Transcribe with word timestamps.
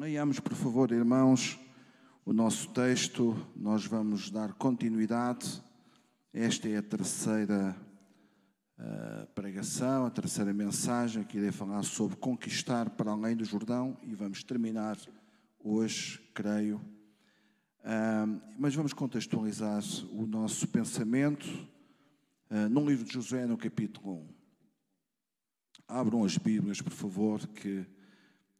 Leiamos, 0.00 0.40
por 0.40 0.54
favor, 0.54 0.90
irmãos, 0.92 1.60
o 2.24 2.32
nosso 2.32 2.70
texto. 2.70 3.36
Nós 3.54 3.84
vamos 3.84 4.30
dar 4.30 4.54
continuidade. 4.54 5.62
Esta 6.32 6.70
é 6.70 6.78
a 6.78 6.82
terceira 6.82 7.76
uh, 8.78 9.26
pregação, 9.34 10.06
a 10.06 10.10
terceira 10.10 10.54
mensagem 10.54 11.22
que 11.22 11.36
irei 11.36 11.52
falar 11.52 11.82
sobre 11.82 12.16
conquistar 12.16 12.88
para 12.88 13.10
além 13.10 13.36
do 13.36 13.44
Jordão 13.44 13.94
e 14.02 14.14
vamos 14.14 14.42
terminar 14.42 14.96
hoje, 15.62 16.18
creio. 16.32 16.76
Uh, 17.80 18.40
mas 18.58 18.74
vamos 18.74 18.94
contextualizar 18.94 19.82
o 20.14 20.26
nosso 20.26 20.66
pensamento 20.68 21.44
uh, 22.50 22.70
no 22.70 22.88
livro 22.88 23.04
de 23.04 23.12
Josué, 23.12 23.44
no 23.44 23.58
capítulo 23.58 24.14
1. 24.14 24.28
Abram 25.88 26.24
as 26.24 26.38
Bíblias, 26.38 26.80
por 26.80 26.94
favor, 26.94 27.46
que 27.48 27.84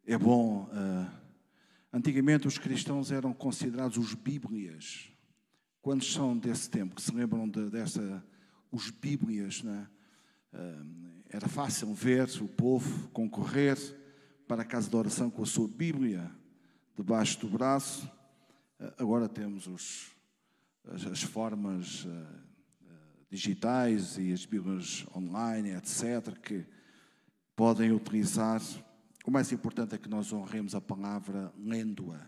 é 0.04 0.18
bom. 0.18 0.68
Uh, 0.70 1.19
antigamente 1.92 2.46
os 2.46 2.58
cristãos 2.58 3.10
eram 3.10 3.32
considerados 3.32 3.96
os 3.96 4.14
Bíblias. 4.14 5.10
Quantos 5.82 6.12
são 6.12 6.36
desse 6.36 6.68
tempo 6.70 6.94
que 6.94 7.02
se 7.02 7.12
lembram 7.14 7.48
de, 7.48 7.70
dessa, 7.70 8.24
os 8.70 8.90
Bíblias, 8.90 9.62
né? 9.62 9.88
Uh, 10.52 11.10
era 11.28 11.48
fácil 11.48 11.94
ver 11.94 12.28
o 12.42 12.48
povo 12.48 13.08
concorrer 13.10 13.78
para 14.48 14.62
a 14.62 14.64
casa 14.64 14.90
de 14.90 14.96
oração 14.96 15.30
com 15.30 15.42
a 15.42 15.46
sua 15.46 15.68
Bíblia 15.68 16.30
debaixo 16.96 17.40
do 17.40 17.48
braço. 17.48 18.06
Uh, 18.78 18.92
agora 18.98 19.28
temos 19.28 19.66
os, 19.66 20.10
as, 20.84 21.06
as 21.06 21.22
formas 21.22 22.06
digitais 23.30 24.18
e 24.18 24.32
as 24.32 24.44
Bíblias 24.44 25.06
online, 25.14 25.70
etc., 25.70 26.36
que 26.42 26.66
podem 27.54 27.92
utilizar. 27.92 28.60
O 29.26 29.30
mais 29.30 29.52
importante 29.52 29.94
é 29.94 29.98
que 29.98 30.08
nós 30.08 30.32
honremos 30.32 30.74
a 30.74 30.80
palavra 30.80 31.52
lendo-a. 31.58 32.20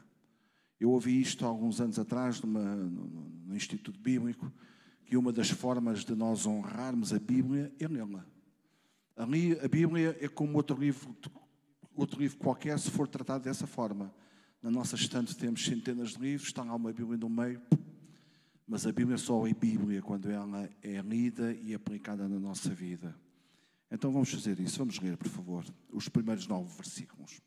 Eu 0.79 0.91
ouvi 0.91 1.21
isto 1.21 1.45
há 1.45 1.49
alguns 1.49 1.81
anos 1.81 1.99
atrás 1.99 2.41
numa, 2.41 2.75
no, 2.75 3.55
Instituto 3.57 3.99
Bíblico, 3.99 4.53
que 5.05 5.17
uma 5.17 5.33
das 5.33 5.51
formas 5.51 6.05
de 6.05 6.15
nós 6.15 6.47
honrarmos 6.47 7.13
a 7.13 7.19
Bíblia 7.19 7.73
é 7.79 7.87
lê-la. 7.87 8.27
Ali, 9.17 9.59
a 9.61 9.69
Bíblia 9.69 10.17
é 10.21 10.29
como 10.29 10.57
outro 10.57 10.77
livro, 10.77 11.15
outro 11.95 12.21
livro 12.21 12.39
qualquer, 12.39 12.79
se 12.79 12.91
for 12.91 13.07
tratado 13.07 13.45
dessa 13.45 13.67
forma. 13.67 14.13
Na 14.63 14.71
nossa 14.71 14.97
estante 14.97 15.37
temos 15.37 15.65
centenas 15.65 16.11
de 16.11 16.21
livros, 16.21 16.49
está 16.49 16.63
lá 16.63 16.75
uma 16.75 16.93
Bíblia 16.93 17.19
no 17.19 17.29
meio, 17.29 17.61
mas 18.67 18.87
a 18.87 18.93
Bíblia 18.93 19.19
só 19.19 19.47
é 19.47 19.53
Bíblia 19.53 20.03
quando 20.03 20.31
ela 20.31 20.69
é 20.83 21.01
lida 21.01 21.53
e 21.53 21.75
aplicada 21.75 22.29
na 22.29 22.39
nossa 22.39 22.71
vida. 22.71 23.15
Então 23.93 24.11
vamos 24.11 24.31
fazer 24.31 24.59
isso. 24.59 24.79
Vamos 24.79 24.99
ler, 24.99 25.19
por 25.19 25.29
favor, 25.29 25.65
os 25.93 26.09
primeiros 26.09 26.47
nove 26.47 26.75
versículos. 26.75 27.43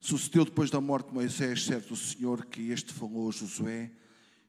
Sucedeu 0.00 0.44
depois 0.44 0.70
da 0.70 0.80
morte 0.80 1.08
de 1.08 1.14
Moisés, 1.14 1.64
certo 1.64 1.94
o 1.94 1.96
Senhor, 1.96 2.46
que 2.46 2.70
este 2.70 2.92
falou 2.92 3.28
a 3.28 3.32
Josué, 3.32 3.90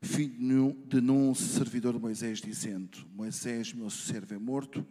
filho 0.02 0.74
de 0.86 1.02
Num, 1.02 1.34
servidor 1.34 1.94
de 1.94 2.00
Moisés, 2.00 2.40
dizendo: 2.40 3.00
Moisés, 3.12 3.74
meu 3.74 3.90
servo, 3.90 4.36
é 4.36 4.38
morto. 4.38 4.86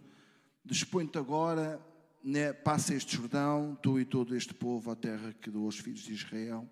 Dispõe-te 0.64 1.18
agora, 1.18 1.80
né, 2.22 2.52
passa 2.52 2.92
este 2.94 3.16
Jordão, 3.16 3.78
tu 3.80 4.00
e 4.00 4.04
todo 4.04 4.36
este 4.36 4.52
povo, 4.52 4.90
à 4.90 4.96
terra 4.96 5.32
que 5.34 5.50
dou 5.50 5.66
aos 5.66 5.78
filhos 5.78 6.02
de 6.02 6.14
Israel. 6.14 6.68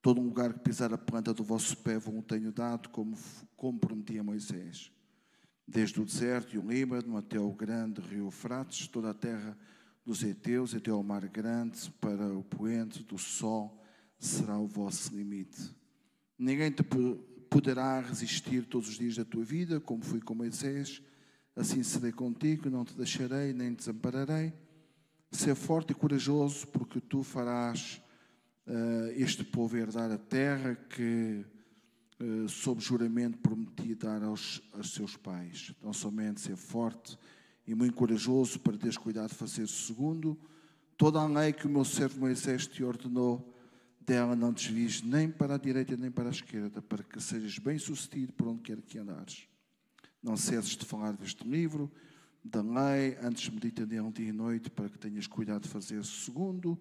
Todo 0.00 0.20
um 0.20 0.24
lugar 0.24 0.52
que 0.52 0.60
pisar 0.60 0.92
a 0.92 0.98
planta 0.98 1.34
do 1.34 1.42
vosso 1.42 1.76
pé 1.78 1.98
vos 1.98 2.24
tenho 2.26 2.52
dado, 2.52 2.88
como, 2.90 3.16
como 3.56 3.80
prometi 3.80 4.18
a 4.18 4.22
Moisés 4.22 4.93
desde 5.66 6.00
o 6.00 6.04
deserto 6.04 6.54
e 6.54 6.58
o 6.58 6.66
Líbano 6.66 7.16
até 7.16 7.38
o 7.38 7.52
grande 7.52 8.00
rio 8.00 8.30
Frates, 8.30 8.86
toda 8.86 9.10
a 9.10 9.14
terra 9.14 9.56
dos 10.04 10.22
Eteus, 10.22 10.74
até 10.74 10.90
ao 10.90 11.02
mar 11.02 11.26
grande, 11.28 11.90
para 12.00 12.26
o 12.34 12.44
poente 12.44 13.02
do 13.02 13.16
sol, 13.16 13.82
será 14.18 14.58
o 14.58 14.66
vosso 14.66 15.14
limite. 15.14 15.74
Ninguém 16.38 16.70
te 16.70 16.82
poderá 17.48 18.00
resistir 18.00 18.66
todos 18.66 18.88
os 18.88 18.98
dias 18.98 19.16
da 19.16 19.24
tua 19.24 19.44
vida, 19.44 19.80
como 19.80 20.04
fui 20.04 20.20
com 20.20 20.34
Moisés, 20.34 21.02
assim 21.56 21.82
serei 21.82 22.12
contigo, 22.12 22.68
não 22.68 22.84
te 22.84 22.94
deixarei, 22.94 23.52
nem 23.52 23.72
te 23.72 23.78
desampararei. 23.78 24.52
Ser 25.30 25.54
forte 25.54 25.92
e 25.92 25.94
corajoso, 25.94 26.66
porque 26.68 27.00
tu 27.00 27.22
farás 27.22 28.00
uh, 28.66 29.10
este 29.16 29.42
povo 29.42 29.76
herdar 29.76 30.10
a 30.10 30.18
terra 30.18 30.74
que 30.74 31.44
eh, 32.20 32.48
sob 32.48 32.80
juramento 32.80 33.38
prometi 33.38 33.94
dar 33.94 34.22
aos, 34.22 34.62
aos 34.72 34.92
seus 34.92 35.16
pais. 35.16 35.74
Não 35.82 35.92
somente 35.92 36.40
ser 36.40 36.56
forte 36.56 37.18
e 37.66 37.74
muito 37.74 37.94
corajoso 37.94 38.60
para 38.60 38.76
teres 38.76 38.96
cuidado 38.96 39.30
de 39.30 39.34
fazer 39.34 39.66
segundo 39.66 40.38
toda 40.96 41.20
a 41.20 41.26
lei 41.26 41.52
que 41.52 41.66
o 41.66 41.70
meu 41.70 41.84
servo 41.84 42.20
Moisés 42.20 42.66
te 42.66 42.84
ordenou, 42.84 43.52
dela 44.00 44.36
não 44.36 44.52
desvies 44.52 45.02
nem 45.02 45.30
para 45.30 45.54
a 45.54 45.58
direita 45.58 45.96
nem 45.96 46.10
para 46.10 46.28
a 46.28 46.32
esquerda, 46.32 46.80
para 46.82 47.02
que 47.02 47.20
sejas 47.20 47.58
bem 47.58 47.78
sucedido 47.78 48.32
por 48.32 48.48
onde 48.48 48.62
quer 48.62 48.80
que 48.80 48.98
andares. 48.98 49.48
Não 50.22 50.36
cesses 50.36 50.76
de 50.76 50.84
falar 50.84 51.12
deste 51.12 51.46
livro, 51.46 51.90
da 52.44 52.60
lei, 52.60 53.16
antes 53.22 53.48
medita 53.48 53.86
nele 53.86 54.12
dia 54.12 54.28
e 54.28 54.32
noite, 54.32 54.70
para 54.70 54.88
que 54.88 54.98
tenhas 54.98 55.26
cuidado 55.26 55.62
de 55.62 55.68
fazer 55.68 56.04
segundo 56.04 56.78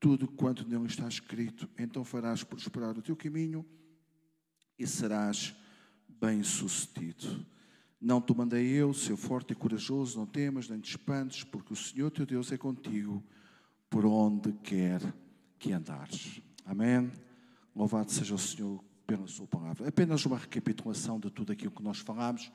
tudo 0.00 0.26
quanto 0.26 0.66
nele 0.66 0.86
está 0.86 1.06
escrito. 1.06 1.68
Então 1.78 2.04
farás 2.04 2.42
prosperar 2.42 2.98
o 2.98 3.02
teu 3.02 3.14
caminho 3.14 3.64
e 4.78 4.86
serás 4.86 5.54
bem-sucedido. 6.20 7.44
Não 8.00 8.20
te 8.20 8.36
mandei 8.36 8.66
eu, 8.66 8.92
seu 8.92 9.16
forte 9.16 9.52
e 9.52 9.56
corajoso, 9.56 10.18
não 10.18 10.26
temas 10.26 10.68
nem 10.68 10.78
te 10.78 10.90
espantes, 10.90 11.42
porque 11.44 11.72
o 11.72 11.76
Senhor 11.76 12.10
teu 12.10 12.26
Deus 12.26 12.52
é 12.52 12.58
contigo 12.58 13.22
por 13.88 14.04
onde 14.04 14.52
quer 14.52 15.00
que 15.58 15.72
andares. 15.72 16.40
Amém? 16.64 17.10
Louvado 17.74 18.10
seja 18.10 18.34
o 18.34 18.38
Senhor 18.38 18.82
pela 19.06 19.26
sua 19.26 19.46
palavra. 19.46 19.88
Apenas 19.88 20.24
uma 20.26 20.36
recapitulação 20.36 21.18
de 21.18 21.30
tudo 21.30 21.52
aquilo 21.52 21.70
que 21.70 21.82
nós 21.82 21.98
falamos, 21.98 22.50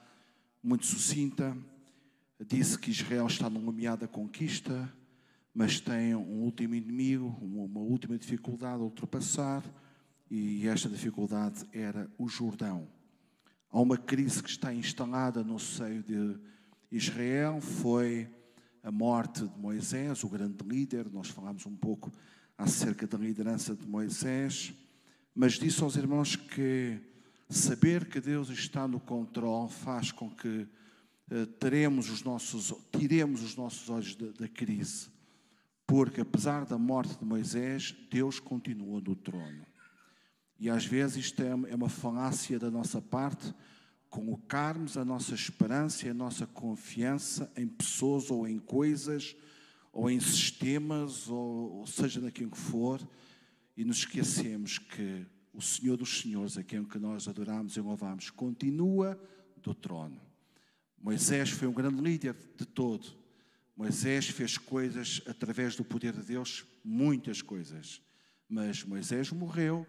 muito 0.62 0.86
sucinta. 0.86 1.57
Disse 2.47 2.78
que 2.78 2.91
Israel 2.91 3.28
está 3.28 3.50
numa 3.50 3.72
meada 3.72 4.07
conquista, 4.07 4.94
mas 5.53 5.80
tem 5.80 6.16
um 6.16 6.44
último 6.44 6.75
inimigo, 6.75 7.38
uma 7.41 7.80
última 7.80 8.18
dificuldade 8.18 8.81
a 8.81 8.86
ultrapassar 8.86 9.63
e 10.30 10.68
esta 10.68 10.88
dificuldade 10.88 11.66
era 11.74 12.10
o 12.18 12.28
Jordão. 12.28 12.88
Há 13.72 13.80
uma 13.80 13.98
crise 13.98 14.44
que 14.44 14.50
está 14.50 14.74
instalada 14.74 15.44
no 15.44 15.60
seio 15.60 16.04
de 16.04 16.40
Israel, 16.92 17.60
foi 17.62 18.30
a 18.84 18.92
morte 18.92 19.48
de 19.48 19.60
Moisés, 19.60 20.24
o 20.24 20.30
grande 20.30 20.64
líder, 20.64 21.10
nós 21.12 21.30
falamos 21.30 21.66
um 21.66 21.76
pouco 21.76 22.12
acerca 22.58 23.08
da 23.08 23.18
liderança 23.18 23.76
de 23.76 23.88
Moisés, 23.88 24.74
mas 25.34 25.54
disse 25.54 25.82
aos 25.84 25.96
irmãos 25.96 26.36
que 26.36 27.00
saber 27.50 28.06
que 28.06 28.20
Deus 28.20 28.50
está 28.50 28.88
no 28.88 29.00
controle 29.00 29.70
faz 29.70 30.12
com 30.12 30.30
que 30.30 30.68
uh, 31.32 31.46
teremos 31.60 32.10
os 32.10 32.24
nossos, 32.24 32.74
tiremos 32.92 33.44
os 33.44 33.56
nossos 33.56 33.90
olhos 33.90 34.16
da, 34.16 34.28
da 34.32 34.48
crise, 34.48 35.10
porque 35.86 36.22
apesar 36.22 36.66
da 36.66 36.78
morte 36.78 37.18
de 37.18 37.26
Moisés, 37.26 37.96
Deus 38.12 38.40
continua 38.40 39.02
no 39.02 39.16
trono. 39.16 39.69
E 40.59 40.70
às 40.70 40.86
vezes 40.86 41.25
isto 41.28 41.42
é, 41.42 41.50
é 41.50 41.75
uma 41.75 41.88
falácia 41.88 42.59
da 42.59 42.70
nossa 42.70 43.02
parte, 43.02 43.53
colocarmos 44.09 44.97
a 44.97 45.06
nossa 45.06 45.34
esperança 45.34 46.06
e 46.06 46.09
a 46.09 46.14
nossa 46.14 46.46
confiança 46.46 47.50
em 47.56 47.66
pessoas 47.68 48.30
ou 48.30 48.46
em 48.46 48.59
coisas, 48.59 49.36
ou 49.94 50.09
em 50.09 50.19
sistemas, 50.19 51.30
ou, 51.30 51.78
ou 51.80 51.88
seja 51.88 52.19
naquilo 52.19 52.52
que 52.52 52.58
for, 52.58 53.00
e 53.78 53.86
nos 53.86 54.00
esquecemos 54.00 54.78
que 54.78 55.25
o 55.53 55.62
Senhor 55.62 55.96
dos 55.96 56.19
Senhores, 56.19 56.58
a 56.58 56.64
quem 56.64 56.84
que 56.84 57.00
nós 57.00 57.28
adoramos 57.28 57.78
e 57.78 57.81
louvamos, 57.81 58.30
continua 58.30 59.19
do 59.62 59.74
trono. 59.74 60.19
Moisés 61.02 61.50
foi 61.50 61.68
um 61.68 61.74
grande 61.74 62.02
líder 62.02 62.36
de 62.58 62.66
todo. 62.66 63.18
Moisés 63.75 64.28
fez 64.28 64.58
coisas 64.58 65.22
através 65.25 65.75
do 65.75 65.86
poder 65.86 66.14
de 66.14 66.24
Deus, 66.24 66.66
muitas 66.84 67.42
coisas. 67.42 68.02
Mas 68.50 68.84
Moisés 68.84 69.31
morreu 69.31 69.88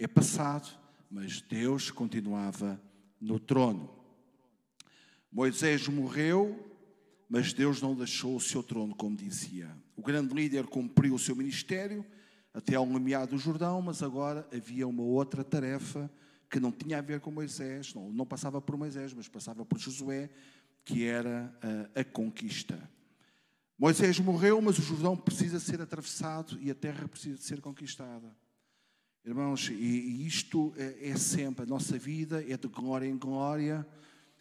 é 0.00 0.08
passado, 0.08 0.66
mas 1.10 1.42
Deus 1.42 1.90
continuava 1.90 2.80
no 3.20 3.38
trono. 3.38 3.90
Moisés 5.30 5.86
morreu, 5.88 6.58
mas 7.28 7.52
Deus 7.52 7.82
não 7.82 7.94
deixou 7.94 8.34
o 8.34 8.40
seu 8.40 8.62
trono, 8.62 8.94
como 8.94 9.14
dizia. 9.14 9.70
O 9.94 10.02
grande 10.02 10.34
líder 10.34 10.66
cumpriu 10.66 11.14
o 11.14 11.18
seu 11.18 11.36
ministério 11.36 12.04
até 12.54 12.76
ao 12.76 12.86
limiar 12.86 13.26
do 13.26 13.36
Jordão, 13.36 13.82
mas 13.82 14.02
agora 14.02 14.48
havia 14.50 14.88
uma 14.88 15.02
outra 15.02 15.44
tarefa 15.44 16.10
que 16.48 16.58
não 16.58 16.72
tinha 16.72 16.98
a 16.98 17.02
ver 17.02 17.20
com 17.20 17.30
Moisés, 17.30 17.94
não, 17.94 18.10
não 18.10 18.26
passava 18.26 18.58
por 18.60 18.78
Moisés, 18.78 19.12
mas 19.12 19.28
passava 19.28 19.66
por 19.66 19.78
Josué, 19.78 20.30
que 20.82 21.04
era 21.04 21.54
a, 21.94 22.00
a 22.00 22.04
conquista. 22.04 22.90
Moisés 23.78 24.18
morreu, 24.18 24.62
mas 24.62 24.78
o 24.78 24.82
Jordão 24.82 25.14
precisa 25.14 25.60
ser 25.60 25.80
atravessado 25.82 26.58
e 26.60 26.70
a 26.70 26.74
terra 26.74 27.06
precisa 27.06 27.36
ser 27.40 27.60
conquistada. 27.60 28.34
Irmãos, 29.22 29.68
e 29.68 30.26
isto 30.26 30.72
é, 30.78 31.10
é 31.10 31.16
sempre, 31.16 31.64
a 31.64 31.66
nossa 31.66 31.98
vida 31.98 32.42
é 32.42 32.56
de 32.56 32.66
glória 32.68 33.06
em 33.06 33.18
glória, 33.18 33.86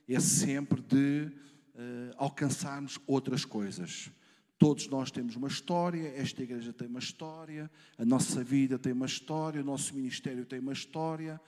é 0.08 0.20
sempre 0.22 0.82
de 0.82 1.30
uh, 1.76 2.16
alcançarmos 2.16 2.98
outras 3.06 3.44
coisas. 3.44 4.10
Todos 4.58 4.88
nós 4.88 5.12
temos 5.12 5.36
uma 5.36 5.50
história, 5.50 6.08
esta 6.16 6.42
igreja 6.42 6.72
tem 6.72 6.88
uma 6.88 7.00
história, 7.00 7.70
a 7.98 8.06
nossa 8.06 8.42
vida 8.42 8.80
tem 8.80 8.94
uma 8.94 9.06
história, 9.06 9.62
o 9.62 9.66
nosso 9.66 9.94
ministério 9.94 10.46
tem 10.46 10.60
uma 10.60 10.74
história, 10.74 11.42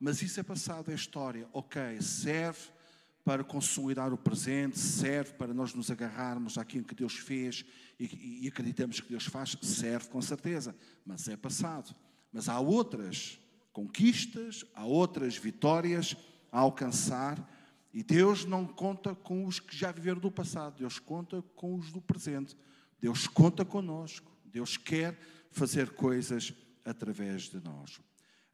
mas 0.00 0.22
isso 0.22 0.40
é 0.40 0.42
passado, 0.42 0.90
é 0.90 0.94
história. 0.94 1.46
Ok, 1.52 2.00
serve 2.00 2.70
para 3.22 3.44
consolidar 3.44 4.14
o 4.14 4.16
presente, 4.16 4.78
serve 4.78 5.34
para 5.34 5.52
nós 5.52 5.74
nos 5.74 5.90
agarrarmos 5.90 6.56
àquilo 6.56 6.86
que 6.86 6.94
Deus 6.94 7.18
fez 7.18 7.66
e, 8.00 8.40
e 8.44 8.48
acreditamos 8.48 8.98
que 8.98 9.10
Deus 9.10 9.26
faz, 9.26 9.58
serve 9.60 10.08
com 10.08 10.22
certeza, 10.22 10.74
mas 11.04 11.28
é 11.28 11.36
passado. 11.36 11.94
Mas 12.32 12.48
há 12.48 12.60
outras 12.60 13.38
conquistas, 13.72 14.64
há 14.74 14.84
outras 14.84 15.36
vitórias 15.36 16.16
a 16.50 16.60
alcançar 16.60 17.38
e 17.92 18.02
Deus 18.02 18.44
não 18.44 18.66
conta 18.66 19.14
com 19.14 19.46
os 19.46 19.58
que 19.58 19.76
já 19.76 19.90
viveram 19.90 20.20
do 20.20 20.30
passado, 20.30 20.78
Deus 20.78 20.98
conta 20.98 21.42
com 21.56 21.74
os 21.74 21.90
do 21.90 22.00
presente. 22.00 22.56
Deus 23.00 23.26
conta 23.26 23.64
conosco. 23.64 24.30
Deus 24.44 24.76
quer 24.76 25.18
fazer 25.50 25.90
coisas 25.90 26.52
através 26.84 27.44
de 27.44 27.60
nós. 27.60 28.00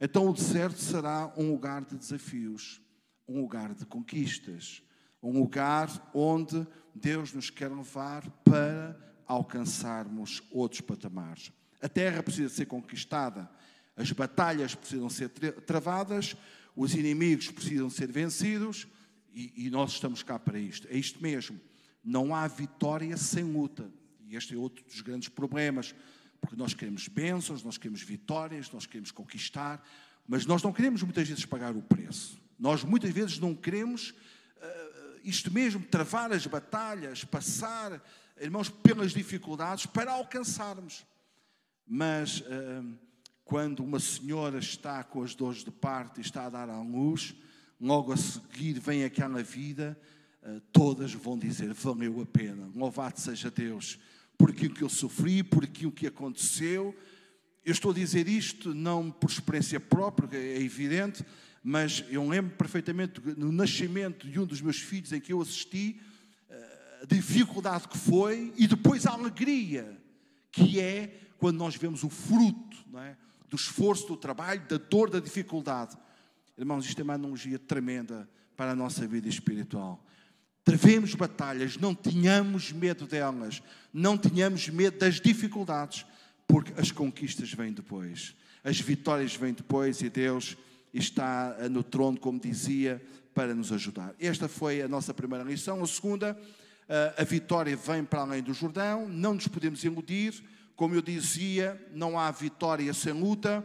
Então 0.00 0.28
o 0.28 0.32
deserto 0.32 0.78
será 0.78 1.32
um 1.36 1.50
lugar 1.50 1.84
de 1.84 1.96
desafios, 1.96 2.80
um 3.26 3.40
lugar 3.40 3.74
de 3.74 3.86
conquistas, 3.86 4.82
um 5.22 5.32
lugar 5.32 5.88
onde 6.12 6.66
Deus 6.94 7.32
nos 7.32 7.48
quer 7.48 7.70
levar 7.70 8.28
para 8.44 8.98
alcançarmos 9.26 10.42
outros 10.50 10.80
patamares. 10.80 11.50
A 11.84 11.88
terra 11.88 12.22
precisa 12.22 12.48
ser 12.48 12.64
conquistada, 12.64 13.46
as 13.94 14.10
batalhas 14.10 14.74
precisam 14.74 15.10
ser 15.10 15.28
travadas, 15.28 16.34
os 16.74 16.94
inimigos 16.94 17.50
precisam 17.50 17.90
ser 17.90 18.10
vencidos 18.10 18.88
e, 19.34 19.66
e 19.66 19.70
nós 19.70 19.92
estamos 19.92 20.22
cá 20.22 20.38
para 20.38 20.58
isto. 20.58 20.88
É 20.88 20.96
isto 20.96 21.22
mesmo. 21.22 21.60
Não 22.02 22.34
há 22.34 22.48
vitória 22.48 23.14
sem 23.18 23.44
luta. 23.44 23.92
E 24.26 24.34
este 24.34 24.54
é 24.54 24.56
outro 24.56 24.82
dos 24.82 25.02
grandes 25.02 25.28
problemas, 25.28 25.94
porque 26.40 26.56
nós 26.56 26.72
queremos 26.72 27.06
bênçãos, 27.06 27.62
nós 27.62 27.76
queremos 27.76 28.00
vitórias, 28.00 28.72
nós 28.72 28.86
queremos 28.86 29.10
conquistar, 29.10 29.86
mas 30.26 30.46
nós 30.46 30.62
não 30.62 30.72
queremos 30.72 31.02
muitas 31.02 31.28
vezes 31.28 31.44
pagar 31.44 31.76
o 31.76 31.82
preço. 31.82 32.40
Nós 32.58 32.82
muitas 32.82 33.10
vezes 33.10 33.38
não 33.38 33.54
queremos 33.54 34.08
uh, 34.08 35.20
isto 35.22 35.52
mesmo, 35.52 35.84
travar 35.84 36.32
as 36.32 36.46
batalhas, 36.46 37.24
passar, 37.24 38.02
irmãos, 38.40 38.70
pelas 38.70 39.12
dificuldades 39.12 39.84
para 39.84 40.12
alcançarmos. 40.12 41.04
Mas 41.86 42.42
quando 43.44 43.80
uma 43.84 44.00
senhora 44.00 44.58
está 44.58 45.04
com 45.04 45.22
as 45.22 45.34
dores 45.34 45.62
de 45.64 45.70
parto 45.70 46.18
e 46.18 46.22
está 46.22 46.46
a 46.46 46.50
dar 46.50 46.68
à 46.70 46.80
luz, 46.80 47.34
logo 47.80 48.12
a 48.12 48.16
seguir 48.16 48.80
vem 48.80 49.04
aquela 49.04 49.42
vida, 49.42 49.98
uh, 50.42 50.60
todas 50.72 51.12
vão 51.12 51.38
dizer: 51.38 51.72
valeu 51.74 52.20
a 52.22 52.26
pena, 52.26 52.70
louvado 52.74 53.20
seja 53.20 53.50
Deus 53.50 53.98
por 54.38 54.50
aquilo 54.50 54.74
que 54.74 54.82
eu 54.82 54.88
sofri, 54.88 55.42
por 55.42 55.64
aquilo 55.64 55.92
que 55.92 56.06
aconteceu. 56.06 56.96
Eu 57.64 57.72
estou 57.72 57.92
a 57.92 57.94
dizer 57.94 58.28
isto 58.28 58.74
não 58.74 59.10
por 59.10 59.30
experiência 59.30 59.78
própria, 59.78 60.36
é 60.36 60.60
evidente, 60.60 61.24
mas 61.62 62.04
eu 62.10 62.26
lembro 62.26 62.56
perfeitamente 62.56 63.20
no 63.36 63.52
nascimento 63.52 64.28
de 64.28 64.38
um 64.40 64.44
dos 64.44 64.60
meus 64.60 64.78
filhos 64.78 65.12
em 65.12 65.20
que 65.20 65.32
eu 65.32 65.40
assisti, 65.40 65.98
eh, 66.50 67.00
a 67.02 67.06
dificuldade 67.06 67.88
que 67.88 67.96
foi 67.96 68.52
e 68.56 68.66
depois 68.66 69.06
a 69.06 69.12
alegria 69.12 69.98
que 70.52 70.78
é 70.78 71.18
quando 71.44 71.58
nós 71.58 71.76
vemos 71.76 72.02
o 72.02 72.08
fruto 72.08 72.78
é? 72.96 73.14
do 73.50 73.56
esforço, 73.56 74.06
do 74.06 74.16
trabalho, 74.16 74.62
da 74.66 74.78
dor, 74.78 75.10
da 75.10 75.20
dificuldade. 75.20 75.94
Irmãos, 76.56 76.86
isto 76.86 76.98
é 76.98 77.04
uma 77.04 77.12
analogia 77.12 77.58
tremenda 77.58 78.26
para 78.56 78.70
a 78.70 78.74
nossa 78.74 79.06
vida 79.06 79.28
espiritual. 79.28 80.02
Travemos 80.64 81.14
batalhas, 81.14 81.76
não 81.76 81.94
tenhamos 81.94 82.72
medo 82.72 83.06
delas, 83.06 83.62
não 83.92 84.16
tenhamos 84.16 84.70
medo 84.70 84.98
das 84.98 85.20
dificuldades, 85.20 86.06
porque 86.48 86.72
as 86.80 86.90
conquistas 86.90 87.52
vêm 87.52 87.74
depois, 87.74 88.34
as 88.64 88.80
vitórias 88.80 89.36
vêm 89.36 89.52
depois 89.52 90.00
e 90.00 90.08
Deus 90.08 90.56
está 90.94 91.54
no 91.70 91.82
trono, 91.82 92.18
como 92.18 92.40
dizia, 92.40 93.04
para 93.34 93.54
nos 93.54 93.70
ajudar. 93.70 94.14
Esta 94.18 94.48
foi 94.48 94.80
a 94.80 94.88
nossa 94.88 95.12
primeira 95.12 95.44
lição. 95.44 95.84
A 95.84 95.86
segunda, 95.86 96.40
a 97.18 97.24
vitória 97.24 97.76
vem 97.76 98.02
para 98.02 98.22
além 98.22 98.42
do 98.42 98.54
Jordão, 98.54 99.06
não 99.06 99.34
nos 99.34 99.46
podemos 99.46 99.84
iludir, 99.84 100.42
como 100.76 100.94
eu 100.94 101.02
dizia, 101.02 101.80
não 101.92 102.18
há 102.18 102.30
vitória 102.30 102.92
sem 102.92 103.12
luta. 103.12 103.64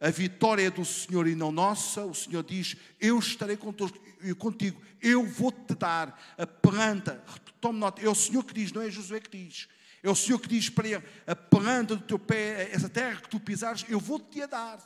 A 0.00 0.10
vitória 0.10 0.66
é 0.66 0.70
do 0.70 0.84
Senhor 0.84 1.26
e 1.26 1.34
não 1.34 1.50
nossa. 1.50 2.04
O 2.04 2.14
Senhor 2.14 2.42
diz: 2.42 2.76
Eu 3.00 3.18
estarei 3.18 3.56
contigo, 3.56 4.80
eu 5.00 5.26
vou-te 5.26 5.74
dar 5.74 6.34
a 6.38 6.46
planta. 6.46 7.22
Tome 7.60 7.78
nota, 7.78 8.04
é 8.04 8.08
o 8.08 8.14
Senhor 8.14 8.44
que 8.44 8.52
diz, 8.52 8.72
não 8.72 8.82
é 8.82 8.90
Josué 8.90 9.20
que 9.20 9.38
diz. 9.38 9.68
É 10.02 10.10
o 10.10 10.14
Senhor 10.14 10.38
que 10.38 10.48
diz 10.48 10.68
para 10.68 10.86
ele: 10.86 11.04
A 11.26 11.34
planta 11.34 11.96
do 11.96 12.02
teu 12.02 12.18
pé, 12.18 12.70
essa 12.72 12.88
terra 12.88 13.20
que 13.20 13.28
tu 13.28 13.40
pisares, 13.40 13.84
eu 13.88 13.98
vou-te 13.98 14.42
a 14.42 14.46
dar. 14.46 14.78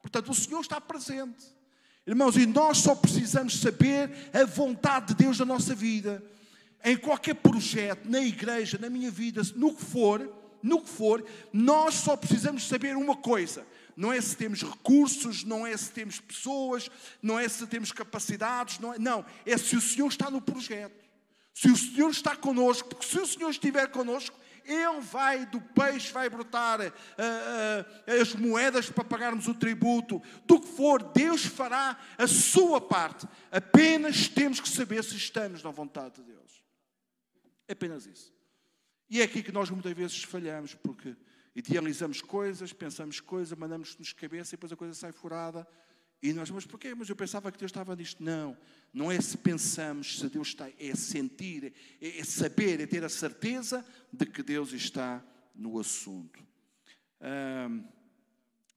Portanto, 0.00 0.30
o 0.30 0.34
Senhor 0.34 0.60
está 0.60 0.80
presente. 0.80 1.44
Irmãos, 2.06 2.36
e 2.36 2.46
nós 2.46 2.78
só 2.78 2.94
precisamos 2.94 3.60
saber 3.60 4.10
a 4.32 4.44
vontade 4.44 5.08
de 5.08 5.14
Deus 5.14 5.38
na 5.38 5.44
nossa 5.44 5.74
vida. 5.74 6.22
Em 6.84 6.96
qualquer 6.96 7.34
projeto, 7.34 8.08
na 8.08 8.20
igreja, 8.20 8.76
na 8.80 8.90
minha 8.90 9.10
vida, 9.10 9.42
no 9.54 9.74
que 9.74 9.84
for, 9.84 10.41
no 10.62 10.80
que 10.80 10.88
for, 10.88 11.24
nós 11.52 11.94
só 11.94 12.16
precisamos 12.16 12.68
saber 12.68 12.96
uma 12.96 13.16
coisa: 13.16 13.66
não 13.96 14.12
é 14.12 14.20
se 14.20 14.36
temos 14.36 14.62
recursos, 14.62 15.44
não 15.44 15.66
é 15.66 15.76
se 15.76 15.90
temos 15.90 16.20
pessoas, 16.20 16.88
não 17.20 17.38
é 17.38 17.48
se 17.48 17.66
temos 17.66 17.92
capacidades, 17.92 18.78
não 18.78 18.94
é, 18.94 18.98
não, 18.98 19.24
é 19.44 19.56
se 19.56 19.76
o 19.76 19.80
Senhor 19.80 20.08
está 20.08 20.30
no 20.30 20.40
projeto. 20.40 21.02
Se 21.54 21.68
o 21.68 21.76
Senhor 21.76 22.10
está 22.10 22.34
connosco, 22.34 22.88
porque 22.88 23.06
se 23.06 23.18
o 23.18 23.26
Senhor 23.26 23.50
estiver 23.50 23.86
connosco, 23.88 24.38
Ele 24.64 25.00
vai, 25.00 25.44
do 25.44 25.60
peixe 25.60 26.10
vai 26.10 26.30
brotar 26.30 26.80
uh, 26.80 26.84
uh, 26.84 28.20
as 28.22 28.34
moedas 28.34 28.88
para 28.88 29.04
pagarmos 29.04 29.46
o 29.48 29.54
tributo, 29.54 30.22
do 30.46 30.58
que 30.58 30.68
for, 30.68 31.02
Deus 31.02 31.44
fará 31.44 31.98
a 32.16 32.26
sua 32.26 32.80
parte. 32.80 33.28
Apenas 33.50 34.28
temos 34.28 34.60
que 34.60 34.68
saber 34.68 35.04
se 35.04 35.16
estamos 35.16 35.62
na 35.62 35.70
vontade 35.70 36.14
de 36.16 36.22
Deus. 36.22 36.64
Apenas 37.68 38.06
isso. 38.06 38.32
E 39.12 39.20
é 39.20 39.24
aqui 39.24 39.42
que 39.42 39.52
nós 39.52 39.68
muitas 39.68 39.92
vezes 39.92 40.22
falhamos, 40.22 40.72
porque 40.72 41.14
idealizamos 41.54 42.22
coisas, 42.22 42.72
pensamos 42.72 43.20
coisas, 43.20 43.58
mandamos-nos 43.58 44.14
cabeça 44.14 44.54
e 44.54 44.56
depois 44.56 44.72
a 44.72 44.76
coisa 44.76 44.94
sai 44.94 45.12
furada. 45.12 45.68
E 46.22 46.32
nós, 46.32 46.48
mas 46.50 46.64
porquê? 46.64 46.94
Mas 46.94 47.10
eu 47.10 47.14
pensava 47.14 47.52
que 47.52 47.58
Deus 47.58 47.68
estava 47.68 47.94
nisto. 47.94 48.24
Não, 48.24 48.56
não 48.90 49.12
é 49.12 49.20
se 49.20 49.36
pensamos, 49.36 50.18
se 50.18 50.30
Deus 50.30 50.48
está, 50.48 50.70
é 50.78 50.94
sentir, 50.94 51.74
é, 52.00 52.20
é 52.20 52.24
saber, 52.24 52.80
é 52.80 52.86
ter 52.86 53.04
a 53.04 53.08
certeza 53.10 53.84
de 54.10 54.24
que 54.24 54.42
Deus 54.42 54.72
está 54.72 55.22
no 55.54 55.78
assunto. 55.78 56.42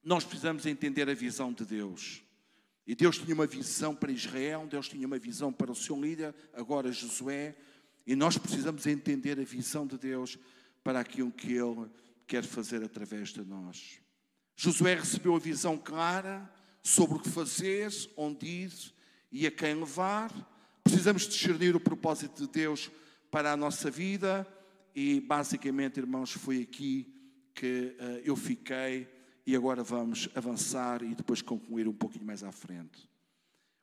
nós 0.04 0.26
precisamos 0.26 0.66
entender 0.66 1.10
a 1.10 1.14
visão 1.14 1.54
de 1.54 1.64
Deus. 1.64 2.22
E 2.86 2.94
Deus 2.94 3.18
tinha 3.18 3.34
uma 3.34 3.48
visão 3.48 3.96
para 3.96 4.12
Israel, 4.12 4.68
Deus 4.68 4.90
tinha 4.90 5.08
uma 5.08 5.18
visão 5.18 5.54
para 5.54 5.72
o 5.72 5.76
seu 5.76 5.98
líder, 5.98 6.36
agora 6.54 6.92
Josué. 6.92 7.56
E 8.06 8.16
nós 8.16 8.38
precisamos 8.38 8.86
entender 8.86 9.40
a 9.40 9.44
visão 9.44 9.86
de 9.88 9.98
Deus 9.98 10.38
para 10.84 11.00
aquilo 11.00 11.32
que 11.32 11.54
Ele 11.54 11.90
quer 12.28 12.44
fazer 12.44 12.84
através 12.84 13.30
de 13.30 13.44
nós. 13.44 14.00
Josué 14.56 14.96
recebeu 14.96 15.36
a 15.36 15.40
visão 15.40 15.78
clara 15.78 16.50
sobre 16.82 17.18
o 17.18 17.20
que 17.20 17.30
fazer, 17.30 17.92
onde 18.16 18.46
ir 18.46 18.72
e 19.32 19.48
a 19.48 19.52
quem 19.52 19.74
levar. 19.74 20.32
Precisamos 20.84 21.28
discernir 21.28 21.76
o 21.76 21.80
propósito 21.80 22.46
de 22.46 22.52
Deus 22.52 22.92
para 23.32 23.52
a 23.52 23.58
nossa 23.58 23.90
vida 23.90 24.48
e, 24.96 25.20
basicamente, 25.20 26.00
irmãos, 26.00 26.32
foi 26.32 26.62
aqui 26.62 27.12
que 27.54 27.96
uh, 28.00 28.22
eu 28.24 28.36
fiquei 28.36 29.08
e 29.46 29.56
agora 29.56 29.84
vamos 29.84 30.30
avançar 30.36 31.02
e 31.04 31.16
depois 31.16 31.42
concluir 31.42 31.88
um 31.88 31.94
pouquinho 31.94 32.26
mais 32.26 32.44
à 32.44 32.52
frente. 32.52 33.10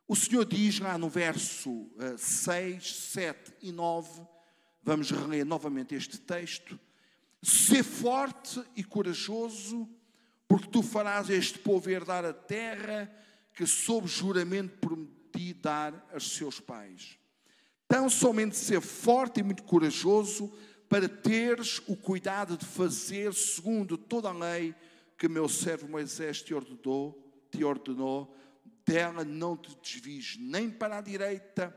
O 0.07 0.15
Senhor 0.15 0.45
diz 0.45 0.79
lá 0.79 0.97
no 0.97 1.09
verso 1.09 1.69
uh, 1.71 2.17
6, 2.17 2.95
7 2.95 3.53
e 3.61 3.71
9, 3.71 4.21
vamos 4.83 5.11
reler 5.11 5.45
novamente 5.45 5.95
este 5.95 6.19
texto. 6.19 6.79
Sê 7.41 7.81
forte 7.81 8.61
e 8.75 8.83
corajoso, 8.83 9.89
porque 10.47 10.67
tu 10.67 10.81
farás 10.81 11.29
este 11.29 11.57
povo 11.57 11.89
herdar 11.89 12.25
a 12.25 12.33
terra 12.33 13.11
que, 13.53 13.65
sob 13.65 14.07
juramento, 14.07 14.77
prometi 14.79 15.53
dar 15.53 16.07
aos 16.11 16.31
seus 16.35 16.59
pais. 16.59 17.17
Tão 17.87 18.09
somente 18.09 18.57
ser 18.57 18.81
forte 18.81 19.39
e 19.39 19.43
muito 19.43 19.63
corajoso 19.63 20.51
para 20.89 21.07
teres 21.07 21.81
o 21.87 21.95
cuidado 21.95 22.57
de 22.57 22.65
fazer 22.65 23.33
segundo 23.33 23.97
toda 23.97 24.29
a 24.29 24.33
lei 24.33 24.75
que 25.17 25.27
meu 25.27 25.47
servo 25.47 25.87
Moisés 25.87 26.41
te 26.41 26.53
ordenou, 26.53 27.17
te 27.49 27.63
ordenou, 27.63 28.35
dela 28.85 29.23
não 29.23 29.55
te 29.55 29.75
desvies 29.81 30.37
nem 30.39 30.69
para 30.69 30.97
a 30.97 31.01
direita, 31.01 31.75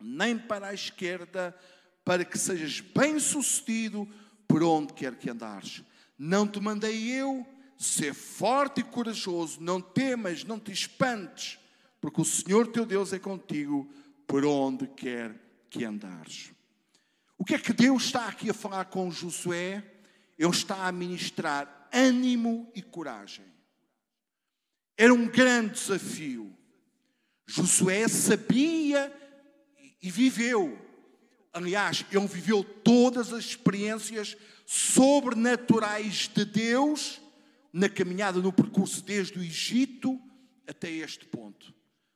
nem 0.00 0.38
para 0.38 0.68
a 0.68 0.74
esquerda, 0.74 1.56
para 2.04 2.24
que 2.24 2.38
sejas 2.38 2.80
bem-sucedido 2.80 4.08
por 4.48 4.62
onde 4.62 4.92
quer 4.92 5.16
que 5.16 5.30
andares. 5.30 5.82
Não 6.18 6.46
te 6.46 6.60
mandei 6.60 7.10
eu, 7.10 7.46
ser 7.76 8.12
forte 8.12 8.80
e 8.80 8.84
corajoso, 8.84 9.60
não 9.60 9.80
temas, 9.80 10.44
não 10.44 10.58
te 10.58 10.72
espantes, 10.72 11.58
porque 12.00 12.20
o 12.20 12.24
Senhor 12.24 12.66
teu 12.66 12.84
Deus 12.84 13.12
é 13.12 13.18
contigo 13.18 13.90
por 14.26 14.44
onde 14.44 14.86
quer 14.86 15.34
que 15.68 15.84
andares. 15.84 16.52
O 17.38 17.44
que 17.44 17.54
é 17.54 17.58
que 17.58 17.72
Deus 17.72 18.04
está 18.04 18.28
aqui 18.28 18.50
a 18.50 18.54
falar 18.54 18.86
com 18.86 19.10
Josué? 19.10 19.82
Ele 20.38 20.50
está 20.50 20.86
a 20.86 20.92
ministrar 20.92 21.88
ânimo 21.92 22.70
e 22.74 22.82
coragem. 22.82 23.46
Era 25.00 25.14
um 25.14 25.26
grande 25.26 25.80
desafio. 25.80 26.54
Josué 27.46 28.06
sabia 28.06 29.10
e 30.02 30.10
viveu. 30.10 30.78
Aliás, 31.54 32.04
ele 32.12 32.26
viveu 32.26 32.62
todas 32.62 33.32
as 33.32 33.46
experiências 33.46 34.36
sobrenaturais 34.66 36.28
de 36.28 36.44
Deus 36.44 37.18
na 37.72 37.88
caminhada, 37.88 38.42
no 38.42 38.52
percurso 38.52 39.02
desde 39.02 39.38
o 39.38 39.42
Egito 39.42 40.20
até 40.68 40.90
este 40.90 41.24
ponto. 41.24 41.72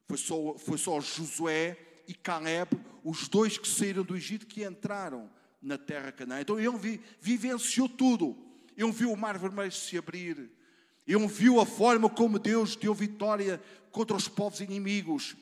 Foi 0.06 0.18
só, 0.18 0.58
foi 0.58 0.76
só 0.76 1.00
Josué 1.00 1.78
e 2.06 2.12
Caleb, 2.12 2.78
os 3.02 3.28
dois 3.28 3.56
que 3.56 3.66
saíram 3.66 4.02
do 4.02 4.14
Egito, 4.14 4.46
que 4.46 4.62
entraram 4.62 5.30
na 5.62 5.78
terra 5.78 6.12
Canaã. 6.12 6.42
Então 6.42 6.60
ele 6.60 6.76
vi, 6.76 7.00
vivenciou 7.18 7.88
tudo. 7.88 8.36
Ele 8.76 8.92
viu 8.92 9.10
o 9.10 9.16
mar 9.16 9.38
vermelho 9.38 9.72
se 9.72 9.96
abrir. 9.96 10.50
Ele 11.06 11.26
viu 11.26 11.60
a 11.60 11.66
forma 11.66 12.08
como 12.08 12.38
Deus 12.38 12.76
deu 12.76 12.94
vitória 12.94 13.60
contra 13.90 14.16
os 14.16 14.28
povos 14.28 14.60
inimigos. 14.60 15.36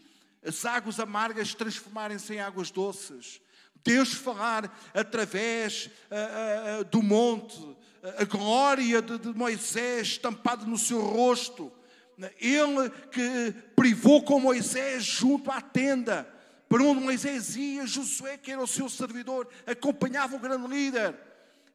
As 0.44 0.64
águas 0.64 0.98
amargas 0.98 1.54
transformarem-se 1.54 2.34
em 2.34 2.40
águas 2.40 2.70
doces. 2.70 3.40
Deus 3.84 4.12
falar 4.12 4.72
através 4.94 5.86
uh, 5.86 6.80
uh, 6.80 6.84
do 6.84 7.02
monte, 7.02 7.58
a 8.18 8.24
glória 8.24 9.00
de, 9.00 9.18
de 9.18 9.32
Moisés 9.32 10.08
estampada 10.08 10.64
no 10.66 10.78
seu 10.78 11.00
rosto. 11.00 11.72
Ele 12.40 12.90
que 13.10 13.52
privou 13.74 14.22
com 14.22 14.40
Moisés 14.40 15.04
junto 15.04 15.50
à 15.50 15.60
tenda, 15.60 16.28
para 16.68 16.82
onde 16.82 17.02
Moisés 17.02 17.56
ia, 17.56 17.86
Josué, 17.86 18.36
que 18.36 18.50
era 18.50 18.62
o 18.62 18.66
seu 18.66 18.88
servidor, 18.88 19.48
acompanhava 19.66 20.36
o 20.36 20.38
grande 20.38 20.66
líder. 20.66 21.14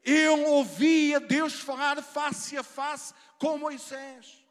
Ele 0.03 0.45
ouvia 0.45 1.19
Deus 1.19 1.53
falar 1.53 2.01
face 2.01 2.57
a 2.57 2.63
face 2.63 3.13
com 3.37 3.57
Moisés. 3.57 4.43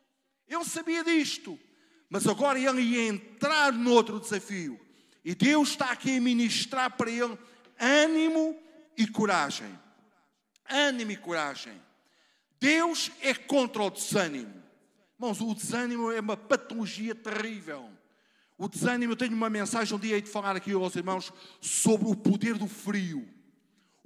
Ele 0.49 0.65
sabia 0.65 1.03
disto, 1.03 1.59
mas 2.09 2.27
agora 2.27 2.59
ele 2.59 2.81
ia 2.81 3.09
entrar 3.09 3.73
noutro 3.73 4.21
desafio. 4.21 4.81
E 5.25 5.35
Deus 5.35 5.71
está 5.71 5.91
aqui 5.91 6.17
a 6.17 6.21
ministrar 6.21 6.97
para 6.97 7.11
ele 7.11 7.37
ânimo 7.81 8.57
e 8.97 9.07
coragem. 9.07 9.79
Ânimo 10.69 11.11
e 11.11 11.17
coragem. 11.17 11.81
Deus 12.61 13.11
é 13.21 13.35
contra 13.35 13.83
o 13.83 13.91
desânimo. 13.91 14.63
Irmãos, 15.19 15.41
o 15.41 15.55
desânimo 15.55 16.13
é 16.13 16.21
uma 16.21 16.37
patologia 16.37 17.15
terrível. 17.15 17.91
O 18.59 18.69
desânimo, 18.69 19.13
eu 19.13 19.17
tenho 19.17 19.35
uma 19.35 19.51
mensagem 19.51 19.95
um 19.95 20.01
dia 20.01 20.21
de 20.21 20.31
falar 20.31 20.57
aqui 20.57 20.73
aos 20.73 20.97
irmãos 20.97 21.33
sobre 21.61 22.09
o 22.09 22.15
poder 22.15 22.57
do 22.57 22.67
frio. 22.67 23.29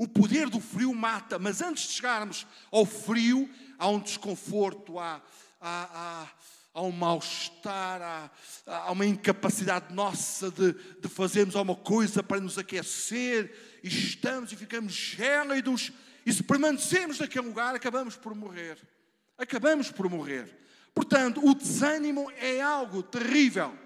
O 0.01 0.09
poder 0.09 0.49
do 0.49 0.61
frio 0.61 0.95
mata, 0.95 1.39
mas 1.39 1.61
antes 1.61 1.87
de 1.87 1.93
chegarmos 1.93 2.47
ao 2.73 2.87
frio, 2.87 3.47
há 3.79 3.87
um 3.87 4.01
desconforto, 4.01 4.99
há, 4.99 5.21
há, 5.61 5.91
há, 5.93 6.29
há 6.73 6.83
um 6.83 6.91
mal-estar, 6.91 8.01
há, 8.01 8.31
há, 8.67 8.93
uma 8.93 9.05
incapacidade 9.05 9.93
nossa 9.93 10.51
de, 10.51 10.73
de 10.73 11.07
fazermos 11.07 11.55
alguma 11.55 11.77
coisa 11.77 12.23
para 12.23 12.41
nos 12.41 12.57
aquecer, 12.57 13.55
e 13.85 13.89
estamos 13.89 14.51
e 14.51 14.57
ficamos 14.57 14.91
gélidos, 14.95 15.93
e 16.25 16.33
se 16.33 16.43
permanecemos 16.43 17.19
naquele 17.19 17.49
lugar, 17.49 17.75
acabamos 17.75 18.17
por 18.17 18.35
morrer. 18.35 18.79
Acabamos 19.37 19.91
por 19.91 20.09
morrer. 20.09 20.51
Portanto, 20.95 21.47
o 21.47 21.55
desânimo 21.55 22.33
é 22.39 22.63
algo 22.63 23.03
terrível. 23.03 23.77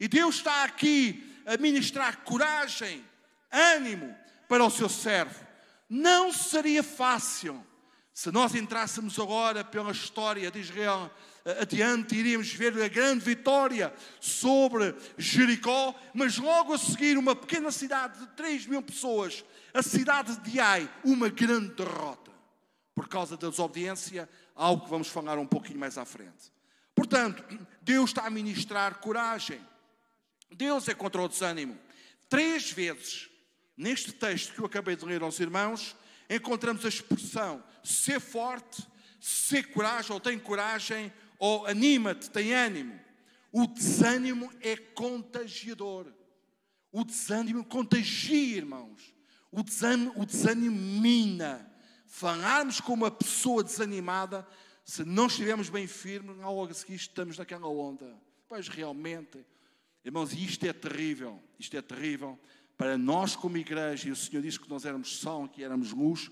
E 0.00 0.08
Deus 0.08 0.38
está 0.38 0.64
aqui 0.64 1.40
a 1.46 1.56
ministrar 1.56 2.24
coragem, 2.24 3.04
ânimo 3.52 4.12
para 4.48 4.64
o 4.64 4.68
seu 4.68 4.88
servo. 4.88 5.51
Não 5.94 6.32
seria 6.32 6.82
fácil 6.82 7.62
se 8.14 8.30
nós 8.30 8.54
entrássemos 8.54 9.18
agora 9.18 9.62
pela 9.62 9.92
história 9.92 10.50
de 10.50 10.58
Israel 10.58 11.10
eh, 11.44 11.58
adiante, 11.60 12.14
iríamos 12.14 12.50
ver 12.50 12.82
a 12.82 12.88
grande 12.88 13.22
vitória 13.22 13.92
sobre 14.18 14.94
Jericó, 15.18 15.94
mas 16.14 16.38
logo 16.38 16.72
a 16.72 16.78
seguir, 16.78 17.18
uma 17.18 17.36
pequena 17.36 17.70
cidade 17.70 18.20
de 18.20 18.26
3 18.28 18.66
mil 18.68 18.80
pessoas, 18.80 19.44
a 19.74 19.82
cidade 19.82 20.34
de 20.38 20.58
Ai, 20.58 20.90
uma 21.04 21.28
grande 21.28 21.74
derrota, 21.74 22.30
por 22.94 23.06
causa 23.06 23.36
da 23.36 23.50
desobediência, 23.50 24.26
algo 24.54 24.84
que 24.84 24.90
vamos 24.90 25.08
falar 25.08 25.36
um 25.36 25.46
pouquinho 25.46 25.78
mais 25.78 25.98
à 25.98 26.06
frente. 26.06 26.50
Portanto, 26.94 27.44
Deus 27.82 28.08
está 28.08 28.26
a 28.26 28.30
ministrar 28.30 28.94
coragem. 28.94 29.60
Deus 30.50 30.88
é 30.88 30.94
contra 30.94 31.20
o 31.20 31.28
desânimo. 31.28 31.78
Três 32.30 32.70
vezes, 32.70 33.28
neste 33.76 34.12
texto 34.12 34.54
que 34.54 34.60
eu 34.60 34.66
acabei 34.66 34.96
de 34.96 35.04
ler 35.04 35.22
aos 35.22 35.40
irmãos, 35.40 35.96
encontramos 36.28 36.84
a 36.84 36.88
expressão 36.88 37.62
ser 37.82 38.20
forte, 38.20 38.86
ser 39.20 39.72
coragem, 39.72 40.12
ou 40.12 40.20
tem 40.20 40.38
coragem, 40.38 41.12
ou 41.38 41.66
anima-te, 41.66 42.30
tem 42.30 42.54
ânimo. 42.54 42.98
O 43.50 43.66
desânimo 43.66 44.50
é 44.60 44.76
contagiador. 44.76 46.12
O 46.90 47.04
desânimo 47.04 47.64
contagia, 47.64 48.56
irmãos. 48.56 49.14
O 49.50 49.62
desânimo, 49.62 50.12
o 50.16 50.24
desânimo 50.24 50.76
mina. 51.00 51.70
Falarmos 52.06 52.80
com 52.80 52.92
uma 52.92 53.10
pessoa 53.10 53.62
desanimada, 53.62 54.46
se 54.84 55.04
não 55.04 55.26
estivermos 55.26 55.68
bem 55.68 55.86
firmes, 55.86 56.36
logo 56.36 56.70
a 56.70 56.74
seguir 56.74 56.94
estamos 56.94 57.38
naquela 57.38 57.68
onda. 57.68 58.14
Pois 58.48 58.68
realmente, 58.68 59.44
irmãos, 60.04 60.32
isto 60.32 60.66
é 60.66 60.72
terrível. 60.72 61.42
Isto 61.58 61.76
é 61.76 61.82
terrível 61.82 62.38
para 62.82 62.98
nós 62.98 63.36
como 63.36 63.56
igreja, 63.56 64.08
e 64.08 64.10
o 64.10 64.16
Senhor 64.16 64.42
disse 64.42 64.58
que 64.58 64.68
nós 64.68 64.84
éramos 64.84 65.20
sal, 65.20 65.48
que 65.48 65.62
éramos 65.62 65.92
luz, 65.92 66.28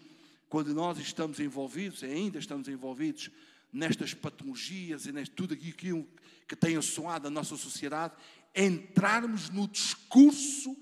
quando 0.48 0.74
nós 0.74 0.98
estamos 0.98 1.38
envolvidos, 1.38 2.02
ainda 2.02 2.40
estamos 2.40 2.66
envolvidos 2.66 3.30
nestas 3.72 4.14
patologias 4.14 5.06
e 5.06 5.12
neste 5.12 5.32
tudo 5.32 5.54
aquilo 5.54 6.04
que 6.48 6.56
tem 6.56 6.76
assoado 6.76 7.28
a 7.28 7.30
nossa 7.30 7.56
sociedade, 7.56 8.14
entrarmos 8.52 9.48
no 9.48 9.68
discurso 9.68 10.76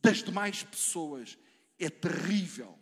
das 0.00 0.22
demais 0.22 0.62
pessoas. 0.62 1.36
É 1.80 1.90
terrível. 1.90 2.78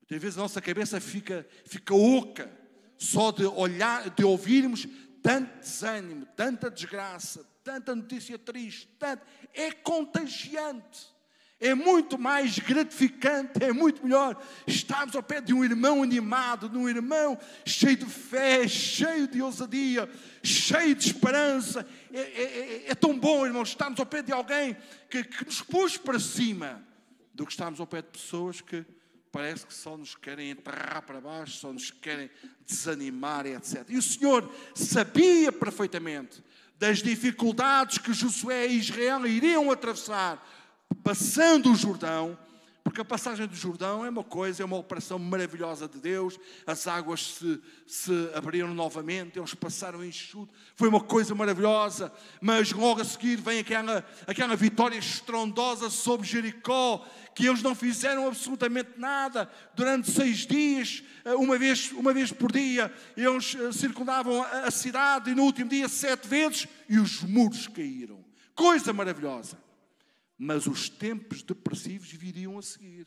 Muitas 0.00 0.20
vezes 0.20 0.38
a 0.38 0.42
nossa 0.42 0.60
cabeça 0.60 1.00
fica, 1.00 1.46
fica 1.66 1.94
oca 1.94 2.50
só 2.98 3.30
de 3.30 3.44
olhar, 3.44 4.10
de 4.10 4.24
ouvirmos 4.24 4.88
tanto 5.22 5.60
desânimo, 5.60 6.26
tanta 6.34 6.68
desgraça, 6.68 7.48
tanta 7.62 7.94
notícia 7.94 8.36
triste, 8.36 8.88
tanto, 8.98 9.24
é 9.54 9.70
contagiante. 9.70 11.19
É 11.60 11.74
muito 11.74 12.18
mais 12.18 12.58
gratificante, 12.58 13.62
é 13.62 13.70
muito 13.70 14.02
melhor 14.02 14.42
estarmos 14.66 15.14
ao 15.14 15.22
pé 15.22 15.42
de 15.42 15.52
um 15.52 15.62
irmão 15.62 16.02
animado, 16.02 16.70
de 16.70 16.78
um 16.78 16.88
irmão 16.88 17.38
cheio 17.66 17.98
de 17.98 18.06
fé, 18.06 18.66
cheio 18.66 19.28
de 19.28 19.42
ousadia, 19.42 20.08
cheio 20.42 20.94
de 20.94 21.06
esperança. 21.06 21.86
É, 22.10 22.18
é, 22.18 22.42
é, 22.42 22.90
é 22.90 22.94
tão 22.94 23.18
bom, 23.18 23.44
irmãos, 23.44 23.68
estarmos 23.68 24.00
ao 24.00 24.06
pé 24.06 24.22
de 24.22 24.32
alguém 24.32 24.74
que, 25.10 25.22
que 25.22 25.44
nos 25.44 25.60
pôs 25.60 25.98
para 25.98 26.18
cima, 26.18 26.82
do 27.34 27.44
que 27.44 27.52
estarmos 27.52 27.78
ao 27.78 27.86
pé 27.86 28.00
de 28.00 28.08
pessoas 28.08 28.62
que 28.62 28.82
parece 29.30 29.66
que 29.66 29.74
só 29.74 29.98
nos 29.98 30.14
querem 30.14 30.50
enterrar 30.50 31.02
para 31.02 31.20
baixo, 31.20 31.58
só 31.58 31.72
nos 31.72 31.90
querem 31.90 32.30
desanimar, 32.66 33.44
etc. 33.46 33.84
E 33.90 33.98
o 33.98 34.02
Senhor 34.02 34.50
sabia 34.74 35.52
perfeitamente 35.52 36.42
das 36.78 37.02
dificuldades 37.02 37.98
que 37.98 38.14
Josué 38.14 38.66
e 38.66 38.78
Israel 38.78 39.26
iriam 39.26 39.70
atravessar 39.70 40.42
passando 41.02 41.72
o 41.72 41.74
Jordão, 41.74 42.38
porque 42.82 43.00
a 43.00 43.04
passagem 43.04 43.46
do 43.46 43.54
Jordão 43.54 44.04
é 44.04 44.10
uma 44.10 44.24
coisa, 44.24 44.62
é 44.62 44.66
uma 44.66 44.76
operação 44.76 45.18
maravilhosa 45.18 45.86
de 45.86 45.98
Deus, 45.98 46.38
as 46.66 46.86
águas 46.86 47.34
se, 47.34 47.60
se 47.86 48.30
abriram 48.34 48.72
novamente, 48.74 49.38
eles 49.38 49.54
passaram 49.54 50.04
em 50.04 50.10
chuto, 50.10 50.52
foi 50.74 50.88
uma 50.88 51.00
coisa 51.00 51.34
maravilhosa, 51.34 52.12
mas 52.40 52.72
logo 52.72 53.00
a 53.00 53.04
seguir 53.04 53.36
vem 53.36 53.60
aquela, 53.60 54.04
aquela 54.26 54.56
vitória 54.56 54.98
estrondosa 54.98 55.90
sobre 55.90 56.26
Jericó, 56.26 57.06
que 57.34 57.46
eles 57.46 57.62
não 57.62 57.74
fizeram 57.74 58.26
absolutamente 58.26 58.92
nada 58.96 59.48
durante 59.74 60.10
seis 60.10 60.46
dias, 60.46 61.02
uma 61.36 61.58
vez, 61.58 61.92
uma 61.92 62.12
vez 62.12 62.32
por 62.32 62.50
dia, 62.50 62.92
eles 63.16 63.54
eh, 63.54 63.72
circundavam 63.72 64.42
a 64.42 64.70
cidade 64.70 65.30
e 65.30 65.34
no 65.34 65.44
último 65.44 65.70
dia 65.70 65.88
sete 65.88 66.26
vezes 66.26 66.66
e 66.88 66.98
os 66.98 67.22
muros 67.22 67.68
caíram. 67.68 68.24
Coisa 68.54 68.92
maravilhosa 68.92 69.69
mas 70.42 70.66
os 70.66 70.88
tempos 70.88 71.42
depressivos 71.42 72.10
viriam 72.10 72.58
a 72.58 72.62
seguir. 72.62 73.06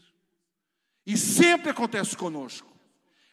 E 1.04 1.18
sempre 1.18 1.72
acontece 1.72 2.16
conosco. 2.16 2.72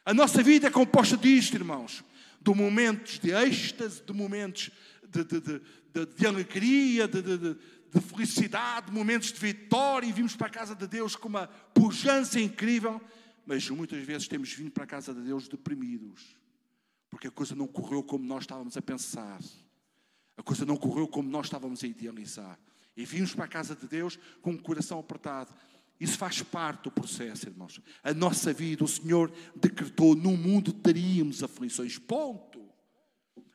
A 0.07 0.15
nossa 0.15 0.43
vida 0.43 0.69
é 0.69 0.71
composta 0.71 1.19
disto, 1.19 1.53
irmãos, 1.53 2.03
de 2.41 2.55
momentos 2.55 3.19
de 3.19 3.31
êxtase, 3.31 4.03
de 4.03 4.13
momentos 4.15 4.71
de, 5.07 5.23
de, 5.23 5.41
de, 5.41 6.07
de 6.17 6.27
alegria, 6.27 7.07
de, 7.07 8.01
felicidade, 8.01 8.91
momentos 8.91 9.35
de 9.35 9.39
vitória, 9.39 10.07
e 10.07 10.13
vimos 10.13 10.35
para 10.35 10.47
a 10.47 10.51
casa 10.51 10.75
de 10.75 10.87
Deus 10.87 11.15
com 11.15 11.29
uma 11.29 11.47
pujança 11.47 12.41
incrível, 12.41 13.03
mas 13.45 13.69
muitas 13.69 14.03
vezes 14.03 14.27
temos 14.27 14.51
vindo 14.51 14.71
para 14.71 14.85
a 14.85 14.87
casa 14.87 15.13
de 15.13 15.21
Deus 15.21 15.47
deprimidos, 15.47 16.35
porque 17.11 17.27
a 17.27 17.31
coisa 17.31 17.55
não 17.55 17.67
correu 17.67 18.03
como 18.03 18.25
nós 18.25 18.45
estávamos 18.45 18.79
a 18.79 18.83
pensar, 18.83 19.41
a 20.39 20.43
coisa 20.43 20.65
não 20.65 20.79
correu 20.79 21.07
como 21.07 21.29
nós 21.29 21.47
estávamos 21.47 21.85
a 21.85 21.87
idealizar. 21.87 22.59
E 23.01 23.05
vimos 23.07 23.35
para 23.35 23.47
a 23.47 23.49
casa 23.49 23.75
de 23.75 23.87
Deus 23.87 24.19
com 24.43 24.53
o 24.53 24.59
coração 24.59 24.99
apertado. 24.99 25.51
Isso 25.99 26.19
faz 26.19 26.43
parte 26.43 26.85
do 26.85 26.91
processo, 26.91 27.49
irmãos. 27.49 27.81
A 28.05 28.13
nossa 28.13 28.53
vida, 28.53 28.85
o 28.85 28.89
Senhor 28.89 29.33
decretou: 29.57 30.15
no 30.15 30.37
mundo 30.37 30.71
teríamos 30.71 31.43
aflições. 31.43 31.99
Ponto. 31.99 32.61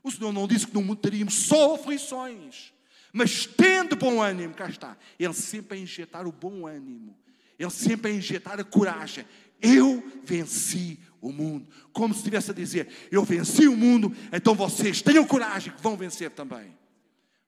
O 0.04 0.12
Senhor 0.12 0.32
não 0.32 0.48
disse 0.48 0.66
que 0.66 0.74
no 0.74 0.82
mundo 0.82 1.00
teríamos 1.00 1.36
só 1.36 1.76
aflições. 1.76 2.74
Mas 3.14 3.46
tendo 3.46 3.96
bom 3.96 4.22
ânimo, 4.22 4.54
cá 4.56 4.68
está. 4.68 4.98
Ele 5.18 5.34
sempre 5.34 5.78
a 5.78 5.82
injetar 5.82 6.28
o 6.28 6.32
bom 6.32 6.68
ânimo. 6.68 7.16
Ele 7.58 7.70
sempre 7.70 8.12
a 8.12 8.16
injetar 8.16 8.60
a 8.60 8.64
coragem. 8.64 9.26
Eu 9.62 10.04
venci 10.24 11.00
o 11.22 11.32
mundo. 11.32 11.70
Como 11.94 12.16
se 12.16 12.22
estivesse 12.22 12.50
a 12.50 12.54
dizer: 12.54 12.90
Eu 13.12 13.24
venci 13.24 13.68
o 13.68 13.78
mundo, 13.78 14.12
então 14.34 14.56
vocês 14.56 15.04
tenham 15.04 15.26
coragem 15.26 15.72
que 15.72 15.82
vão 15.82 15.96
vencer 15.96 16.32
também. 16.32 16.76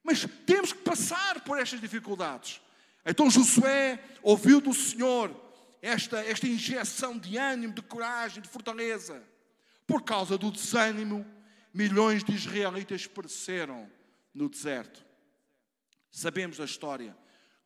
Mas 0.07 0.25
temos 0.45 0.71
que 0.71 0.79
passar 0.79 1.41
por 1.41 1.59
estas 1.59 1.81
dificuldades. 1.81 2.61
Então 3.05 3.29
Josué 3.29 4.01
ouviu 4.23 4.61
do 4.61 4.73
Senhor 4.73 5.29
esta, 5.81 6.19
esta 6.21 6.47
injeção 6.47 7.17
de 7.17 7.35
ânimo, 7.35 7.73
de 7.73 7.81
coragem, 7.81 8.41
de 8.41 8.47
fortaleza. 8.47 9.21
Por 9.85 10.03
causa 10.03 10.37
do 10.37 10.49
desânimo, 10.49 11.25
milhões 11.73 12.23
de 12.23 12.33
israelitas 12.33 13.05
pereceram 13.05 13.91
no 14.33 14.47
deserto. 14.47 15.05
Sabemos 16.09 16.57
da 16.57 16.63
história. 16.63 17.13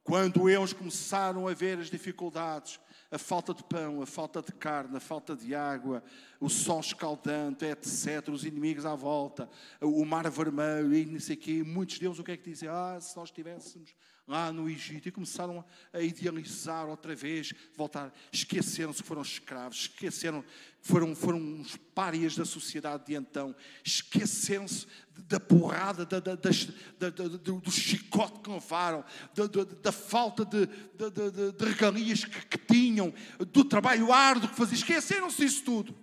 Quando 0.04 0.50
eles 0.50 0.74
começaram 0.74 1.48
a 1.48 1.54
ver 1.54 1.78
as 1.78 1.92
dificuldades, 1.92 2.80
a 3.12 3.18
falta 3.18 3.54
de 3.54 3.64
pão, 3.64 4.02
a 4.02 4.06
falta 4.06 4.42
de 4.42 4.54
carne, 4.54 4.96
a 4.96 5.00
falta 5.02 5.36
de 5.36 5.54
água, 5.54 6.02
o 6.40 6.50
sol 6.50 6.80
escaldante, 6.80 7.66
etc., 7.66 8.30
os 8.30 8.46
inimigos 8.46 8.86
à 8.86 8.96
volta, 8.96 9.50
o 9.82 10.04
mar 10.06 10.30
vermelho 10.30 10.94
e 10.96 11.06
não 11.06 11.20
sei 11.20 11.36
o 11.36 11.40
quê, 11.40 11.64
muitos 11.64 12.00
deles 12.00 12.18
o 12.18 12.24
que 12.24 12.32
é 12.32 12.38
que 12.38 12.50
dizem? 12.50 12.70
Ah, 12.70 12.98
se 13.02 13.16
nós 13.18 13.28
estivéssemos 13.28 13.94
lá 14.32 14.50
no 14.50 14.70
Egito 14.70 15.10
e 15.10 15.12
começaram 15.12 15.64
a 15.92 16.00
idealizar 16.00 16.88
outra 16.88 17.14
vez, 17.14 17.54
voltar, 17.76 18.14
esqueceram-se 18.32 19.02
que 19.02 19.08
foram 19.08 19.22
escravos, 19.22 19.82
esqueceram 19.82 20.42
que 20.42 20.48
foram, 20.88 21.14
foram 21.14 21.38
uns 21.38 21.76
párias 21.94 22.34
da 22.38 22.46
sociedade 22.46 23.08
de 23.08 23.14
então, 23.14 23.54
esqueceram-se 23.84 24.88
da 25.28 25.38
porrada, 25.38 26.06
da, 26.06 26.20
da, 26.22 26.36
da, 26.36 27.10
do 27.10 27.70
chicote 27.70 28.40
que 28.40 28.50
levaram, 28.50 29.04
da, 29.36 29.46
da 29.82 29.92
falta 29.92 30.46
de, 30.46 30.66
de, 30.66 31.52
de 31.52 31.66
regalias 31.66 32.24
que, 32.24 32.46
que 32.46 32.58
tinham, 32.58 33.14
do 33.52 33.66
trabalho 33.66 34.14
árduo 34.14 34.50
que 34.50 34.56
faziam, 34.56 34.78
esqueceram-se 34.78 35.46
disso 35.46 35.64
tudo. 35.66 35.94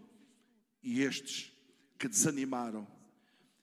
E 0.82 1.00
estes 1.00 1.50
que 1.98 2.06
desanimaram, 2.06 2.86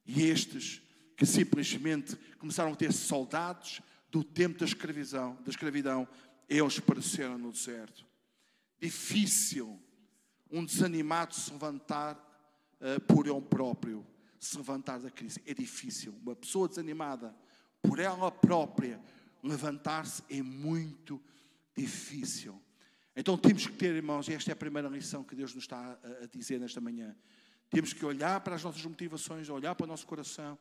e 0.08 0.24
estes 0.24 0.82
que 1.16 1.26
simplesmente 1.26 2.16
começaram 2.40 2.74
a 2.74 2.76
ter 2.76 2.92
soldados, 2.92 3.80
do 4.16 4.24
tempo 4.24 4.58
da 4.58 4.64
escravidão, 4.64 5.38
da 5.44 5.50
escravidão 5.50 6.08
eles 6.48 6.80
pereceram 6.80 7.38
no 7.38 7.52
deserto. 7.52 8.06
Difícil 8.80 9.78
um 10.50 10.64
desanimado 10.64 11.36
se 11.36 11.52
levantar 11.52 12.16
uh, 12.80 13.02
por 13.02 13.28
ele 13.28 13.42
próprio, 13.42 14.08
se 14.40 14.56
levantar 14.58 15.02
da 15.02 15.12
crise. 15.12 15.42
É 15.46 15.54
difícil. 15.54 16.16
Uma 16.22 16.34
pessoa 16.34 16.70
desanimada 16.70 17.36
por 17.82 18.00
ela 18.00 18.32
própria 18.32 19.02
levantar-se 19.44 20.24
é 20.30 20.42
muito 20.42 21.22
difícil. 21.76 22.62
Então 23.18 23.38
temos 23.38 23.68
que 23.68 23.74
ter, 23.74 23.94
irmãos, 23.94 24.30
e 24.30 24.34
esta 24.34 24.50
é 24.50 24.54
a 24.54 24.56
primeira 24.56 24.88
lição 24.88 25.26
que 25.26 25.36
Deus 25.36 25.54
nos 25.54 25.66
está 25.66 26.00
a, 26.02 26.24
a 26.24 26.28
dizer 26.28 26.58
nesta 26.58 26.80
manhã. 26.80 27.14
Temos 27.70 27.92
que 27.92 28.06
olhar 28.06 28.40
para 28.40 28.56
as 28.56 28.64
nossas 28.64 28.86
motivações, 28.86 29.50
olhar 29.50 29.76
para 29.76 29.84
o 29.84 29.88
nosso 29.88 30.08
coração 30.08 30.58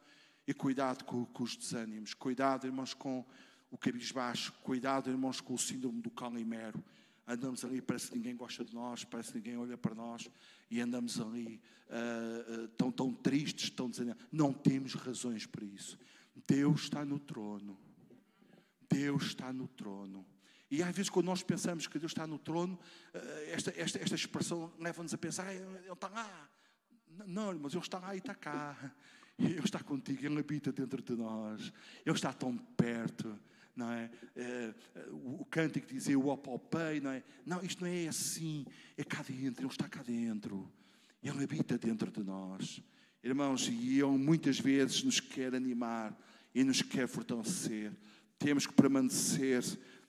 e 0.46 0.52
cuidado 0.52 1.04
com, 1.04 1.24
com 1.26 1.42
os 1.42 1.56
desânimos, 1.56 2.14
cuidado, 2.14 2.66
irmãos, 2.66 2.94
com 2.94 3.24
o 3.70 3.78
cabisbaixo, 3.78 4.52
cuidado, 4.62 5.10
irmãos, 5.10 5.40
com 5.40 5.54
o 5.54 5.58
síndrome 5.58 6.00
do 6.00 6.10
calimero. 6.10 6.82
Andamos 7.26 7.64
ali, 7.64 7.80
parece 7.80 8.10
que 8.10 8.16
ninguém 8.16 8.36
gosta 8.36 8.64
de 8.64 8.74
nós, 8.74 9.02
parece 9.02 9.32
que 9.32 9.38
ninguém 9.38 9.56
olha 9.56 9.78
para 9.78 9.94
nós 9.94 10.30
e 10.70 10.80
andamos 10.80 11.18
ali 11.20 11.60
uh, 11.88 12.64
uh, 12.64 12.68
tão, 12.68 12.92
tão 12.92 13.12
tristes, 13.12 13.70
tão 13.70 13.88
desanimados. 13.88 14.26
Não 14.30 14.52
temos 14.52 14.94
razões 14.94 15.46
para 15.46 15.64
isso. 15.64 15.98
Deus 16.46 16.82
está 16.82 17.04
no 17.04 17.18
trono. 17.18 17.78
Deus 18.90 19.24
está 19.24 19.52
no 19.52 19.66
trono. 19.66 20.26
E 20.70 20.82
às 20.82 20.94
vezes, 20.94 21.08
quando 21.08 21.26
nós 21.26 21.42
pensamos 21.42 21.86
que 21.86 21.98
Deus 21.98 22.12
está 22.12 22.26
no 22.26 22.38
trono, 22.38 22.78
uh, 23.14 23.18
esta, 23.48 23.72
esta, 23.76 23.98
esta 23.98 24.14
expressão 24.14 24.72
leva-nos 24.78 25.14
a 25.14 25.18
pensar: 25.18 25.46
ah, 25.46 25.54
Ele 25.54 25.90
está 25.90 26.08
lá. 26.08 26.50
Não, 27.26 27.50
irmãos, 27.50 27.72
Ele 27.72 27.82
está 27.82 27.98
lá 27.98 28.14
e 28.14 28.18
está 28.18 28.34
cá. 28.34 28.92
Ele 29.38 29.64
está 29.64 29.80
contigo, 29.82 30.24
Ele 30.24 30.38
habita 30.38 30.72
dentro 30.72 31.02
de 31.02 31.14
nós, 31.16 31.72
Ele 32.04 32.14
está 32.14 32.32
tão 32.32 32.56
perto. 32.56 33.38
Não 33.76 33.90
é? 33.90 34.08
é 34.36 34.72
o 35.10 35.44
cântico 35.46 35.88
dizia 35.88 36.16
o 36.16 36.30
apalpei, 36.30 37.00
não 37.00 37.10
é? 37.10 37.24
Não, 37.44 37.60
isto 37.64 37.82
não 37.82 37.90
é 37.90 38.06
assim, 38.06 38.64
é 38.96 39.02
cá 39.02 39.22
dentro, 39.22 39.62
Ele 39.62 39.72
está 39.72 39.88
cá 39.88 40.02
dentro, 40.02 40.72
Ele 41.20 41.42
habita 41.42 41.76
dentro 41.76 42.10
de 42.10 42.22
nós. 42.22 42.80
Irmãos, 43.22 43.68
e 43.68 43.98
Ele 43.98 44.18
muitas 44.18 44.60
vezes 44.60 45.02
nos 45.02 45.18
quer 45.18 45.54
animar 45.54 46.16
e 46.54 46.62
nos 46.62 46.82
quer 46.82 47.08
fortalecer. 47.08 47.92
Temos 48.38 48.66
que 48.66 48.74
permanecer 48.74 49.64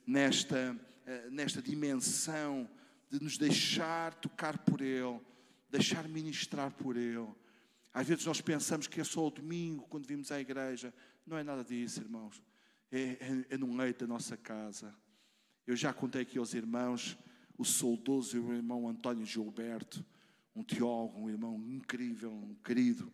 nesta, 0.06 0.78
eh, 1.04 1.28
nesta 1.30 1.60
dimensão 1.60 2.70
de 3.10 3.20
nos 3.20 3.36
deixar 3.36 4.14
tocar 4.14 4.58
por 4.58 4.80
Ele, 4.80 5.18
deixar 5.68 6.06
ministrar 6.08 6.70
por 6.70 6.96
Ele 6.96 7.26
às 7.96 8.06
vezes 8.06 8.26
nós 8.26 8.42
pensamos 8.42 8.86
que 8.86 9.00
é 9.00 9.04
só 9.04 9.26
o 9.26 9.30
domingo 9.30 9.86
quando 9.88 10.06
vimos 10.06 10.30
à 10.30 10.38
igreja. 10.38 10.92
Não 11.26 11.38
é 11.38 11.42
nada 11.42 11.64
disso, 11.64 12.02
irmãos. 12.02 12.42
É, 12.92 13.00
é, 13.00 13.54
é 13.54 13.56
no 13.56 13.74
leito 13.74 14.00
da 14.00 14.06
nossa 14.06 14.36
casa. 14.36 14.94
Eu 15.66 15.74
já 15.74 15.94
contei 15.94 16.20
aqui 16.20 16.36
aos 16.36 16.52
irmãos 16.52 17.16
o 17.56 17.64
saudoso 17.64 18.38
o 18.38 18.52
irmão 18.52 18.86
António 18.86 19.24
Gilberto, 19.24 20.04
um 20.54 20.62
teólogo, 20.62 21.20
um 21.20 21.30
irmão 21.30 21.58
incrível, 21.70 22.30
um 22.30 22.54
querido 22.56 23.10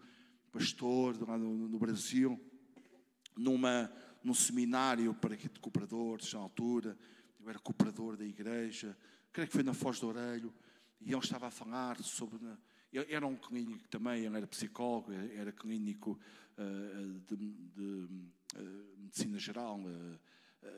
pastor 0.50 1.16
lá 1.28 1.38
no, 1.38 1.68
no 1.68 1.78
Brasil, 1.78 2.36
numa, 3.36 3.88
num 4.20 4.34
seminário 4.34 5.14
para 5.14 5.36
de 5.36 5.48
cooperadores, 5.60 6.32
na 6.32 6.40
altura, 6.40 6.98
eu 7.38 7.48
era 7.48 7.60
cooperador 7.60 8.16
da 8.16 8.24
igreja, 8.24 8.98
creio 9.32 9.46
que 9.46 9.54
foi 9.54 9.62
na 9.62 9.74
Foz 9.74 10.00
do 10.00 10.08
Orelho, 10.08 10.52
e 11.00 11.12
ele 11.12 11.20
estava 11.20 11.46
a 11.46 11.52
falar 11.52 12.02
sobre 12.02 12.40
era 12.92 13.26
um 13.26 13.36
clínico 13.36 13.88
também, 13.88 14.24
ele 14.24 14.36
era 14.36 14.46
psicólogo, 14.46 15.12
era 15.12 15.50
clínico 15.50 16.18
uh, 16.58 17.20
de, 17.26 17.36
de 17.36 18.08
uh, 18.56 18.98
medicina 18.98 19.38
geral. 19.38 19.80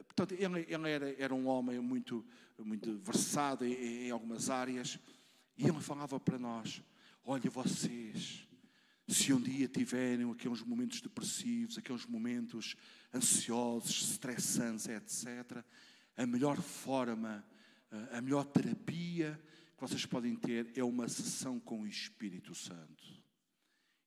Portanto, 0.06 0.32
ele, 0.32 0.64
ele 0.68 0.90
era, 0.90 1.14
era, 1.20 1.34
um 1.34 1.46
homem 1.46 1.78
muito, 1.78 2.24
muito 2.58 2.96
versado 2.98 3.64
em, 3.64 4.06
em, 4.06 4.10
algumas 4.10 4.48
áreas. 4.48 4.98
E 5.58 5.66
ele 5.66 5.80
falava 5.80 6.18
para 6.18 6.38
nós: 6.38 6.82
Olha, 7.24 7.50
vocês, 7.50 8.48
se 9.06 9.32
um 9.32 9.40
dia 9.40 9.68
tiverem 9.68 10.30
aqueles 10.30 10.62
momentos 10.62 11.00
depressivos, 11.02 11.76
aqueles 11.76 12.06
momentos 12.06 12.76
ansiosos, 13.12 14.12
estressantes, 14.12 14.88
etc., 14.88 15.62
a 16.16 16.26
melhor 16.26 16.62
forma, 16.62 17.44
a 18.12 18.20
melhor 18.22 18.44
terapia 18.46 19.38
vocês 19.86 20.06
podem 20.06 20.34
ter 20.34 20.72
é 20.74 20.82
uma 20.82 21.06
sessão 21.06 21.60
com 21.60 21.82
o 21.82 21.86
Espírito 21.86 22.54
Santo. 22.54 23.04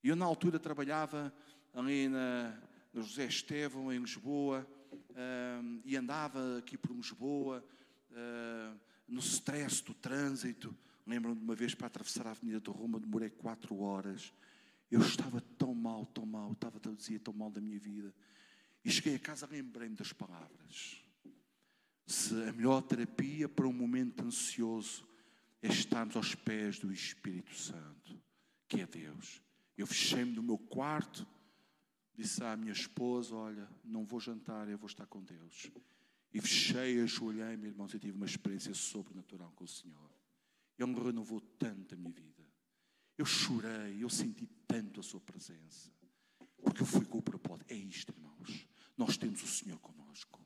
Eu, 0.03 0.15
na 0.15 0.25
altura, 0.25 0.57
trabalhava 0.57 1.31
ali 1.71 2.09
na, 2.09 2.59
no 2.91 3.03
José 3.03 3.25
Estevão, 3.25 3.93
em 3.93 3.99
Lisboa, 3.99 4.67
e 5.85 5.95
andava 5.95 6.57
aqui 6.57 6.79
por 6.79 6.95
Lisboa, 6.95 7.63
uh, 8.09 8.79
no 9.07 9.19
stress 9.19 9.83
do 9.83 9.93
trânsito. 9.93 10.75
Lembro-me 11.05 11.37
de 11.37 11.43
uma 11.43 11.53
vez 11.53 11.75
para 11.75 11.85
atravessar 11.85 12.25
a 12.25 12.31
Avenida 12.31 12.59
do 12.59 12.71
Roma, 12.71 12.99
demorei 12.99 13.29
quatro 13.29 13.79
horas. 13.79 14.33
Eu 14.89 15.01
estava 15.01 15.39
tão 15.59 15.75
mal, 15.75 16.07
tão 16.07 16.25
mal, 16.25 16.53
estava, 16.53 16.79
dizia 16.79 17.19
tão 17.19 17.35
mal 17.35 17.51
da 17.51 17.61
minha 17.61 17.79
vida. 17.79 18.11
E 18.83 18.89
cheguei 18.89 19.13
a 19.13 19.19
casa, 19.19 19.45
lembrei-me 19.45 19.95
das 19.95 20.11
palavras. 20.11 21.03
Se 22.07 22.33
a 22.49 22.51
melhor 22.51 22.81
terapia 22.81 23.47
para 23.47 23.67
um 23.67 23.73
momento 23.73 24.23
ansioso 24.23 25.07
estarmos 25.61 26.15
aos 26.15 26.35
pés 26.35 26.79
do 26.79 26.91
Espírito 26.91 27.55
Santo, 27.55 28.21
que 28.67 28.81
é 28.81 28.87
Deus. 28.87 29.41
Eu 29.77 29.87
fechei-me 29.87 30.31
no 30.31 30.43
meu 30.43 30.57
quarto, 30.57 31.25
disse 32.13 32.43
à 32.43 32.55
minha 32.55 32.73
esposa: 32.73 33.35
Olha, 33.35 33.69
não 33.83 34.05
vou 34.05 34.19
jantar, 34.19 34.67
eu 34.67 34.77
vou 34.77 34.87
estar 34.87 35.05
com 35.05 35.23
Deus. 35.23 35.69
E 36.33 36.41
fechei, 36.41 37.01
ajoelhei-me, 37.01 37.67
irmãos, 37.67 37.93
e 37.93 37.99
tive 37.99 38.15
uma 38.15 38.25
experiência 38.25 38.73
sobrenatural 38.73 39.51
com 39.53 39.63
o 39.63 39.67
Senhor. 39.67 40.11
Ele 40.77 40.93
me 40.93 40.99
renovou 40.99 41.41
tanto 41.41 41.95
a 41.95 41.97
minha 41.97 42.11
vida. 42.11 42.43
Eu 43.17 43.25
chorei, 43.25 44.03
eu 44.03 44.09
senti 44.09 44.45
tanto 44.67 44.99
a 44.99 45.03
Sua 45.03 45.19
presença. 45.19 45.91
Porque 46.61 46.81
eu 46.81 46.85
fui 46.85 47.05
com 47.05 47.17
o 47.17 47.21
propósito. 47.21 47.71
É 47.71 47.75
isto, 47.75 48.11
irmãos. 48.11 48.67
Nós 48.95 49.17
temos 49.17 49.41
o 49.41 49.47
Senhor 49.47 49.79
conosco. 49.79 50.39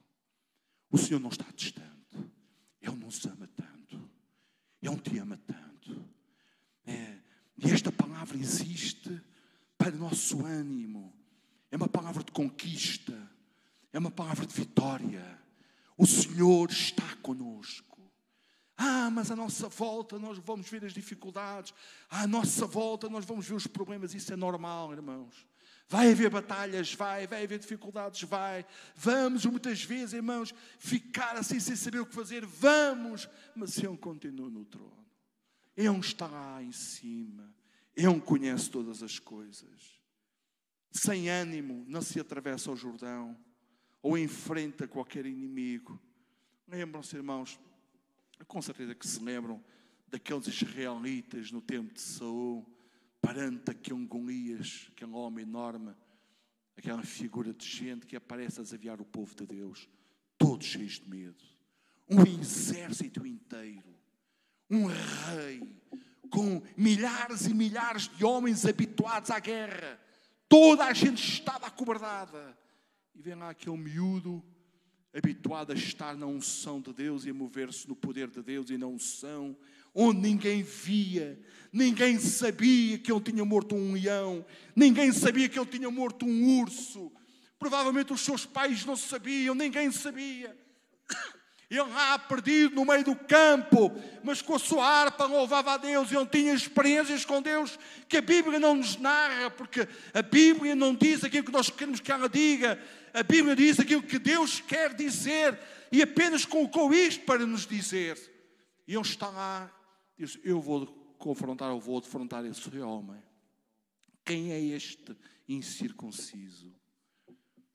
O 0.90 0.98
Senhor 0.98 1.20
não 1.20 1.30
está 1.30 1.46
distante. 1.56 2.18
Ele 2.82 2.96
nos 2.96 3.26
ama 3.26 3.48
tanto. 3.48 3.71
Ele 4.82 4.98
te 4.98 5.18
ama 5.20 5.38
tanto. 5.46 6.06
É, 6.86 7.18
e 7.58 7.70
esta 7.72 7.92
palavra 7.92 8.38
existe 8.38 9.22
para 9.78 9.96
o 9.96 10.00
nosso 10.00 10.46
ânimo. 10.46 11.14
É 11.70 11.78
uma 11.78 11.88
palavra 11.88 12.24
de 12.24 12.32
conquista. 12.32 13.30
É 13.94 14.00
uma 14.00 14.12
palavra 14.12 14.46
de 14.46 14.54
vitória. 14.54 15.40
O 15.98 16.08
Senhor 16.08 16.70
está 16.72 17.16
conosco. 17.18 17.92
Ah, 18.76 19.12
mas 19.12 19.30
à 19.30 19.36
nossa 19.36 19.70
volta 19.70 20.18
nós 20.18 20.40
vamos 20.40 20.68
ver 20.68 20.84
as 20.84 20.94
dificuldades. 20.94 21.74
À 22.10 22.26
nossa 22.26 22.66
volta 22.66 23.08
nós 23.10 23.26
vamos 23.26 23.48
ver 23.48 23.54
os 23.54 23.68
problemas. 23.68 24.16
Isso 24.16 24.34
é 24.34 24.36
normal, 24.36 24.92
irmãos. 24.92 25.46
Vai 25.92 26.10
haver 26.10 26.30
batalhas, 26.30 26.94
vai, 26.94 27.28
vai 27.28 27.44
haver 27.44 27.60
dificuldades, 27.60 28.22
vai. 28.22 28.66
Vamos 28.96 29.46
muitas 29.46 29.84
vezes, 29.84 30.14
irmãos, 30.14 30.56
ficar 30.80 31.36
assim 31.36 31.60
sem 31.60 31.76
saber 31.76 32.00
o 32.00 32.06
que 32.06 32.16
fazer. 32.16 32.46
Vamos, 32.46 33.28
mas 33.54 33.78
Ele 33.78 33.98
continua 33.98 34.50
no 34.50 34.64
trono. 34.64 35.06
Ele 35.76 36.00
está 36.00 36.64
em 36.64 36.72
cima. 36.72 37.54
Ele 37.94 38.22
conhece 38.22 38.72
todas 38.72 39.04
as 39.04 39.20
coisas. 39.20 40.02
Sem 40.94 41.28
ânimo, 41.30 41.84
não 41.90 42.02
se 42.02 42.22
atravessa 42.22 42.72
o 42.72 42.76
Jordão 42.78 43.38
ou 44.02 44.18
enfrenta 44.18 44.88
qualquer 44.88 45.26
inimigo. 45.26 46.02
Lembram-se, 46.70 47.18
irmãos, 47.18 47.60
com 48.48 48.62
certeza 48.62 48.96
que 48.96 49.06
se 49.06 49.22
lembram 49.22 49.62
daqueles 50.08 50.48
israelitas 50.48 51.52
no 51.52 51.62
tempo 51.62 51.94
de 51.94 52.00
Saul 52.00 52.66
perante 53.22 53.72
aquele 53.72 54.06
Golias, 54.06 54.90
aquele 54.92 55.12
homem 55.12 55.44
enorme, 55.44 55.94
aquela 56.76 57.04
figura 57.04 57.54
de 57.54 57.66
gente 57.66 58.06
que 58.06 58.16
aparece 58.16 58.60
a 58.60 58.64
desafiar 58.64 59.00
o 59.00 59.06
povo 59.06 59.36
de 59.36 59.46
Deus, 59.46 59.88
todos 60.38 60.66
cheios 60.66 61.00
de 61.00 61.10
medo. 61.10 61.44
Um 62.10 62.24
exército 62.24 63.26
inteiro, 63.26 63.96
um 64.70 64.86
rei, 64.86 65.80
com 66.30 66.62
milhares 66.76 67.46
e 67.46 67.54
milhares 67.54 68.08
de 68.10 68.26
homens 68.26 68.66
habituados 68.66 69.30
à 69.30 69.40
guerra. 69.40 70.00
Toda 70.50 70.86
a 70.86 70.94
gente 70.94 71.24
estava 71.24 71.68
acobardada. 71.68 72.58
E 73.14 73.22
vem 73.22 73.36
lá 73.36 73.52
aquele 73.52 73.78
miúdo 73.78 74.44
habituado 75.14 75.72
a 75.72 75.76
estar 75.76 76.16
na 76.16 76.26
unção 76.26 76.80
de 76.80 76.94
Deus 76.94 77.26
e 77.26 77.30
a 77.30 77.34
mover-se 77.34 77.88
no 77.88 77.96
poder 77.96 78.30
de 78.30 78.42
Deus 78.42 78.70
e 78.70 78.78
na 78.78 78.88
unção 78.88 79.56
onde 79.94 80.22
ninguém 80.22 80.64
via, 80.64 81.40
ninguém 81.72 82.18
sabia 82.20 82.98
que 82.98 83.12
ele 83.12 83.22
tinha 83.22 83.44
morto 83.44 83.76
um 83.76 83.94
leão, 83.94 84.46
ninguém 84.76 85.12
sabia 85.12 85.50
que 85.50 85.60
ele 85.60 85.66
tinha 85.66 85.92
morto 85.92 86.26
um 86.26 86.62
urso. 86.62 87.12
Provavelmente 87.60 88.14
os 88.14 88.22
seus 88.22 88.46
pais 88.46 88.86
não 88.86 88.96
sabiam, 88.96 89.54
ninguém 89.54 89.92
sabia. 89.92 90.58
Ele 91.70 91.82
lá 91.84 92.20
perdido 92.20 92.76
no 92.76 92.84
meio 92.84 93.04
do 93.04 93.16
campo, 93.16 93.94
mas 94.24 94.42
com 94.42 94.56
a 94.56 94.60
sua 94.60 94.86
harpa 94.86 95.26
louvava 95.26 95.74
a 95.74 95.78
Deus. 95.78 96.12
Ele 96.12 96.26
tinha 96.26 96.54
experiências 96.54 97.24
com 97.24 97.42
Deus 97.42 97.80
que 98.10 98.18
a 98.18 98.22
Bíblia 98.22 98.60
não 98.60 98.76
nos 98.76 98.98
narra, 98.98 99.50
porque 99.50 99.88
a 100.14 100.22
Bíblia 100.22 100.76
não 100.76 100.94
diz 100.94 101.24
aquilo 101.24 101.46
que 101.46 101.52
nós 101.52 101.70
queremos 101.70 102.02
que 102.02 102.12
ela 102.12 102.28
diga. 102.28 102.78
A 103.14 103.24
Bíblia 103.24 103.56
diz 103.56 103.80
aquilo 103.80 104.04
que 104.04 104.20
Deus 104.20 104.60
quer 104.62 104.94
dizer 104.94 105.60
e 105.92 106.02
apenas 106.02 106.46
colocou 106.46 106.94
isto 106.94 107.26
para 107.26 107.46
nos 107.46 107.66
dizer. 107.66 108.18
E 108.88 108.94
ele 108.94 109.02
está 109.02 109.30
lá 109.30 109.72
Diz: 110.22 110.40
Eu 110.44 110.62
vou 110.62 110.86
confrontar, 111.18 111.72
eu 111.72 111.80
vou 111.80 112.00
defrontar 112.00 112.46
esse 112.46 112.78
homem. 112.80 113.20
Quem 114.24 114.52
é 114.52 114.62
este 114.62 115.18
incircunciso? 115.50 116.72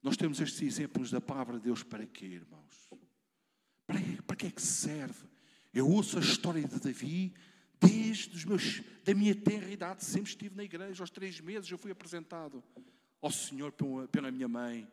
Nós 0.00 0.16
temos 0.16 0.40
estes 0.40 0.62
exemplos 0.62 1.10
da 1.10 1.20
palavra 1.20 1.56
de 1.58 1.64
Deus 1.64 1.82
para 1.82 2.06
quê, 2.06 2.26
irmãos? 2.26 2.88
Para, 3.84 3.98
para 4.24 4.36
que 4.36 4.46
é 4.46 4.50
que 4.50 4.62
serve? 4.62 5.26
Eu 5.74 5.88
ouço 5.88 6.18
a 6.18 6.20
história 6.20 6.62
de 6.62 6.78
Davi 6.78 7.34
desde 7.80 8.36
os 8.36 8.44
meus, 8.44 8.80
da 9.04 9.12
minha 9.12 9.34
tenra 9.34 9.68
idade, 9.68 10.04
sempre 10.04 10.30
estive 10.30 10.54
na 10.54 10.62
igreja. 10.62 11.02
Aos 11.02 11.10
três 11.10 11.40
meses 11.40 11.68
eu 11.68 11.76
fui 11.76 11.90
apresentado 11.90 12.62
ao 13.20 13.32
Senhor 13.32 13.72
pela, 13.72 14.06
pela 14.06 14.30
minha 14.30 14.46
mãe. 14.46 14.88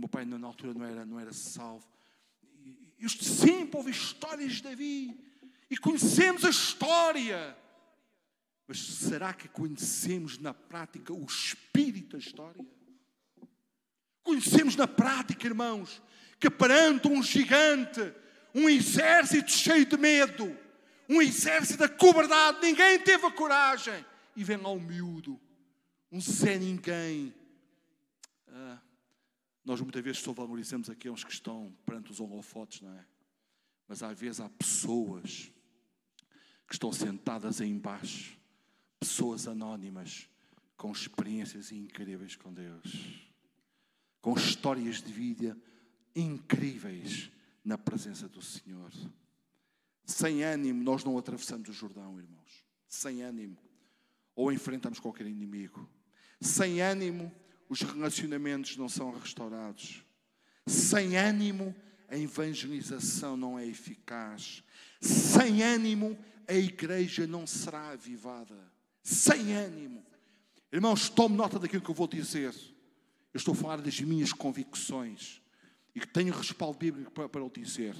O 0.00 0.08
meu 0.08 0.08
pai, 0.08 0.24
na 0.24 0.46
altura, 0.46 0.72
não 0.72 0.86
era, 0.86 1.04
não 1.04 1.20
era 1.20 1.30
salvo. 1.30 1.86
Eu 2.98 3.10
sempre 3.10 3.76
ouvi 3.76 3.90
histórias 3.90 4.54
de 4.54 4.62
Davi 4.62 5.14
e 5.68 5.76
conhecemos 5.76 6.42
a 6.42 6.48
história. 6.48 7.54
Mas 8.66 8.80
será 8.80 9.34
que 9.34 9.46
conhecemos 9.46 10.38
na 10.38 10.54
prática 10.54 11.12
o 11.12 11.22
espírito 11.22 12.16
da 12.16 12.18
história? 12.18 12.64
Conhecemos 14.22 14.74
na 14.74 14.88
prática, 14.88 15.46
irmãos, 15.46 16.00
que 16.38 16.48
perante 16.48 17.06
um 17.06 17.22
gigante, 17.22 18.14
um 18.54 18.70
exército 18.70 19.50
cheio 19.50 19.84
de 19.84 19.98
medo, 19.98 20.56
um 21.10 21.20
exército 21.20 21.84
acobardado, 21.84 22.62
ninguém 22.62 22.98
teve 23.00 23.26
a 23.26 23.30
coragem. 23.30 24.02
E 24.34 24.42
vem 24.42 24.56
lá 24.56 24.70
um 24.70 24.80
miúdo, 24.80 25.38
um 26.10 26.22
Zé 26.22 26.58
Ninguém. 26.58 27.34
Nós 29.70 29.80
muitas 29.80 30.02
vezes 30.02 30.20
só 30.20 30.32
valorizamos 30.32 30.90
aqueles 30.90 31.22
que 31.22 31.32
estão 31.32 31.72
perante 31.86 32.10
os 32.10 32.18
holofotes, 32.18 32.80
não 32.80 32.92
é? 32.92 33.06
Mas 33.86 34.02
às 34.02 34.18
vezes 34.18 34.40
há 34.40 34.48
pessoas 34.48 35.52
que 36.66 36.72
estão 36.72 36.92
sentadas 36.92 37.60
aí 37.60 37.70
embaixo, 37.70 38.36
pessoas 38.98 39.46
anónimas 39.46 40.28
com 40.76 40.90
experiências 40.90 41.70
incríveis 41.70 42.34
com 42.34 42.52
Deus, 42.52 43.30
com 44.20 44.34
histórias 44.34 45.00
de 45.00 45.12
vida 45.12 45.56
incríveis 46.16 47.30
na 47.64 47.78
presença 47.78 48.28
do 48.28 48.42
Senhor. 48.42 48.90
Sem 50.04 50.42
ânimo, 50.42 50.82
nós 50.82 51.04
não 51.04 51.16
atravessamos 51.16 51.68
o 51.68 51.72
Jordão, 51.72 52.18
irmãos. 52.18 52.66
Sem 52.88 53.22
ânimo, 53.22 53.56
ou 54.34 54.50
enfrentamos 54.50 54.98
qualquer 54.98 55.28
inimigo. 55.28 55.88
Sem 56.40 56.80
ânimo, 56.80 57.32
os 57.70 57.82
relacionamentos 57.82 58.76
não 58.76 58.88
são 58.88 59.12
restaurados. 59.12 60.04
Sem 60.66 61.16
ânimo, 61.16 61.72
a 62.08 62.18
evangelização 62.18 63.36
não 63.36 63.56
é 63.56 63.64
eficaz. 63.64 64.64
Sem 65.00 65.62
ânimo, 65.62 66.18
a 66.48 66.54
igreja 66.54 67.28
não 67.28 67.46
será 67.46 67.90
avivada. 67.90 68.58
Sem 69.04 69.54
ânimo. 69.54 70.04
Irmãos, 70.72 71.08
tome 71.08 71.36
nota 71.36 71.60
daquilo 71.60 71.80
que 71.80 71.88
eu 71.88 71.94
vou 71.94 72.08
dizer. 72.08 72.52
Eu 73.32 73.38
estou 73.38 73.54
a 73.54 73.56
falar 73.56 73.80
das 73.80 74.00
minhas 74.00 74.32
convicções 74.32 75.40
e 75.94 76.00
que 76.00 76.08
tenho 76.08 76.34
respaldo 76.34 76.76
bíblico 76.76 77.12
para, 77.12 77.28
para 77.28 77.44
o 77.44 77.48
dizer. 77.48 77.94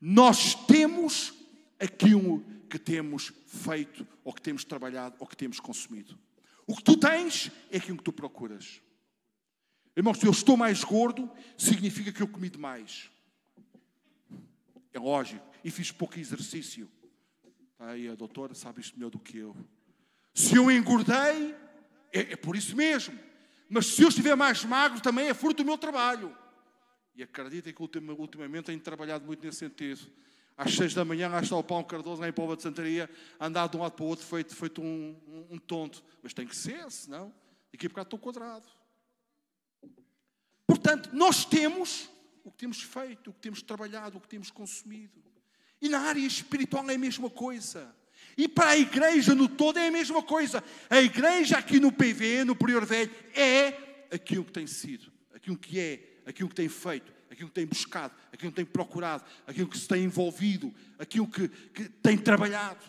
Nós 0.00 0.54
temos 0.54 1.34
aquilo 1.80 2.44
que 2.70 2.78
temos 2.78 3.32
feito, 3.44 4.06
ou 4.22 4.32
que 4.32 4.42
temos 4.42 4.62
trabalhado, 4.62 5.16
ou 5.18 5.26
que 5.26 5.36
temos 5.36 5.58
consumido. 5.58 6.16
O 6.68 6.76
que 6.76 6.84
tu 6.84 6.98
tens 6.98 7.50
é 7.70 7.78
aquilo 7.78 7.96
que 7.96 8.04
tu 8.04 8.12
procuras. 8.12 8.82
Irmãos, 9.96 10.18
se 10.18 10.26
eu 10.26 10.30
estou 10.30 10.54
mais 10.54 10.84
gordo, 10.84 11.28
significa 11.56 12.12
que 12.12 12.22
eu 12.22 12.28
comi 12.28 12.50
demais. 12.50 13.10
É 14.92 14.98
lógico. 14.98 15.44
E 15.64 15.70
fiz 15.70 15.90
pouco 15.90 16.18
exercício. 16.18 16.86
Está 17.72 17.92
aí 17.92 18.06
a 18.06 18.14
doutora, 18.14 18.54
sabe 18.54 18.82
isto 18.82 18.98
melhor 18.98 19.10
do 19.10 19.18
que 19.18 19.38
eu. 19.38 19.56
Se 20.34 20.56
eu 20.56 20.70
engordei, 20.70 21.54
é, 22.12 22.32
é 22.32 22.36
por 22.36 22.54
isso 22.54 22.76
mesmo. 22.76 23.18
Mas 23.66 23.86
se 23.86 24.02
eu 24.02 24.08
estiver 24.08 24.36
mais 24.36 24.62
magro, 24.62 25.00
também 25.00 25.26
é 25.26 25.32
fruto 25.32 25.62
do 25.62 25.66
meu 25.66 25.78
trabalho. 25.78 26.36
E 27.16 27.22
acreditem 27.22 27.72
que 27.72 27.82
ultimamente 27.82 28.66
tenho 28.66 28.80
trabalhado 28.80 29.24
muito 29.24 29.42
nesse 29.42 29.58
sentido. 29.58 30.06
Às 30.58 30.74
seis 30.74 30.92
da 30.92 31.04
manhã, 31.04 31.28
lá 31.28 31.40
está 31.40 31.54
o 31.54 31.62
Pão 31.62 31.84
Cardoso, 31.84 32.20
lá 32.20 32.28
em 32.28 32.32
de 32.32 32.62
Santaria, 32.62 33.08
andar 33.38 33.68
de 33.68 33.76
um 33.76 33.80
lado 33.80 33.92
para 33.92 34.04
o 34.04 34.08
outro, 34.08 34.26
feito, 34.26 34.56
feito 34.56 34.82
um, 34.82 35.16
um, 35.28 35.54
um 35.54 35.58
tonto. 35.58 36.02
Mas 36.20 36.34
tem 36.34 36.44
que 36.44 36.56
ser, 36.56 36.90
senão, 36.90 37.32
daqui 37.72 37.86
a 37.86 37.88
bocado 37.88 38.06
estou 38.06 38.18
quadrado. 38.18 38.66
Portanto, 40.66 41.10
nós 41.12 41.44
temos 41.44 42.10
o 42.42 42.50
que 42.50 42.58
temos 42.58 42.82
feito, 42.82 43.30
o 43.30 43.32
que 43.32 43.38
temos 43.38 43.62
trabalhado, 43.62 44.18
o 44.18 44.20
que 44.20 44.26
temos 44.26 44.50
consumido. 44.50 45.22
E 45.80 45.88
na 45.88 46.00
área 46.00 46.26
espiritual 46.26 46.90
é 46.90 46.96
a 46.96 46.98
mesma 46.98 47.30
coisa. 47.30 47.94
E 48.36 48.48
para 48.48 48.70
a 48.70 48.76
igreja 48.76 49.36
no 49.36 49.48
todo 49.48 49.78
é 49.78 49.86
a 49.86 49.92
mesma 49.92 50.24
coisa. 50.24 50.62
A 50.90 51.00
igreja 51.00 51.56
aqui 51.56 51.78
no 51.78 51.92
PV, 51.92 52.42
no 52.42 52.56
Prior 52.56 52.84
Velho, 52.84 53.12
é 53.32 54.06
aquilo 54.10 54.44
que 54.44 54.52
tem 54.52 54.66
sido, 54.66 55.12
aquilo 55.32 55.56
que 55.56 55.78
é, 55.78 56.20
aquilo 56.26 56.48
que 56.48 56.54
tem 56.56 56.68
feito, 56.68 57.12
aquilo 57.30 57.48
que 57.48 57.54
tem 57.54 57.66
buscado, 57.66 58.14
aquilo 58.32 58.50
que 58.50 58.56
tem 58.56 58.64
procurado, 58.64 59.24
aquilo 59.46 59.68
que 59.68 59.78
se 59.78 59.86
tem 59.86 60.04
envolvido, 60.04 60.74
aquilo 60.98 61.28
que, 61.28 61.48
que 61.48 61.88
tem 61.88 62.16
trabalhado. 62.16 62.84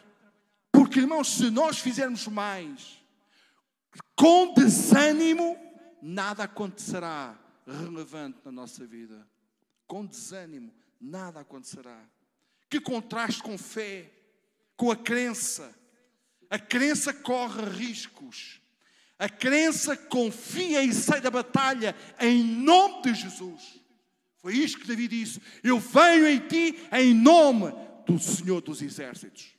Porque, 0.72 1.00
irmãos, 1.00 1.30
se 1.36 1.50
nós 1.50 1.80
fizermos 1.80 2.28
mais 2.28 3.00
com 4.16 4.54
desânimo, 4.54 5.58
nada 6.02 6.44
acontecerá 6.44 7.38
relevante 7.66 8.40
na 8.46 8.52
nossa 8.52 8.86
vida. 8.86 9.28
Com 9.88 10.06
desânimo, 10.06 10.74
nada 11.00 11.40
acontecerá. 11.40 12.04
Que 12.70 12.80
contraste 12.80 13.42
com 13.42 13.58
fé, 13.58 14.12
com 14.76 14.92
a 14.92 14.96
crença. 14.96 15.74
A 16.50 16.60
crença 16.60 17.14
corre 17.14 17.64
riscos. 17.66 18.62
A 19.18 19.28
crença 19.28 19.98
confia 19.98 20.82
e 20.82 20.94
sai 20.94 21.20
da 21.20 21.30
batalha 21.30 21.96
em 22.20 22.44
nome 22.44 23.02
de 23.04 23.14
Jesus. 23.14 23.82
Foi 24.42 24.56
isto 24.56 24.80
que 24.80 24.88
Davi 24.88 25.08
disse: 25.08 25.42
Eu 25.64 25.80
venho 25.80 26.28
em 26.28 26.40
ti 26.40 26.80
em 26.92 27.14
nome 27.14 27.74
do 28.06 28.18
Senhor 28.20 28.62
dos 28.62 28.82
Exércitos. 28.82 29.54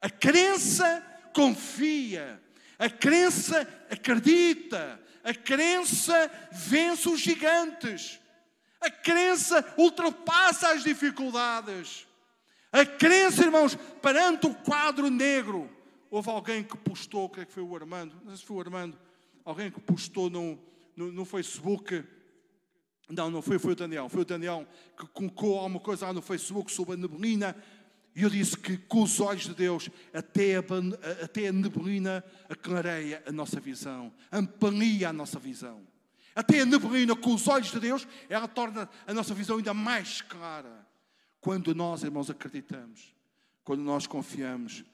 A 0.00 0.10
crença 0.10 1.00
confia, 1.34 2.42
a 2.78 2.88
crença 2.88 3.68
acredita, 3.90 5.00
a 5.22 5.34
crença 5.34 6.30
vence 6.52 7.08
os 7.08 7.20
gigantes. 7.20 8.20
A 8.80 8.90
crença 8.90 9.74
ultrapassa 9.78 10.68
as 10.68 10.84
dificuldades. 10.84 12.06
A 12.70 12.84
crença, 12.84 13.42
irmãos, 13.42 13.74
perante 14.02 14.46
o 14.46 14.54
quadro 14.54 15.08
negro. 15.08 15.70
Houve 16.10 16.28
alguém 16.28 16.62
que 16.62 16.76
postou, 16.76 17.30
creio 17.30 17.46
que 17.46 17.52
foi 17.54 17.62
o 17.62 17.74
Armando, 17.74 18.14
não 18.16 18.28
sei 18.28 18.36
se 18.36 18.44
foi 18.44 18.56
o 18.56 18.60
Armando, 18.60 18.98
alguém 19.44 19.70
que 19.70 19.80
postou 19.80 20.28
no, 20.28 20.58
no, 20.94 21.10
no 21.10 21.24
Facebook. 21.24 22.04
Não, 23.08 23.30
não 23.30 23.42
foi, 23.42 23.58
foi 23.58 23.72
o 23.72 23.76
Daniel. 23.76 24.08
Foi 24.08 24.22
o 24.22 24.24
Daniel 24.24 24.66
que 24.96 25.06
colocou 25.08 25.58
alguma 25.58 25.80
coisa 25.80 26.06
lá 26.06 26.12
no 26.12 26.22
Facebook 26.22 26.72
sobre 26.72 26.94
a 26.94 26.96
neblina. 26.96 27.56
E 28.16 28.22
eu 28.22 28.30
disse 28.30 28.56
que 28.56 28.76
com 28.76 29.02
os 29.02 29.20
olhos 29.20 29.44
de 29.44 29.54
Deus, 29.54 29.90
até 30.12 30.56
a, 30.56 30.60
até 31.22 31.48
a 31.48 31.52
neblina 31.52 32.24
aclareia 32.48 33.22
a 33.26 33.32
nossa 33.32 33.58
visão, 33.58 34.12
amplia 34.32 35.08
a 35.08 35.12
nossa 35.12 35.38
visão. 35.38 35.82
Até 36.34 36.60
a 36.60 36.66
neblina, 36.66 37.14
com 37.14 37.34
os 37.34 37.46
olhos 37.46 37.70
de 37.70 37.78
Deus, 37.78 38.06
ela 38.28 38.48
torna 38.48 38.88
a 39.06 39.14
nossa 39.14 39.34
visão 39.34 39.56
ainda 39.56 39.74
mais 39.74 40.20
clara. 40.20 40.86
Quando 41.40 41.74
nós, 41.74 42.02
irmãos, 42.02 42.30
acreditamos, 42.30 43.14
quando 43.62 43.82
nós 43.82 44.06
confiamos, 44.06 44.84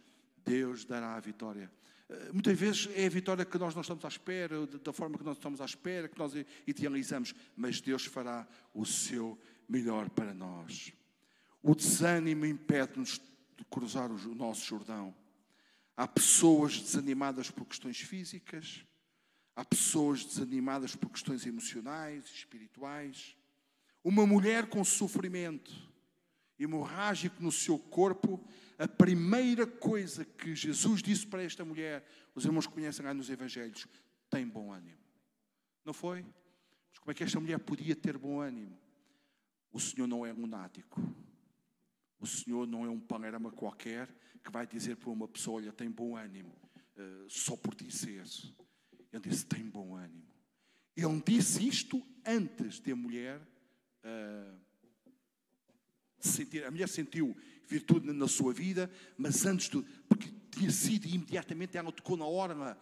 Deus 0.44 0.84
dará 0.84 1.14
a 1.14 1.20
vitória. 1.20 1.70
Eh, 2.10 2.32
muitas 2.32 2.58
vezes 2.58 2.88
é 2.94 3.06
a 3.06 3.10
vitória 3.10 3.44
que 3.44 3.56
nós 3.56 3.72
não 3.72 3.82
estamos 3.82 4.04
à 4.04 4.08
espera, 4.08 4.66
da 4.66 4.92
forma 4.92 5.16
que 5.16 5.24
nós 5.24 5.36
estamos 5.36 5.60
à 5.60 5.64
espera, 5.64 6.08
que 6.08 6.18
nós 6.18 6.32
idealizamos, 6.66 7.32
mas 7.56 7.80
Deus 7.80 8.04
fará 8.04 8.48
o 8.74 8.84
seu 8.84 9.38
melhor 9.68 10.10
para 10.10 10.34
nós. 10.34 10.92
O 11.62 11.72
desânimo 11.72 12.44
impede-nos 12.44 13.20
de 13.56 13.64
cruzar 13.70 14.10
o 14.10 14.34
nosso 14.34 14.66
Jordão. 14.66 15.14
Há 15.96 16.08
pessoas 16.08 16.80
desanimadas 16.80 17.50
por 17.50 17.64
questões 17.64 18.00
físicas, 18.00 18.84
há 19.54 19.64
pessoas 19.64 20.24
desanimadas 20.24 20.96
por 20.96 21.10
questões 21.10 21.46
emocionais, 21.46 22.24
espirituais. 22.24 23.36
Uma 24.02 24.26
mulher 24.26 24.66
com 24.66 24.82
sofrimento 24.82 25.70
hemorrágico 26.58 27.40
no 27.42 27.52
seu 27.52 27.78
corpo, 27.78 28.42
a 28.80 28.88
primeira 28.88 29.66
coisa 29.66 30.24
que 30.24 30.54
Jesus 30.54 31.02
disse 31.02 31.26
para 31.26 31.42
esta 31.42 31.62
mulher, 31.66 32.02
os 32.34 32.46
irmãos 32.46 32.66
conhecem 32.66 33.04
lá 33.04 33.12
nos 33.12 33.28
Evangelhos, 33.28 33.86
tem 34.30 34.48
bom 34.48 34.72
ânimo. 34.72 34.96
Não 35.84 35.92
foi? 35.92 36.22
Mas 36.22 36.98
como 36.98 37.10
é 37.10 37.14
que 37.14 37.22
esta 37.22 37.38
mulher 37.38 37.58
podia 37.58 37.94
ter 37.94 38.16
bom 38.16 38.40
ânimo? 38.40 38.80
O 39.70 39.78
Senhor 39.78 40.06
não 40.06 40.24
é 40.24 40.32
lunático. 40.32 40.98
O 42.18 42.26
Senhor 42.26 42.66
não 42.66 42.86
é 42.86 42.88
um 42.88 42.98
panorama 42.98 43.52
qualquer 43.52 44.08
que 44.42 44.50
vai 44.50 44.66
dizer 44.66 44.96
para 44.96 45.10
uma 45.10 45.28
pessoa: 45.28 45.60
Olha, 45.60 45.72
tem 45.72 45.90
bom 45.90 46.16
ânimo, 46.16 46.56
uh, 46.96 47.28
só 47.28 47.56
por 47.56 47.74
dizer. 47.74 48.24
Ele 49.12 49.22
disse: 49.22 49.44
Tem 49.44 49.62
bom 49.62 49.94
ânimo. 49.94 50.34
Ele 50.96 51.22
disse 51.22 51.68
isto 51.68 52.02
antes 52.24 52.80
de 52.80 52.92
a 52.92 52.96
mulher 52.96 53.40
uh, 54.04 54.58
sentir, 56.18 56.64
a 56.64 56.70
mulher 56.70 56.88
sentiu 56.88 57.36
virtude 57.70 58.12
na 58.12 58.26
sua 58.26 58.52
vida, 58.52 58.90
mas 59.16 59.46
antes 59.46 59.68
do. 59.68 59.84
Porque 60.08 60.28
tinha 60.50 60.70
sido 60.70 61.06
imediatamente, 61.06 61.78
ela 61.78 61.92
tocou 61.92 62.16
na 62.16 62.26
orla 62.26 62.78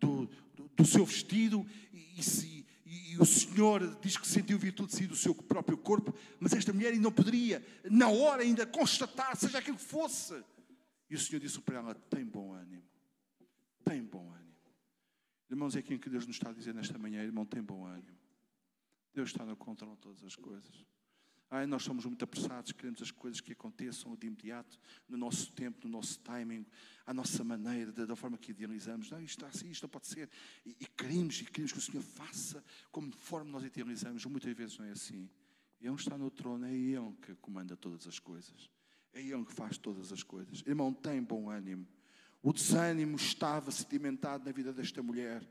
do, 0.00 0.26
do, 0.54 0.68
do 0.76 0.84
seu 0.84 1.06
vestido 1.06 1.64
e, 1.92 2.20
e, 2.20 2.66
e, 3.12 3.18
o 3.18 3.24
Senhor 3.24 3.96
diz 4.02 4.16
que 4.16 4.26
sentiu 4.26 4.58
virtude 4.58 4.90
de 4.90 4.96
si 4.96 5.06
do 5.06 5.14
seu 5.14 5.34
próprio 5.34 5.78
corpo, 5.78 6.12
mas 6.40 6.52
esta 6.52 6.72
mulher 6.72 6.92
ainda 6.92 7.04
não 7.04 7.12
poderia, 7.12 7.64
na 7.90 8.08
hora, 8.08 8.42
ainda 8.42 8.66
constatar, 8.66 9.36
seja 9.36 9.58
aquilo 9.58 9.76
que 9.76 9.84
fosse. 9.84 10.42
E 11.08 11.14
o 11.14 11.18
Senhor 11.18 11.40
disse 11.40 11.60
para 11.60 11.76
ela: 11.76 11.94
tem 11.94 12.24
bom 12.24 12.52
ânimo, 12.52 12.82
tem 13.84 14.02
bom 14.02 14.28
ânimo. 14.32 14.44
Irmãos, 15.48 15.76
é 15.76 15.78
aquilo 15.78 16.00
que 16.00 16.10
Deus 16.10 16.26
nos 16.26 16.36
está 16.36 16.50
a 16.50 16.52
dizer 16.52 16.74
nesta 16.74 16.98
manhã, 16.98 17.22
irmão, 17.22 17.46
tem 17.46 17.62
bom 17.62 17.86
ânimo. 17.86 18.18
Deus 19.14 19.30
está 19.30 19.44
no 19.44 19.56
controle 19.56 19.94
de 19.94 20.00
todas 20.00 20.24
as 20.24 20.34
coisas. 20.34 20.84
Ai, 21.54 21.66
nós 21.66 21.84
somos 21.84 22.04
muito 22.04 22.24
apressados, 22.24 22.72
queremos 22.72 23.00
as 23.00 23.12
coisas 23.12 23.40
que 23.40 23.52
aconteçam 23.52 24.16
de 24.16 24.26
imediato, 24.26 24.76
no 25.08 25.16
nosso 25.16 25.52
tempo, 25.52 25.86
no 25.86 25.92
nosso 25.92 26.18
timing, 26.18 26.66
à 27.06 27.14
nossa 27.14 27.44
maneira, 27.44 27.92
da, 27.92 28.04
da 28.06 28.16
forma 28.16 28.36
que 28.36 28.50
idealizamos. 28.50 29.08
Não, 29.08 29.20
isto 29.20 29.38
está 29.38 29.46
assim, 29.46 29.70
isto 29.70 29.84
não 29.84 29.88
pode 29.88 30.08
ser. 30.08 30.28
E, 30.66 30.70
e, 30.80 30.84
queremos, 30.84 31.40
e 31.40 31.44
queremos 31.44 31.70
que 31.70 31.78
o 31.78 31.80
Senhor 31.80 32.02
faça 32.02 32.64
conforme 32.90 33.52
nós 33.52 33.62
idealizamos. 33.62 34.24
Muitas 34.26 34.52
vezes 34.52 34.76
não 34.78 34.84
é 34.84 34.90
assim. 34.90 35.30
Ele 35.80 35.94
está 35.94 36.18
no 36.18 36.28
trono, 36.28 36.66
é 36.66 36.74
Ele 36.74 37.12
que 37.22 37.36
comanda 37.36 37.76
todas 37.76 38.04
as 38.08 38.18
coisas. 38.18 38.68
É 39.12 39.22
Ele 39.22 39.44
que 39.44 39.54
faz 39.54 39.78
todas 39.78 40.10
as 40.10 40.24
coisas. 40.24 40.60
Irmão, 40.66 40.92
tem 40.92 41.22
bom 41.22 41.48
ânimo. 41.48 41.86
O 42.42 42.52
desânimo 42.52 43.14
estava 43.14 43.70
sedimentado 43.70 44.44
na 44.44 44.50
vida 44.50 44.72
desta 44.72 45.04
mulher. 45.04 45.48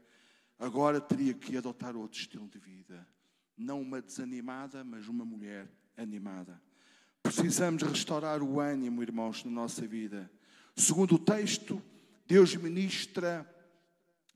Agora 0.60 1.00
teria 1.00 1.34
que 1.34 1.56
adotar 1.56 1.96
outro 1.96 2.20
estilo 2.20 2.50
de 2.50 2.60
vida. 2.60 3.08
Não 3.56 3.82
uma 3.82 4.02
desanimada, 4.02 4.84
mas 4.84 5.08
uma 5.08 5.24
mulher 5.24 5.72
animada. 5.98 6.62
Precisamos 7.22 7.84
restaurar 7.84 8.42
o 8.42 8.60
ânimo, 8.60 9.02
irmãos, 9.02 9.44
na 9.44 9.52
nossa 9.52 9.88
vida. 9.88 10.30
Segundo 10.76 11.16
o 11.16 11.20
texto, 11.20 11.82
Deus 12.28 12.56
ministra 12.56 13.50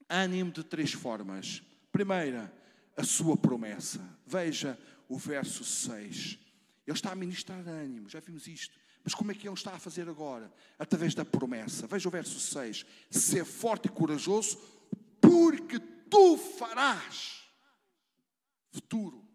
ânimo 0.10 0.52
de 0.52 0.64
três 0.64 0.94
formas. 0.94 1.62
Primeira, 1.92 2.54
a 2.96 3.04
sua 3.04 3.36
promessa. 3.36 4.02
Veja 4.26 4.78
o 5.10 5.18
verso 5.18 5.64
6. 5.64 6.40
Ele 6.86 6.96
está 6.96 7.12
a 7.12 7.16
ministrar 7.16 7.68
ânimo, 7.68 8.10
já 8.10 8.20
vimos 8.20 8.48
isto. 8.48 8.78
Mas 9.04 9.14
como 9.14 9.32
é 9.32 9.36
que 9.36 9.48
ele 9.48 9.54
está 9.54 9.74
a 9.74 9.80
fazer 9.80 10.10
agora? 10.10 10.52
Através 10.78 11.14
da 11.14 11.24
promessa. 11.24 11.88
Veja 11.88 12.08
o 12.08 12.12
verso 12.12 12.40
6. 12.40 12.86
Ser 13.10 13.46
forte 13.46 13.86
e 13.86 13.90
corajoso, 13.90 14.58
porque 15.22 15.80
tu 15.80 16.38
farás. 16.38 17.44
Futuro. 18.72 19.26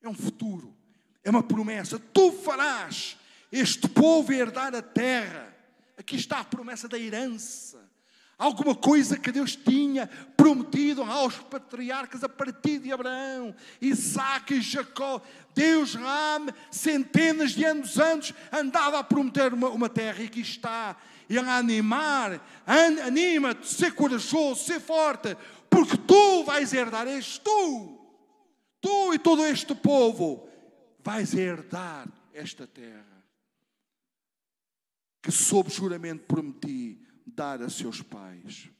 É 0.00 0.08
um 0.08 0.14
futuro. 0.14 0.76
É 1.24 1.30
uma 1.30 1.42
promessa. 1.42 1.98
Tu 1.98 2.30
farás 2.30 3.16
este 3.50 3.88
povo 3.88 4.32
herdar 4.32 4.74
a 4.74 4.82
terra. 4.82 5.54
Aqui 5.96 6.16
está 6.16 6.40
a 6.40 6.44
promessa 6.44 6.86
da 6.86 6.98
herança. 6.98 7.82
Alguma 8.36 8.74
coisa 8.74 9.16
que 9.16 9.30
Deus 9.30 9.54
tinha 9.54 10.08
prometido 10.36 11.02
aos 11.02 11.36
patriarcas 11.36 12.24
a 12.24 12.28
partir 12.28 12.80
de 12.80 12.92
Abraão, 12.92 13.54
Isaac 13.80 14.54
e 14.54 14.60
Jacó. 14.60 15.22
Deus 15.54 15.94
lá, 15.94 16.40
centenas 16.70 17.52
de 17.52 17.64
anos 17.64 17.96
antes, 17.96 18.34
andava 18.52 18.98
a 18.98 19.04
prometer 19.04 19.54
uma, 19.54 19.68
uma 19.68 19.88
terra 19.88 20.20
e 20.20 20.26
aqui 20.26 20.40
está. 20.40 20.96
Ele 21.30 21.38
a 21.38 21.56
animar, 21.56 22.44
anima-te, 22.66 23.66
ser 23.66 23.94
corajoso, 23.94 24.64
ser 24.64 24.80
forte, 24.80 25.34
porque 25.70 25.96
tu 25.96 26.44
vais 26.44 26.72
herdar, 26.74 27.06
és 27.08 27.38
tu, 27.38 27.98
tu 28.80 29.14
e 29.14 29.18
todo 29.18 29.46
este 29.46 29.74
povo 29.74 30.46
vais 31.04 31.34
herdar 31.34 32.08
esta 32.32 32.66
terra 32.66 33.22
que, 35.22 35.30
sob 35.30 35.70
juramento, 35.70 36.24
prometi 36.24 36.98
dar 37.26 37.62
a 37.62 37.68
seus 37.68 38.02
pais. 38.02 38.70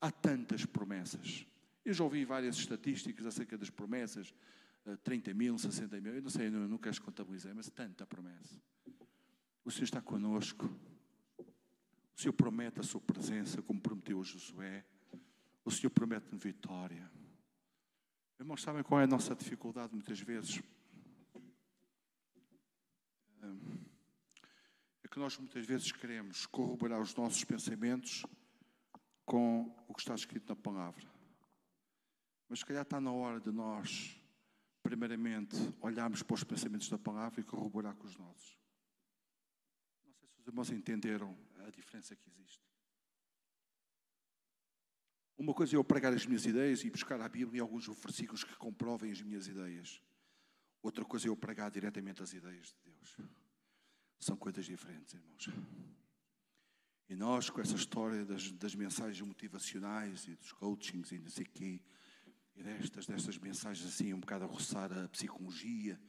Há 0.00 0.10
tantas 0.10 0.66
promessas. 0.66 1.46
Eu 1.84 1.94
já 1.94 2.04
ouvi 2.04 2.24
várias 2.24 2.56
estatísticas 2.56 3.24
acerca 3.24 3.56
das 3.56 3.70
promessas, 3.70 4.34
30 5.02 5.30
eh, 5.30 5.34
mil, 5.34 5.58
60 5.58 6.00
mil, 6.00 6.14
eu 6.14 6.22
não 6.22 6.30
sei, 6.30 6.46
eu 6.46 6.50
não 6.50 6.78
quero 6.78 7.00
contabilizar, 7.02 7.54
mas 7.54 7.70
tanta 7.70 8.06
promessa. 8.06 8.60
O 9.64 9.70
Senhor 9.70 9.84
está 9.84 10.00
conosco. 10.00 10.66
O 11.38 12.20
Senhor 12.20 12.32
promete 12.34 12.80
a 12.80 12.82
sua 12.82 13.00
presença, 13.00 13.62
como 13.62 13.80
prometeu 13.80 14.20
a 14.20 14.24
Josué. 14.24 14.84
O 15.64 15.70
Senhor 15.70 15.90
promete-me 15.90 16.38
vitória. 16.38 17.10
Irmãos, 18.38 18.62
sabem 18.62 18.82
qual 18.82 19.00
é 19.00 19.04
a 19.04 19.08
nossa 19.08 19.34
dificuldade 19.34 19.94
muitas 19.94 20.20
vezes? 20.20 20.62
É 25.02 25.08
que 25.08 25.18
nós 25.18 25.36
muitas 25.38 25.64
vezes 25.66 25.92
queremos 25.92 26.46
corroborar 26.46 27.00
os 27.00 27.14
nossos 27.14 27.42
pensamentos 27.44 28.24
com 29.24 29.74
o 29.88 29.94
que 29.94 30.00
está 30.00 30.14
escrito 30.14 30.48
na 30.48 30.56
palavra. 30.56 31.04
Mas 32.48 32.60
se 32.60 32.64
calhar 32.64 32.82
está 32.82 33.00
na 33.00 33.12
hora 33.12 33.40
de 33.40 33.50
nós, 33.50 34.20
primeiramente, 34.82 35.56
olharmos 35.80 36.22
para 36.22 36.34
os 36.34 36.44
pensamentos 36.44 36.88
da 36.88 36.98
palavra 36.98 37.40
e 37.40 37.44
corroborar 37.44 37.94
com 37.96 38.06
os 38.06 38.16
nossos. 38.16 38.58
Não 40.04 40.14
sei 40.14 40.28
se 40.28 40.40
os 40.40 40.46
irmãos 40.46 40.70
entenderam 40.70 41.36
a 41.66 41.70
diferença 41.70 42.14
que 42.14 42.28
existe. 42.28 42.64
Uma 45.36 45.52
coisa 45.52 45.74
é 45.74 45.76
eu 45.76 45.84
pregar 45.84 46.12
as 46.14 46.24
minhas 46.24 46.46
ideias 46.46 46.82
e 46.82 46.90
buscar 46.90 47.20
a 47.20 47.28
Bíblia 47.28 47.58
e 47.58 47.60
alguns 47.60 47.86
versículos 47.86 48.42
que 48.42 48.56
comprovem 48.56 49.10
as 49.12 49.20
minhas 49.20 49.46
ideias. 49.46 50.00
Outra 50.86 51.04
coisa 51.04 51.26
é 51.26 51.28
eu 51.28 51.36
pregar 51.36 51.68
diretamente 51.68 52.22
as 52.22 52.32
ideias 52.32 52.68
de 52.68 52.92
Deus. 52.92 53.16
São 54.20 54.36
coisas 54.36 54.64
diferentes, 54.64 55.14
irmãos. 55.14 55.48
E 57.08 57.16
nós, 57.16 57.50
com 57.50 57.60
essa 57.60 57.74
história 57.74 58.24
das, 58.24 58.52
das 58.52 58.72
mensagens 58.76 59.20
motivacionais 59.20 60.28
e 60.28 60.36
dos 60.36 60.52
coachings 60.52 61.10
e 61.10 61.18
não 61.18 61.28
sei 61.28 61.44
o 61.44 61.50
quê, 61.50 61.82
e 62.54 62.62
destas, 62.62 63.04
destas 63.04 63.36
mensagens 63.36 63.84
assim, 63.84 64.14
um 64.14 64.20
bocado 64.20 64.44
a 64.44 64.46
roçar 64.46 64.92
a 64.96 65.08
psicologia 65.08 66.00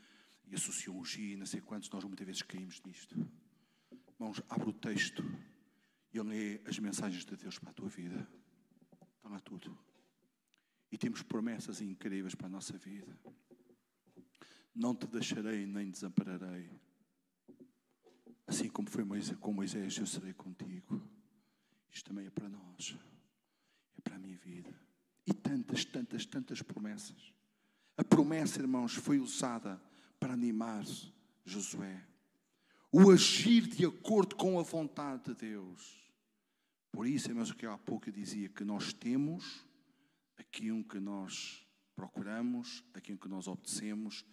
e 0.46 0.54
a 0.54 0.60
sociologia 0.60 1.34
e 1.34 1.38
não 1.38 1.48
sei 1.48 1.60
quantos, 1.60 1.90
nós 1.90 2.04
muitas 2.04 2.28
vezes 2.28 2.44
caímos 2.44 2.80
nisto. 2.84 3.16
Irmãos, 4.13 4.44
abre 4.48 4.70
o 4.70 4.74
texto 4.74 5.24
e 6.13 6.22
lê 6.22 6.62
as 6.68 6.78
mensagens 6.78 7.26
de 7.26 7.36
Deus 7.36 7.58
para 7.58 7.72
a 7.72 7.74
tua 7.74 7.90
vida. 7.90 8.30
Está 9.16 9.28
lá 9.28 9.40
tudo. 9.40 9.76
E 10.92 11.00
temos 11.00 11.24
promessas 11.24 11.82
incríveis 11.82 12.36
para 12.36 12.46
a 12.46 12.52
nossa 12.52 12.78
vida. 12.78 13.18
Não 14.78 14.94
te 14.94 15.08
deixarei 15.08 15.66
nem 15.66 15.90
desampararei. 15.90 16.70
Assim 18.46 18.70
como 18.70 18.88
foi 18.88 19.04
Moisés, 19.04 19.36
com 19.40 19.52
Moisés, 19.52 19.98
eu 19.98 20.06
serei 20.06 20.34
contigo. 20.34 21.02
Isto 21.92 22.10
também 22.10 22.28
é 22.28 22.30
para 22.30 22.48
nós, 22.48 22.96
é 23.98 24.02
para 24.02 24.18
a 24.18 24.20
minha 24.20 24.38
vida. 24.38 24.80
E 25.26 25.34
tantas, 25.34 25.84
tantas, 25.84 26.28
tantas 26.28 26.62
promessas. 26.62 27.34
A 27.98 28.04
promessa, 28.04 28.60
irmãos, 28.60 28.94
foi 28.94 29.18
usada 29.20 29.82
para 30.20 30.34
animar 30.34 30.86
Josué. 31.44 32.06
O 32.92 33.10
agir 33.10 33.63
de 33.63 33.84
acordo 33.84 34.36
com 34.36 34.60
a 34.60 34.63
vontade 34.63 35.24
de 35.24 35.34
Deus. 35.34 36.08
Por 36.92 37.08
isso, 37.08 37.32
irmãos, 37.32 37.50
o 37.50 37.56
que 37.56 37.66
há 37.66 37.76
pouco 37.80 38.10
eu 38.10 38.13
dizia, 38.13 38.48
que 38.48 38.63
nós 38.63 38.94
temos 38.94 39.66
aquilo 40.38 40.84
que 40.84 41.00
nós 41.00 41.66
procuramos, 41.96 42.84
aquilo 42.94 43.18
que 43.18 43.28
nós 43.28 43.48
obedecemos, 43.48 44.24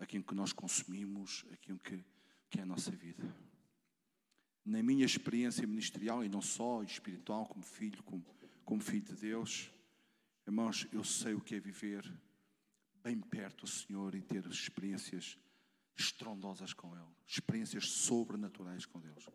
aquilo 0.00 0.24
que 0.24 0.34
nós 0.34 0.52
consumimos, 0.52 1.44
aquilo 1.52 1.78
que, 1.78 2.04
que 2.48 2.58
é 2.58 2.62
a 2.62 2.66
nossa 2.66 2.90
vida. 2.90 3.22
Na 4.64 4.82
minha 4.82 5.04
experiência 5.04 5.66
ministerial, 5.66 6.24
e 6.24 6.28
não 6.28 6.42
só 6.42 6.82
espiritual, 6.82 7.46
como 7.46 7.62
filho, 7.62 8.02
como, 8.02 8.24
como 8.64 8.80
filho 8.80 9.04
de 9.04 9.14
Deus, 9.14 9.70
irmãos, 10.46 10.86
eu 10.92 11.04
sei 11.04 11.34
o 11.34 11.40
que 11.40 11.54
é 11.54 11.60
viver 11.60 12.10
bem 13.02 13.20
perto 13.20 13.64
do 13.64 13.70
Senhor 13.70 14.14
e 14.14 14.22
ter 14.22 14.44
experiências 14.46 15.38
estrondosas 15.96 16.72
com 16.72 16.94
Ele, 16.96 17.14
experiências 17.26 17.88
sobrenaturais 17.88 18.86
com 18.86 19.00
Deus. 19.00 19.28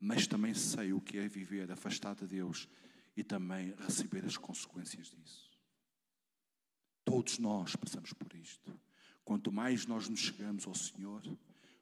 Mas 0.00 0.26
também 0.26 0.52
sei 0.52 0.92
o 0.92 1.00
que 1.00 1.18
é 1.18 1.28
viver 1.28 1.70
afastado 1.70 2.26
de 2.26 2.36
Deus 2.36 2.68
e 3.16 3.22
também 3.22 3.74
receber 3.76 4.24
as 4.24 4.36
consequências 4.36 5.10
disso. 5.10 5.50
Todos 7.04 7.38
nós 7.38 7.76
passamos 7.76 8.12
por 8.12 8.34
isto. 8.34 8.78
Quanto 9.24 9.52
mais 9.52 9.86
nós 9.86 10.08
nos 10.08 10.20
chegamos 10.20 10.66
ao 10.66 10.74
Senhor, 10.74 11.22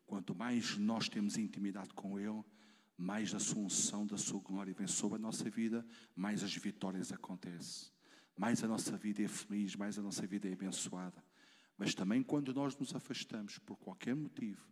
quanto 0.06 0.34
mais 0.34 0.76
nós 0.76 1.08
temos 1.08 1.36
intimidade 1.36 1.92
com 1.94 2.18
Ele, 2.18 2.42
mais 2.96 3.34
a 3.34 3.38
sua 3.38 3.62
unção, 3.62 4.06
da 4.06 4.18
sua 4.18 4.40
glória 4.40 4.74
vem 4.74 4.86
sobre 4.86 5.16
a 5.16 5.20
nossa 5.20 5.48
vida, 5.48 5.86
mais 6.14 6.42
as 6.42 6.54
vitórias 6.54 7.10
acontecem. 7.10 7.90
Mais 8.36 8.62
a 8.62 8.68
nossa 8.68 8.96
vida 8.96 9.22
é 9.22 9.28
feliz, 9.28 9.74
mais 9.74 9.98
a 9.98 10.02
nossa 10.02 10.26
vida 10.26 10.48
é 10.48 10.52
abençoada. 10.52 11.24
Mas 11.78 11.94
também 11.94 12.22
quando 12.22 12.52
nós 12.52 12.76
nos 12.76 12.94
afastamos 12.94 13.58
por 13.58 13.76
qualquer 13.78 14.14
motivo 14.14 14.68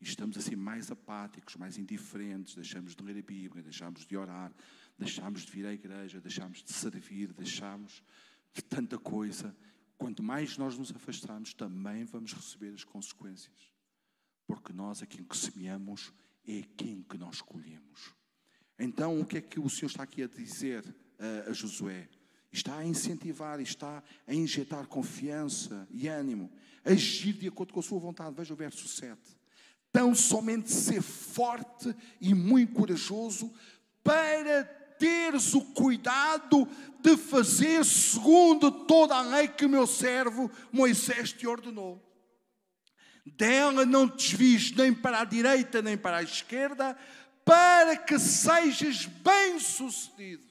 e 0.00 0.04
estamos 0.04 0.36
assim 0.36 0.54
mais 0.54 0.92
apáticos, 0.92 1.56
mais 1.56 1.76
indiferentes, 1.76 2.54
deixamos 2.54 2.94
de 2.94 3.02
ler 3.02 3.18
a 3.18 3.22
Bíblia, 3.22 3.62
deixamos 3.62 4.06
de 4.06 4.16
orar, 4.16 4.52
deixamos 4.96 5.42
de 5.42 5.50
vir 5.50 5.66
à 5.66 5.72
igreja, 5.72 6.20
deixamos 6.20 6.62
de 6.62 6.72
servir, 6.72 7.32
deixamos 7.32 8.02
de 8.52 8.62
tanta 8.62 8.96
coisa, 8.98 9.56
quanto 10.02 10.20
mais 10.20 10.58
nós 10.58 10.76
nos 10.76 10.90
afastamos, 10.90 11.54
também 11.54 12.04
vamos 12.04 12.32
receber 12.32 12.74
as 12.74 12.82
consequências. 12.82 13.54
Porque 14.48 14.72
nós, 14.72 15.00
aquilo 15.00 15.24
que 15.24 15.36
semeamos, 15.36 16.12
é 16.44 16.58
aquilo 16.58 17.04
que 17.04 17.16
nós 17.16 17.40
colhemos. 17.40 18.12
Então, 18.76 19.20
o 19.20 19.24
que 19.24 19.38
é 19.38 19.40
que 19.40 19.60
o 19.60 19.70
Senhor 19.70 19.86
está 19.86 20.02
aqui 20.02 20.24
a 20.24 20.26
dizer 20.26 20.84
a, 21.20 21.50
a 21.50 21.52
Josué? 21.52 22.08
Está 22.50 22.78
a 22.78 22.84
incentivar, 22.84 23.60
está 23.60 24.02
a 24.26 24.34
injetar 24.34 24.88
confiança 24.88 25.86
e 25.88 26.08
ânimo, 26.08 26.50
agir 26.84 27.34
de 27.34 27.46
acordo 27.46 27.72
com 27.72 27.78
a 27.78 27.84
sua 27.84 28.00
vontade. 28.00 28.34
Veja 28.34 28.54
o 28.54 28.56
verso 28.56 28.88
7. 28.88 29.20
Tão 29.92 30.16
somente 30.16 30.72
ser 30.72 31.00
forte 31.00 31.94
e 32.20 32.34
muito 32.34 32.72
corajoso 32.72 33.54
para 34.02 34.64
teres 35.02 35.52
o 35.52 35.60
cuidado 35.60 36.68
de 37.00 37.16
fazer 37.16 37.84
segundo 37.84 38.70
toda 38.70 39.16
a 39.16 39.22
lei 39.22 39.48
que 39.48 39.66
o 39.66 39.68
meu 39.68 39.84
servo 39.84 40.48
Moisés 40.70 41.32
te 41.32 41.44
ordenou. 41.44 42.00
Dela 43.26 43.84
não 43.84 44.08
te 44.08 44.36
desvies 44.36 44.70
nem 44.70 44.94
para 44.94 45.22
a 45.22 45.24
direita 45.24 45.82
nem 45.82 45.98
para 45.98 46.18
a 46.18 46.22
esquerda, 46.22 46.96
para 47.44 47.96
que 47.96 48.16
sejas 48.16 49.06
bem-sucedido. 49.06 50.44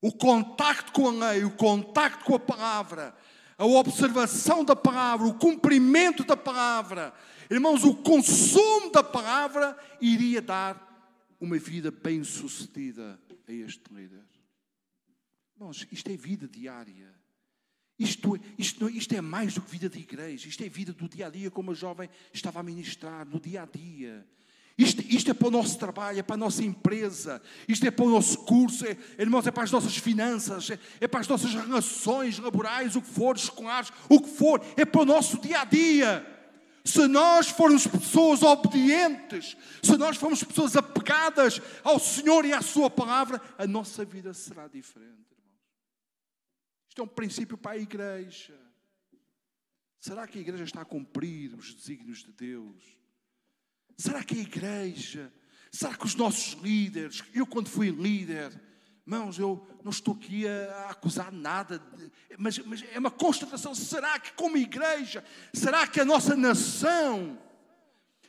O 0.00 0.12
contacto 0.12 0.92
com 0.92 1.08
a 1.08 1.30
lei, 1.30 1.44
o 1.44 1.50
contacto 1.50 2.24
com 2.24 2.36
a 2.36 2.40
palavra, 2.40 3.16
a 3.56 3.66
observação 3.66 4.64
da 4.64 4.76
palavra, 4.76 5.26
o 5.26 5.34
cumprimento 5.34 6.22
da 6.22 6.36
palavra, 6.36 7.12
irmãos, 7.50 7.82
o 7.82 7.96
consumo 7.96 8.92
da 8.92 9.02
palavra 9.02 9.76
iria 10.00 10.40
dar 10.40 10.87
uma 11.40 11.58
vida 11.58 11.90
bem-sucedida 11.90 13.20
a 13.46 13.52
este 13.52 13.92
líder. 13.92 14.24
Irmãos, 15.56 15.86
isto 15.90 16.10
é 16.10 16.16
vida 16.16 16.46
diária. 16.46 17.14
Isto, 17.98 18.38
isto, 18.56 18.88
isto 18.88 19.14
é 19.14 19.20
mais 19.20 19.54
do 19.54 19.60
que 19.60 19.70
vida 19.70 19.88
de 19.88 19.98
igreja. 19.98 20.48
Isto 20.48 20.62
é 20.62 20.68
vida 20.68 20.92
do 20.92 21.08
dia 21.08 21.26
a 21.26 21.30
dia, 21.30 21.50
como 21.50 21.72
a 21.72 21.74
jovem 21.74 22.08
estava 22.32 22.60
a 22.60 22.62
ministrar, 22.62 23.26
no 23.26 23.40
dia 23.40 23.62
a 23.62 23.66
dia. 23.66 24.26
Isto, 24.78 25.02
isto, 25.02 25.32
é 25.32 25.34
para 25.34 25.48
o 25.48 25.50
nosso 25.50 25.76
trabalho, 25.76 26.20
é 26.20 26.22
para 26.22 26.34
a 26.34 26.38
nossa 26.38 26.62
empresa, 26.62 27.42
isto 27.66 27.84
é 27.84 27.90
para 27.90 28.04
o 28.04 28.10
nosso 28.10 28.38
curso, 28.44 28.86
é, 28.86 28.96
irmãos, 29.18 29.44
é 29.44 29.50
para 29.50 29.64
as 29.64 29.72
nossas 29.72 29.96
finanças, 29.96 30.70
é, 30.70 30.78
é, 31.00 31.08
para 31.08 31.18
as 31.18 31.26
nossas 31.26 31.52
relações 31.52 32.38
laborais, 32.38 32.94
o 32.94 33.02
que 33.02 33.08
for, 33.08 33.34
escolares, 33.34 33.90
o 34.08 34.20
que 34.20 34.28
for, 34.28 34.64
é 34.76 34.84
para 34.84 35.02
o 35.02 35.04
nosso 35.04 35.40
dia 35.40 35.62
a 35.62 35.64
dia. 35.64 36.37
Se 36.88 37.06
nós 37.06 37.50
formos 37.50 37.86
pessoas 37.86 38.42
obedientes, 38.42 39.58
se 39.82 39.94
nós 39.98 40.16
formos 40.16 40.42
pessoas 40.42 40.74
apegadas 40.74 41.60
ao 41.84 42.00
Senhor 42.00 42.46
e 42.46 42.52
à 42.54 42.62
Sua 42.62 42.88
palavra, 42.88 43.42
a 43.58 43.66
nossa 43.66 44.06
vida 44.06 44.32
será 44.32 44.66
diferente, 44.66 45.30
irmãos. 45.32 45.60
Isto 46.88 47.02
é 47.02 47.04
um 47.04 47.08
princípio 47.08 47.58
para 47.58 47.72
a 47.72 47.76
igreja. 47.78 48.58
Será 50.00 50.26
que 50.26 50.38
a 50.38 50.40
igreja 50.40 50.64
está 50.64 50.80
a 50.80 50.86
cumprir 50.86 51.54
os 51.54 51.74
desígnios 51.74 52.24
de 52.24 52.32
Deus? 52.32 52.82
Será 53.98 54.24
que 54.24 54.38
a 54.38 54.42
igreja, 54.42 55.30
será 55.70 55.94
que 55.94 56.06
os 56.06 56.14
nossos 56.14 56.54
líderes, 56.62 57.22
eu 57.34 57.46
quando 57.46 57.68
fui 57.68 57.90
líder, 57.90 58.50
Irmãos, 59.08 59.38
eu 59.38 59.66
não 59.82 59.90
estou 59.90 60.12
aqui 60.12 60.46
a, 60.46 60.90
acusar 60.90 61.32
nada, 61.32 61.82
mas, 62.36 62.58
mas, 62.58 62.84
é 62.92 62.98
uma 62.98 63.10
constatação. 63.10 63.74
Será 63.74 64.18
que, 64.18 64.34
como 64.34 64.58
igreja, 64.58 65.24
será 65.50 65.86
que 65.86 65.98
a 65.98 66.04
nossa 66.04 66.36
nação, 66.36 67.38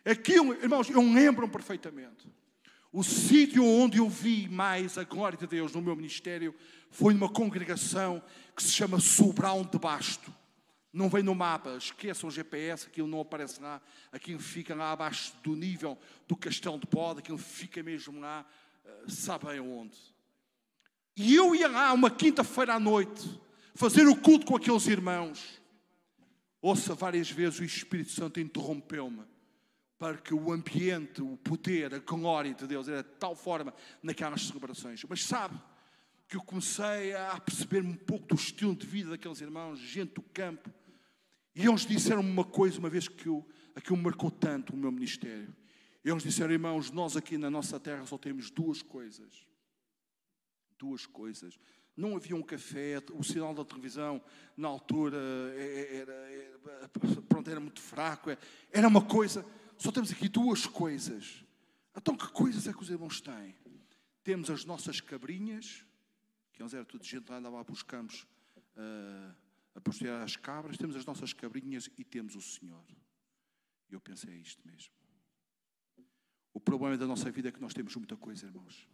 aquilo, 0.06 0.54
irmãos, 0.54 0.90
eu 0.90 1.02
lembro 1.02 1.50
perfeitamente. 1.50 2.32
O 2.94 3.04
sítio 3.04 3.66
onde 3.66 3.98
eu 3.98 4.08
vi 4.08 4.48
mais 4.48 4.98
a 4.98 5.04
glória 5.04 5.38
de 5.38 5.46
Deus 5.48 5.74
no 5.74 5.82
meu 5.82 5.98
ministério 5.98 6.56
foi 6.90 7.14
numa 7.14 7.28
congregação 7.28 8.24
que 8.56 8.64
se 8.64 8.72
chama 8.72 9.02
Sobral 9.02 9.66
de 9.66 9.78
Basto. 9.78 10.34
Não 10.94 11.10
vem 11.10 11.22
no 11.22 11.36
mapa, 11.36 11.76
esqueçam 11.76 12.30
o 12.30 12.32
GPS, 12.32 12.88
aquilo 12.88 13.10
não 13.10 13.20
aparece 13.20 13.62
lá, 13.62 13.82
aquilo 14.14 14.40
fica 14.40 14.74
lá 14.74 14.94
abaixo 14.94 15.34
do 15.44 15.58
nível 15.58 15.98
do 16.26 16.38
Castelo 16.38 16.80
de 16.80 16.88
Pode, 16.88 17.20
aquilo 17.20 17.38
fica 17.38 17.84
mesmo 17.84 18.22
lá, 18.22 18.46
eh, 18.86 19.04
sabem 19.10 19.60
onde. 19.60 19.98
E 21.22 21.36
eu 21.36 21.54
ia 21.54 21.68
lá 21.68 21.92
uma 21.92 22.10
quinta-feira 22.10 22.76
à 22.76 22.80
noite 22.80 23.30
fazer 23.76 24.08
o 24.08 24.16
culto 24.16 24.46
com 24.46 24.56
aqueles 24.56 24.88
irmãos. 24.88 25.62
Ouça, 26.62 26.96
várias 26.96 27.30
vezes 27.30 27.60
o 27.60 27.64
Espírito 27.66 28.12
Santo 28.12 28.40
interrompeu-me 28.40 29.26
para 29.98 30.16
que 30.16 30.34
o 30.34 30.50
ambiente, 30.50 31.22
o 31.22 31.36
poder, 31.36 31.94
a 31.94 32.00
glória 32.00 32.54
de 32.54 32.66
Deus 32.66 32.88
era 32.88 33.04
de 33.04 33.10
tal 33.20 33.36
forma 33.36 33.74
naquelas 34.02 34.48
celebrações. 34.48 35.04
Mas 35.10 35.26
sabe 35.26 35.60
que 36.26 36.38
eu 36.38 36.42
comecei 36.42 37.14
a 37.14 37.38
perceber 37.38 37.84
um 37.84 37.96
pouco 37.96 38.28
do 38.28 38.36
estilo 38.36 38.74
de 38.74 38.88
vida 38.88 39.10
daqueles 39.10 39.42
irmãos, 39.42 39.78
gente 39.78 40.14
do 40.14 40.22
campo. 40.22 40.74
E 41.54 41.68
eles 41.68 41.86
disseram 41.86 42.22
uma 42.22 42.46
coisa, 42.46 42.80
uma 42.80 42.90
vez 42.90 43.10
que 43.10 43.28
eu, 43.28 43.46
aquilo 43.76 43.98
marcou 43.98 44.32
tanto 44.32 44.72
o 44.72 44.78
meu 44.78 44.90
ministério. 44.90 45.54
Eles 46.02 46.24
disseram, 46.24 46.54
irmãos, 46.54 46.92
nós 46.92 47.18
aqui 47.18 47.38
na 47.38 47.50
nossa 47.50 47.78
terra 47.78 48.06
só 48.06 48.18
temos 48.18 48.50
duas 48.50 48.82
coisas 48.82 49.49
duas 50.80 51.06
coisas. 51.06 51.60
Não 51.96 52.16
havia 52.16 52.36
um 52.36 52.42
café, 52.42 53.04
o 53.12 53.24
sinal 53.24 53.54
da 53.54 53.66
televisão 53.66 54.24
na 54.56 54.70
altura 54.70 55.18
era, 55.56 56.14
era, 56.14 56.90
pronto, 57.28 57.50
era 57.50 57.60
muito 57.60 57.82
fraco. 57.82 58.30
Era 58.72 58.88
uma 58.88 59.06
coisa. 59.06 59.46
Só 59.78 59.92
temos 59.92 60.12
aqui 60.12 60.30
duas 60.30 60.66
coisas. 60.66 61.44
Então, 61.96 62.16
que 62.16 62.28
coisas 62.30 62.68
é 62.68 62.74
que 62.74 62.82
os 62.82 62.90
irmãos 62.90 63.20
têm? 63.20 63.54
Temos 64.24 64.50
as 64.50 64.64
nossas 64.64 65.02
cabrinhas, 65.02 65.86
que 66.54 66.62
eles 66.62 66.74
eram 66.74 66.86
tudo 66.86 67.04
gente 67.04 67.26
que 67.26 67.34
andava 67.34 67.64
para 67.66 67.74
os 67.74 67.84
campos 67.84 68.26
uh, 68.78 69.36
a 69.76 69.82
pastorear 69.82 70.24
as 70.24 70.38
cabras. 70.38 70.78
Temos 70.78 70.96
as 70.96 71.06
nossas 71.06 71.34
cabrinhas 71.34 71.90
e 71.98 72.04
temos 72.04 72.36
o 72.36 72.42
Senhor. 72.42 72.86
E 73.90 73.94
eu 73.94 74.00
pensei, 74.00 74.34
é 74.34 74.38
isto 74.38 74.66
mesmo. 74.66 74.94
O 76.54 76.60
problema 76.60 76.98
da 76.98 77.08
nossa 77.08 77.30
vida 77.30 77.50
é 77.50 77.52
que 77.52 77.62
nós 77.62 77.74
temos 77.74 77.96
muita 77.96 78.16
coisa, 78.16 78.46
irmãos. 78.46 78.88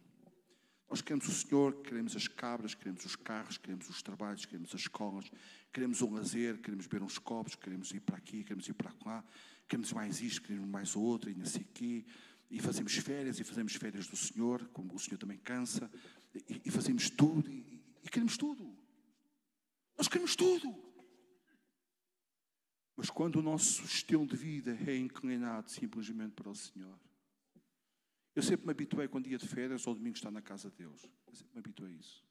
Nós 0.88 1.00
queremos 1.00 1.28
o 1.28 1.32
Senhor, 1.32 1.82
queremos 1.82 2.14
as 2.14 2.28
cabras, 2.28 2.74
queremos 2.74 3.04
os 3.04 3.16
carros, 3.16 3.58
queremos 3.58 3.88
os 3.88 4.02
trabalhos, 4.02 4.44
queremos 4.44 4.72
as 4.72 4.82
escolas, 4.82 5.30
queremos 5.72 6.00
o 6.00 6.08
lazer, 6.08 6.58
queremos 6.58 6.86
beber 6.86 7.04
uns 7.04 7.18
copos, 7.18 7.56
queremos 7.56 7.90
ir 7.90 8.00
para 8.00 8.16
aqui, 8.16 8.44
queremos 8.44 8.68
ir 8.68 8.74
para 8.74 8.92
lá, 9.04 9.24
queremos 9.68 9.92
mais 9.92 10.20
isto, 10.20 10.42
queremos 10.42 10.68
mais 10.68 10.94
outro, 10.94 11.28
e 11.28 11.34
não 11.34 11.44
sei 11.44 11.62
aqui. 11.62 12.06
E 12.48 12.60
fazemos 12.60 12.94
férias, 12.94 13.40
e 13.40 13.44
fazemos 13.44 13.74
férias 13.74 14.06
do 14.06 14.16
Senhor, 14.16 14.64
como 14.68 14.94
o 14.94 14.98
Senhor 14.98 15.18
também 15.18 15.38
cansa, 15.38 15.90
e, 16.32 16.62
e 16.64 16.70
fazemos 16.70 17.10
tudo, 17.10 17.50
e, 17.50 17.82
e 18.04 18.08
queremos 18.08 18.36
tudo. 18.36 18.72
Nós 19.98 20.06
queremos 20.06 20.36
tudo. 20.36 20.86
Mas 22.96 23.10
quando 23.10 23.36
o 23.36 23.42
nosso 23.42 23.84
estilo 23.84 24.26
de 24.26 24.36
vida 24.36 24.78
é 24.86 24.96
inclinado 24.96 25.70
simplesmente 25.70 26.32
para 26.32 26.48
o 26.48 26.54
Senhor, 26.54 26.98
Eu 28.36 28.42
sempre 28.42 28.66
me 28.66 28.72
habituei 28.72 29.08
com 29.08 29.18
dia 29.18 29.38
de 29.38 29.48
férias 29.48 29.86
ou 29.86 29.94
domingo 29.94 30.14
estar 30.14 30.30
na 30.30 30.42
casa 30.42 30.68
de 30.70 30.76
Deus. 30.76 31.08
Eu 31.26 31.34
sempre 31.34 31.54
me 31.54 31.58
habituei 31.60 31.94
a 31.94 31.94
isso. 31.94 32.22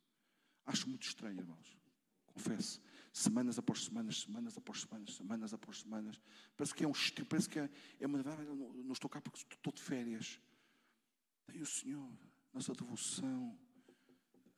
Acho 0.64 0.88
muito 0.88 1.02
estranho, 1.02 1.40
irmãos. 1.40 1.76
Confesso. 2.28 2.80
Semanas 3.12 3.58
após 3.58 3.86
semanas, 3.86 4.22
semanas 4.22 4.56
após 4.56 4.82
semanas, 4.82 5.16
semanas 5.16 5.54
após 5.56 5.80
semanas. 5.80 6.22
Parece 6.56 6.76
que 6.76 6.84
é 6.84 6.88
um 6.88 6.92
estilo, 6.92 7.28
parece 7.28 7.50
que 7.50 7.58
é, 7.58 7.68
é 8.00 8.06
uma. 8.06 8.20
Não 8.22 8.92
estou 8.92 9.10
cá 9.10 9.20
porque 9.20 9.40
estou 9.52 9.74
de 9.74 9.82
férias. 9.82 10.40
Tem 11.48 11.60
o 11.60 11.66
Senhor, 11.66 12.12
nossa 12.54 12.74
devoção, 12.74 13.58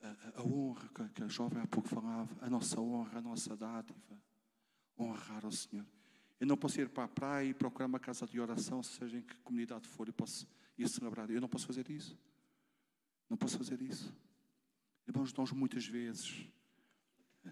a, 0.01 0.39
a, 0.39 0.43
honra 0.43 0.89
que, 0.89 1.09
que 1.09 1.23
a 1.23 1.27
jovem 1.29 1.61
há 1.61 1.67
pouco 1.67 1.87
falava, 1.87 2.35
a 2.41 2.49
nossa 2.49 2.81
honra, 2.81 3.19
a 3.19 3.21
nossa 3.21 3.55
dádiva. 3.55 4.21
Honrar 4.99 5.45
ao 5.45 5.51
Senhor. 5.51 5.85
Eu 6.41 6.47
não 6.47 6.57
posso 6.57 6.81
ir 6.81 6.89
para 6.89 7.05
a 7.05 7.07
praia 7.07 7.47
e 7.47 7.53
procurar 7.53 7.85
uma 7.85 7.99
casa 7.99 8.25
de 8.25 8.37
oração, 8.37 8.83
seja 8.83 9.17
em 9.17 9.21
que 9.21 9.35
comunidade 9.37 9.87
for, 9.87 10.09
e 10.09 10.11
posso 10.11 10.45
ir 10.77 10.87
celebrar. 10.89 11.29
Eu 11.29 11.41
não 11.41 11.49
posso 11.49 11.65
fazer 11.65 11.89
isso. 11.89 12.17
Não 13.29 13.37
posso 13.37 13.57
fazer 13.57 13.81
isso. 13.81 14.13
Irmãos, 15.07 15.33
nós 15.33 15.51
muitas 15.51 15.85
vezes 15.85 16.47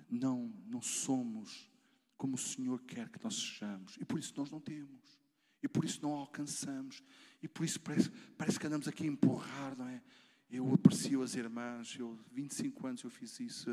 não, 0.10 0.54
não 0.66 0.82
somos 0.82 1.72
como 2.18 2.36
o 2.36 2.40
Senhor 2.40 2.82
quer 2.84 3.10
que 3.10 3.24
nós 3.24 3.36
sejamos. 3.36 3.98
E 4.00 4.06
por 4.06 4.20
isso 4.20 4.34
nós 4.38 4.52
não 4.52 4.60
temos. 4.60 5.20
E 5.62 5.68
por 5.68 5.84
isso 5.84 6.00
não 6.02 6.14
alcançamos. 6.14 7.04
E 7.42 7.48
por 7.48 7.66
isso 7.66 7.80
parece, 7.80 8.10
parece 8.38 8.60
que 8.60 8.68
andamos 8.68 8.88
aqui 8.88 9.04
a 9.04 9.08
empurrar, 9.08 9.78
não 9.78 9.88
é? 9.88 10.02
Eu 10.50 10.72
aprecio 10.74 11.24
as 11.24 11.34
irmãs, 11.34 11.96
eu 11.98 12.18
25 12.32 12.88
anos 12.88 13.04
eu 13.04 13.10
fiz 13.10 13.40
isso, 13.40 13.70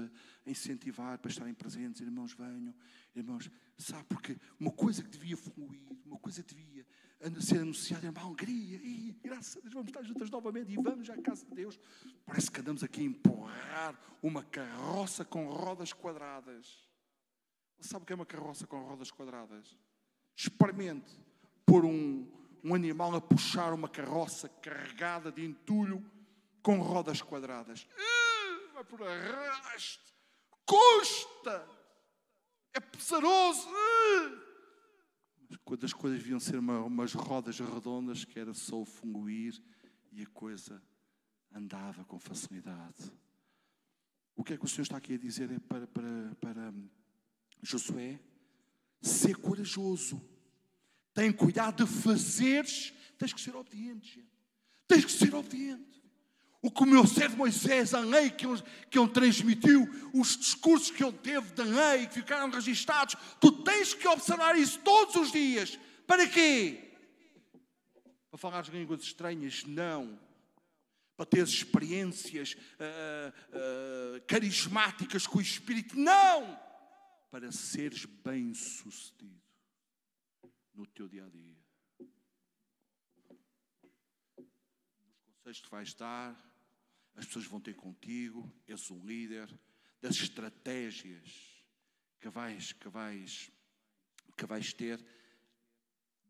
a 0.46 0.50
incentivar 0.50 1.18
para 1.18 1.30
estarem 1.30 1.52
presentes, 1.52 2.00
irmãos 2.00 2.32
venham, 2.32 2.74
irmãos, 3.14 3.50
sabe, 3.76 4.06
porque 4.08 4.38
uma 4.58 4.70
coisa 4.70 5.02
que 5.02 5.10
devia 5.10 5.36
fluir, 5.36 5.86
uma 6.04 6.18
coisa 6.18 6.42
que 6.42 6.54
devia 6.54 6.86
ser 7.40 7.58
anunciada, 7.58 8.10
uma 8.10 8.20
alegria, 8.20 8.80
e 8.82 9.16
graças 9.22 9.56
a 9.56 9.60
Deus 9.60 9.72
vamos 9.72 9.88
estar 9.88 10.02
juntas 10.02 10.30
novamente 10.30 10.72
e 10.72 10.76
vamos 10.76 11.08
à 11.08 11.16
casa 11.18 11.44
de 11.46 11.54
Deus. 11.54 11.78
Parece 12.26 12.50
que 12.50 12.60
andamos 12.60 12.82
aqui 12.82 13.00
a 13.00 13.04
empurrar 13.04 13.98
uma 14.20 14.42
carroça 14.42 15.24
com 15.24 15.46
rodas 15.46 15.92
quadradas. 15.92 16.88
Sabe 17.80 18.02
o 18.02 18.06
que 18.06 18.12
é 18.12 18.16
uma 18.16 18.26
carroça 18.26 18.66
com 18.66 18.80
rodas 18.82 19.10
quadradas? 19.10 19.76
Experimente 20.36 21.12
pôr 21.64 21.84
um, 21.84 22.28
um 22.64 22.74
animal 22.74 23.14
a 23.14 23.20
puxar 23.20 23.72
uma 23.72 23.88
carroça 23.88 24.48
carregada 24.48 25.30
de 25.30 25.44
entulho 25.44 26.04
com 26.60 26.80
rodas 26.80 27.22
quadradas. 27.22 27.86
Vai 28.74 28.84
por 28.84 29.02
arrasto, 29.02 30.12
custa, 30.66 31.68
é 32.72 32.80
pesaroso. 32.80 33.68
Uh. 33.68 34.51
Quando 35.64 35.84
as 35.84 35.92
coisas 35.92 36.18
deviam 36.20 36.40
ser 36.40 36.58
uma, 36.58 36.80
umas 36.80 37.12
rodas 37.12 37.58
redondas 37.58 38.24
que 38.24 38.38
era 38.38 38.54
só 38.54 38.80
o 38.80 38.84
funguir 38.84 39.62
e 40.10 40.22
a 40.22 40.26
coisa 40.26 40.82
andava 41.52 42.04
com 42.04 42.18
facilidade. 42.18 43.12
O 44.34 44.42
que 44.42 44.54
é 44.54 44.56
que 44.56 44.64
o 44.64 44.68
Senhor 44.68 44.82
está 44.82 44.96
aqui 44.96 45.14
a 45.14 45.18
dizer 45.18 45.50
é 45.50 45.58
para, 45.58 45.86
para, 45.86 46.34
para 46.40 46.74
Josué? 47.62 48.18
Ser 49.00 49.36
corajoso. 49.36 50.22
Tem 51.12 51.32
cuidado 51.32 51.84
de 51.84 51.92
fazeres. 51.92 52.92
Tens 53.18 53.32
que 53.32 53.40
ser 53.40 53.54
obediente, 53.54 54.14
gente. 54.14 54.32
Tens 54.86 55.04
que 55.04 55.12
ser 55.12 55.34
obediente 55.34 56.01
o 56.62 56.70
que 56.70 56.84
o 56.84 56.86
meu 56.86 57.04
servo 57.04 57.38
Moisés, 57.38 57.92
a 57.92 57.98
lei 57.98 58.30
que 58.30 58.46
ele, 58.46 58.62
que 58.88 58.96
ele 58.96 59.08
transmitiu, 59.08 59.84
os 60.14 60.36
discursos 60.36 60.92
que 60.92 61.02
ele 61.02 61.18
teve 61.18 61.52
da 61.54 61.64
lei, 61.64 62.06
que 62.06 62.14
ficaram 62.14 62.48
registados, 62.48 63.16
tu 63.40 63.50
tens 63.64 63.92
que 63.92 64.06
observar 64.06 64.56
isso 64.56 64.78
todos 64.78 65.16
os 65.16 65.32
dias. 65.32 65.76
Para 66.06 66.28
quê? 66.28 66.92
Para 68.30 68.38
falar 68.38 68.64
línguas 68.68 69.02
estranhas? 69.02 69.64
Não. 69.64 70.18
Para 71.16 71.26
ter 71.26 71.42
experiências 71.42 72.54
uh, 72.54 74.16
uh, 74.16 74.22
carismáticas 74.28 75.26
com 75.26 75.38
o 75.38 75.42
Espírito? 75.42 75.98
Não. 75.98 76.58
Para 77.28 77.50
seres 77.50 78.04
bem-sucedido 78.04 79.42
no 80.74 80.86
teu 80.86 81.08
dia 81.08 81.26
a 81.26 81.28
dia. 81.28 81.56
Nos 85.18 85.26
conselhos 85.26 85.60
que 85.60 85.70
vais 85.70 85.94
dar, 85.94 86.51
as 87.14 87.26
pessoas 87.26 87.46
vão 87.46 87.60
ter 87.60 87.74
contigo, 87.74 88.50
és 88.66 88.90
um 88.90 89.04
líder, 89.04 89.48
das 90.00 90.16
estratégias 90.16 91.64
que 92.20 92.28
vais, 92.28 92.72
que 92.72 92.88
vais, 92.88 93.50
que 94.36 94.46
vais 94.46 94.72
ter, 94.72 95.04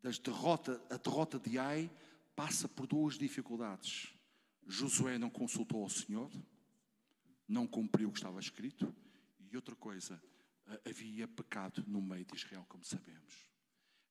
das 0.02 0.18
derrota, 0.18 0.84
a 0.90 0.96
derrota 0.96 1.38
de 1.38 1.58
Ai 1.58 1.90
passa 2.34 2.68
por 2.68 2.86
duas 2.86 3.16
dificuldades. 3.16 4.12
Josué 4.66 5.18
não 5.18 5.30
consultou 5.30 5.82
ao 5.82 5.88
Senhor, 5.88 6.30
não 7.48 7.66
cumpriu 7.66 8.08
o 8.08 8.12
que 8.12 8.18
estava 8.18 8.40
escrito, 8.40 8.94
e 9.50 9.56
outra 9.56 9.76
coisa, 9.76 10.22
havia 10.84 11.28
pecado 11.28 11.84
no 11.86 12.00
meio 12.00 12.24
de 12.24 12.34
Israel, 12.34 12.64
como 12.68 12.84
sabemos. 12.84 13.46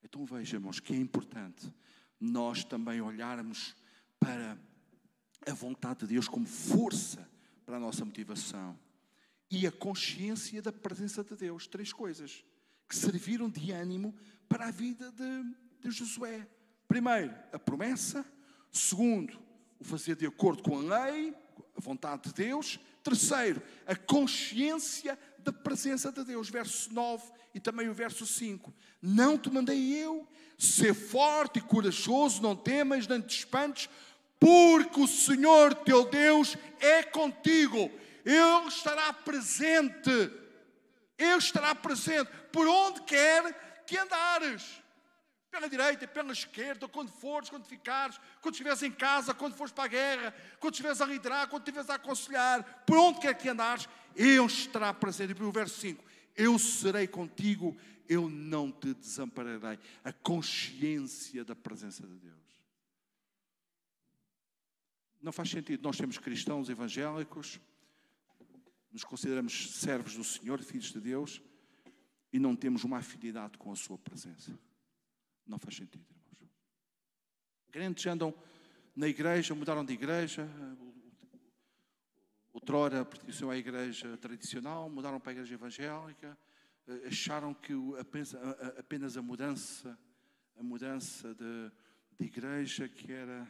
Então 0.03 0.25
vejamos 0.25 0.79
que 0.79 0.93
é 0.93 0.97
importante 0.97 1.71
nós 2.19 2.63
também 2.63 3.01
olharmos 3.01 3.75
para 4.19 4.57
a 5.45 5.53
vontade 5.53 6.01
de 6.01 6.07
Deus 6.07 6.27
como 6.27 6.45
força 6.45 7.27
para 7.65 7.77
a 7.77 7.79
nossa 7.79 8.05
motivação 8.05 8.77
e 9.49 9.65
a 9.67 9.71
consciência 9.71 10.61
da 10.61 10.71
presença 10.71 11.23
de 11.23 11.35
Deus. 11.35 11.67
Três 11.67 11.91
coisas 11.91 12.43
que 12.87 12.95
serviram 12.95 13.49
de 13.49 13.71
ânimo 13.71 14.15
para 14.47 14.67
a 14.67 14.71
vida 14.71 15.11
de, 15.11 15.43
de 15.81 15.91
Josué. 15.91 16.47
Primeiro, 16.87 17.33
a 17.51 17.59
promessa. 17.59 18.25
Segundo, 18.71 19.39
o 19.79 19.83
fazer 19.83 20.15
de 20.15 20.25
acordo 20.25 20.63
com 20.63 20.77
a 20.77 21.05
lei, 21.05 21.33
a 21.75 21.81
vontade 21.81 22.29
de 22.29 22.33
Deus. 22.33 22.79
Terceiro, 23.03 23.61
a 23.85 23.95
consciência 23.95 25.17
da 25.39 25.51
presença 25.51 26.11
de 26.11 26.23
Deus. 26.23 26.49
Verso 26.49 26.93
9 26.93 27.31
e 27.53 27.59
também 27.59 27.89
o 27.89 27.93
verso 27.93 28.25
5. 28.25 28.73
Não 29.01 29.37
te 29.37 29.49
mandei 29.49 29.93
eu, 29.93 30.27
ser 30.57 30.93
forte 30.93 31.59
e 31.59 31.61
corajoso, 31.61 32.41
não 32.41 32.55
temas, 32.55 33.07
nem 33.07 33.21
te 33.21 33.39
espantes, 33.39 33.89
porque 34.41 34.99
o 34.99 35.07
Senhor 35.07 35.75
teu 35.75 36.03
Deus 36.09 36.57
é 36.79 37.03
contigo, 37.03 37.91
Ele 38.25 38.67
estará 38.67 39.13
presente, 39.13 40.09
Ele 41.15 41.37
estará 41.37 41.75
presente 41.75 42.27
por 42.51 42.67
onde 42.67 43.01
quer 43.01 43.83
que 43.85 43.95
andares. 43.95 44.81
Pela 45.51 45.69
direita, 45.69 46.07
pela 46.07 46.31
esquerda, 46.31 46.87
quando 46.87 47.11
fores, 47.11 47.51
quando 47.51 47.65
ficares, 47.65 48.19
quando 48.41 48.55
estiveres 48.55 48.81
em 48.81 48.89
casa, 48.89 49.31
quando 49.31 49.53
fores 49.53 49.71
para 49.71 49.83
a 49.83 49.87
guerra, 49.87 50.33
quando 50.59 50.73
estiveres 50.73 51.01
a 51.01 51.05
liderar, 51.05 51.47
quando 51.47 51.61
estiveres 51.61 51.89
a 51.91 51.95
aconselhar, 51.95 52.83
por 52.87 52.97
onde 52.97 53.19
quer 53.19 53.35
que 53.35 53.47
andares, 53.47 53.87
Ele 54.15 54.43
estará 54.45 54.91
presente. 54.91 55.39
E 55.39 55.43
o 55.43 55.51
verso 55.51 55.79
5: 55.81 56.03
Eu 56.35 56.57
serei 56.57 57.05
contigo, 57.05 57.77
eu 58.09 58.27
não 58.27 58.71
te 58.71 58.95
desampararei. 58.95 59.77
A 60.03 60.11
consciência 60.11 61.43
da 61.43 61.55
presença 61.55 62.07
de 62.07 62.15
Deus. 62.15 62.40
Não 65.21 65.31
faz 65.31 65.49
sentido. 65.49 65.83
Nós 65.83 65.97
temos 65.97 66.17
cristãos 66.17 66.69
evangélicos, 66.69 67.59
nos 68.91 69.03
consideramos 69.03 69.79
servos 69.79 70.15
do 70.15 70.23
Senhor, 70.23 70.61
filhos 70.63 70.91
de 70.91 70.99
Deus, 70.99 71.41
e 72.33 72.39
não 72.39 72.55
temos 72.55 72.83
uma 72.83 72.97
afinidade 72.97 73.57
com 73.57 73.71
a 73.71 73.75
Sua 73.75 73.97
presença. 73.97 74.57
Não 75.45 75.59
faz 75.59 75.75
sentido, 75.75 76.05
irmãos. 76.09 76.51
Crentes 77.71 78.05
andam 78.05 78.33
na 78.95 79.07
igreja, 79.07 79.53
mudaram 79.53 79.85
de 79.85 79.93
igreja, 79.93 80.49
outrora 82.51 83.05
pertenciam 83.05 83.49
à 83.49 83.57
igreja 83.57 84.17
tradicional, 84.17 84.89
mudaram 84.89 85.19
para 85.19 85.31
a 85.31 85.33
igreja 85.33 85.53
evangélica, 85.53 86.37
acharam 87.05 87.53
que 87.53 87.73
apenas 88.77 89.15
a 89.15 89.21
mudança, 89.21 89.97
a 90.57 90.63
mudança 90.63 91.33
de, 91.35 91.71
de 92.19 92.25
igreja 92.25 92.89
que 92.89 93.11
era 93.11 93.47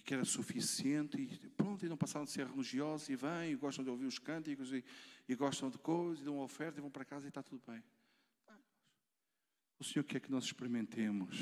que 0.00 0.14
era 0.14 0.24
suficiente 0.24 1.20
e 1.20 1.48
pronto, 1.50 1.84
e 1.84 1.88
não 1.88 1.96
passaram 1.96 2.24
de 2.24 2.30
ser 2.30 2.46
religiosos 2.46 3.08
e 3.08 3.16
vêm 3.16 3.52
e 3.52 3.56
gostam 3.56 3.84
de 3.84 3.90
ouvir 3.90 4.06
os 4.06 4.18
cânticos 4.18 4.72
e, 4.72 4.84
e 5.28 5.34
gostam 5.34 5.70
de 5.70 5.78
coisas 5.78 6.20
e 6.20 6.24
dão 6.24 6.36
uma 6.36 6.44
oferta 6.44 6.78
e 6.78 6.80
vão 6.80 6.90
para 6.90 7.04
casa 7.04 7.26
e 7.26 7.28
está 7.28 7.42
tudo 7.42 7.62
bem. 7.66 7.82
O 9.78 9.84
Senhor 9.84 10.04
quer 10.04 10.20
que 10.20 10.30
nós 10.30 10.44
experimentemos 10.44 11.36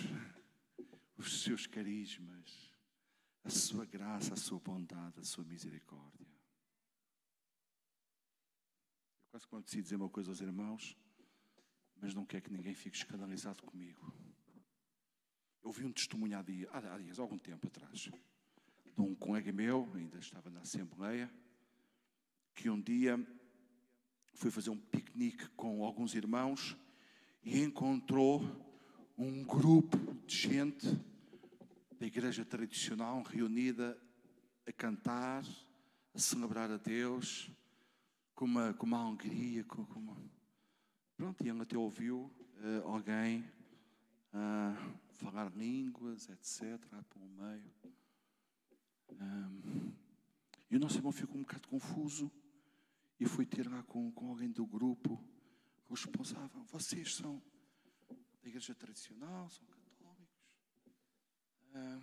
os 1.16 1.42
seus 1.42 1.66
carismas, 1.66 2.72
a 3.44 3.50
sua 3.50 3.84
graça, 3.84 4.34
a 4.34 4.36
sua 4.36 4.59
bondade, 4.59 5.20
a 5.20 5.24
sua 5.24 5.44
misericórdia. 5.44 6.26
Eu 9.20 9.26
quase 9.30 9.46
quando 9.46 9.64
decido 9.64 9.82
dizer 9.82 9.96
uma 9.96 10.09
coisa 10.09 10.30
aos 10.30 10.40
irmãos, 10.40 10.96
mas 12.00 12.14
não 12.14 12.26
quero 12.26 12.44
que 12.44 12.53
ninguém 12.53 12.74
fique 12.74 12.96
escandalizado 12.96 13.62
comigo. 13.62 14.12
Eu 15.62 15.68
ouvi 15.68 15.84
um 15.84 15.92
testemunho 15.92 16.36
há 16.36 16.42
dias, 16.42 16.68
há 16.72 16.98
dias, 16.98 17.18
há 17.18 17.22
algum 17.22 17.38
tempo 17.38 17.66
atrás 17.68 18.11
de 18.95 19.01
um 19.01 19.14
colega 19.14 19.53
meu, 19.53 19.88
ainda 19.95 20.18
estava 20.18 20.51
na 20.51 20.61
Assembleia, 20.61 21.30
que 22.55 22.68
um 22.68 22.80
dia 22.80 23.18
foi 24.34 24.51
fazer 24.51 24.70
um 24.70 24.78
piquenique 24.78 25.49
com 25.51 25.84
alguns 25.84 26.14
irmãos 26.14 26.76
e 27.43 27.61
encontrou 27.61 28.43
um 29.16 29.45
grupo 29.45 29.97
de 30.26 30.36
gente 30.36 30.86
da 31.99 32.07
igreja 32.07 32.45
tradicional 32.45 33.22
reunida 33.22 33.97
a 34.66 34.72
cantar, 34.72 35.45
a 36.14 36.18
celebrar 36.18 36.70
a 36.70 36.76
Deus, 36.76 37.51
com 38.34 38.45
uma, 38.45 38.74
com 38.74 38.86
uma 38.86 39.07
alegria, 39.07 39.64
com, 39.64 39.84
com 39.84 40.01
uma... 40.01 40.16
Pronto, 41.16 41.45
e 41.45 41.49
ele 41.49 41.62
até 41.62 41.76
ouviu 41.76 42.30
uh, 42.59 42.88
alguém 42.88 43.45
uh, 44.32 44.99
falar 45.12 45.53
línguas, 45.55 46.28
etc., 46.28 46.80
lá 46.90 47.03
pelo 47.05 47.28
meio. 47.28 47.70
Um, 49.21 49.93
e 50.71 50.77
o 50.77 50.81
nosso 50.81 50.99
irmão 50.99 51.13
ficou 51.13 51.37
um 51.37 51.43
bocado 51.43 51.69
confuso 51.69 52.31
e 53.21 53.27
fui 53.27 53.47
ter 53.47 53.69
lá 53.69 53.83
com, 53.85 54.11
com 54.13 54.29
alguém 54.29 54.51
do 54.51 54.67
grupo 54.67 55.23
responsável. 55.89 56.63
Vocês 56.65 57.15
são 57.15 57.43
da 58.43 58.49
igreja 58.49 58.75
tradicional, 58.75 59.49
são 59.51 59.67
católicos. 59.67 60.59
Uh, 61.75 61.99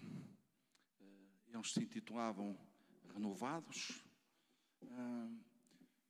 uh, 1.01 1.30
eles 1.47 1.72
se 1.72 1.84
intitulavam 1.84 2.57
Renovados. 3.14 4.05
Uh, 4.82 5.39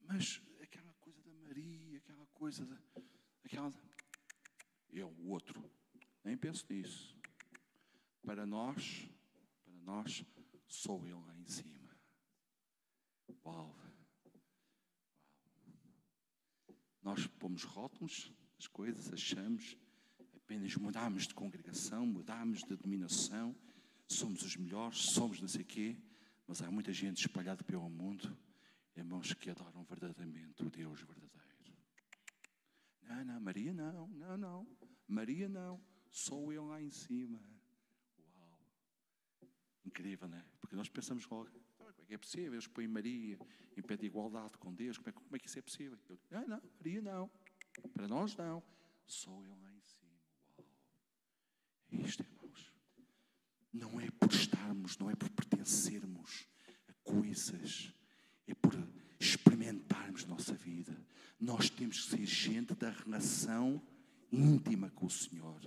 mas 0.01 0.41
aquela 0.61 0.93
coisa 0.95 1.21
da 1.23 1.33
Maria, 1.33 1.97
aquela 1.97 2.25
coisa 2.33 2.65
da. 2.65 2.77
Aquela. 3.43 3.73
Eu, 4.91 5.09
o 5.09 5.29
outro. 5.29 5.63
Nem 6.23 6.37
penso 6.37 6.65
nisso. 6.69 7.17
Para 8.21 8.45
nós, 8.45 9.09
para 9.63 9.73
nós, 9.79 10.23
sou 10.69 11.05
eu 11.05 11.19
lá 11.19 11.35
em 11.35 11.45
cima. 11.45 11.89
Uau! 13.43 13.75
Nós 17.01 17.25
pomos 17.25 17.63
rótulos, 17.63 18.31
as 18.57 18.67
coisas, 18.67 19.11
achamos, 19.11 19.75
apenas 20.35 20.75
mudamos 20.75 21.27
de 21.27 21.33
congregação, 21.33 22.05
mudamos 22.05 22.59
de 22.59 22.75
dominação, 22.75 23.55
somos 24.07 24.43
os 24.43 24.55
melhores, 24.55 25.13
somos 25.13 25.41
não 25.41 25.47
sei 25.47 25.63
quê, 25.63 25.97
mas 26.45 26.61
há 26.61 26.69
muita 26.69 26.93
gente 26.93 27.17
espalhada 27.17 27.63
pelo 27.63 27.89
mundo, 27.89 28.37
irmãos 28.95 29.33
que 29.33 29.49
adoram 29.49 29.83
verdadeiramente 29.83 30.63
o 30.63 30.69
Deus 30.69 30.99
verdadeiro. 31.01 31.29
Não, 33.01 33.25
não, 33.25 33.39
Maria 33.39 33.73
não, 33.73 34.07
não, 34.09 34.37
não, 34.37 34.77
Maria 35.07 35.49
não, 35.49 35.81
sou 36.11 36.53
eu 36.53 36.65
lá 36.65 36.81
em 36.81 36.91
cima. 36.91 37.41
Incrível, 39.89 40.27
não 40.27 40.37
é? 40.37 40.45
Porque 40.61 40.75
nós 40.75 40.87
pensamos 40.87 41.27
logo, 41.27 41.49
como 41.77 41.89
é 41.89 42.05
que 42.05 42.13
é 42.13 42.17
possível? 42.17 42.53
Eles 42.53 42.67
põem 42.67 42.87
Maria 42.87 43.39
em 43.75 43.81
pé 43.81 43.97
de 43.97 44.05
igualdade 44.05 44.55
com 44.59 44.71
Deus, 44.71 44.99
como 44.99 45.09
é, 45.09 45.11
como 45.11 45.35
é 45.35 45.39
que 45.39 45.47
isso 45.47 45.57
é 45.57 45.61
possível? 45.63 45.97
Eu, 46.07 46.19
não, 46.29 46.47
não, 46.47 46.61
Maria 46.77 47.01
não, 47.01 47.31
para 47.91 48.07
nós 48.07 48.35
não, 48.35 48.61
sou 49.07 49.43
eu 49.43 49.55
lá 49.63 49.73
em 49.73 49.81
cima. 49.81 50.11
Uau! 50.59 52.05
Isto, 52.05 52.21
irmãos. 52.21 52.71
Não 53.73 53.99
é 53.99 54.11
por 54.11 54.31
estarmos, 54.31 54.95
não 54.99 55.09
é 55.09 55.15
por 55.15 55.29
pertencermos 55.31 56.47
a 56.87 56.93
coisas, 57.03 57.91
é 58.45 58.53
por 58.53 58.73
experimentarmos 59.19 60.23
nossa 60.25 60.53
vida. 60.53 60.95
Nós 61.39 61.67
temos 61.67 62.03
que 62.03 62.11
ser 62.11 62.25
gente 62.27 62.75
da 62.75 62.91
relação 62.91 63.81
íntima 64.31 64.91
com 64.91 65.07
o 65.07 65.09
Senhor. 65.09 65.59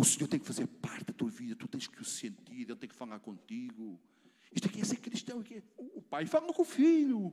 O 0.00 0.04
Senhor 0.04 0.28
tem 0.28 0.40
que 0.40 0.46
fazer 0.46 0.66
parte 0.66 1.04
da 1.04 1.12
tua 1.12 1.28
vida, 1.28 1.54
tu 1.54 1.68
tens 1.68 1.86
que 1.86 2.00
o 2.00 2.04
sentir, 2.06 2.62
Ele 2.62 2.74
tem 2.74 2.88
que 2.88 2.94
falar 2.94 3.18
contigo. 3.20 4.00
Isto 4.50 4.66
aqui 4.66 4.80
é 4.80 4.84
ser 4.84 4.96
cristão. 4.96 5.40
Aqui 5.40 5.56
é... 5.56 5.62
O 5.76 6.00
pai 6.00 6.24
fala 6.24 6.50
com 6.54 6.62
o 6.62 6.64
filho. 6.64 7.30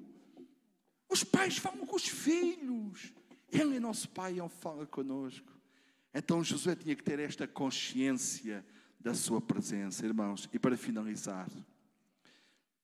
Os 1.08 1.24
pais 1.24 1.58
falam 1.58 1.88
com 1.88 1.96
os 1.96 2.10
filhos. 2.10 3.14
Ele 3.50 3.78
é 3.78 3.80
nosso 3.80 4.10
pai, 4.10 4.38
Ele 4.38 4.50
fala 4.50 4.86
conosco. 4.86 5.50
Então 6.14 6.44
Josué 6.44 6.76
tinha 6.76 6.94
que 6.94 7.02
ter 7.02 7.20
esta 7.20 7.48
consciência 7.48 8.66
da 9.00 9.14
sua 9.14 9.40
presença, 9.40 10.06
irmãos. 10.06 10.50
E 10.52 10.60
para 10.60 10.76
finalizar, 10.76 11.50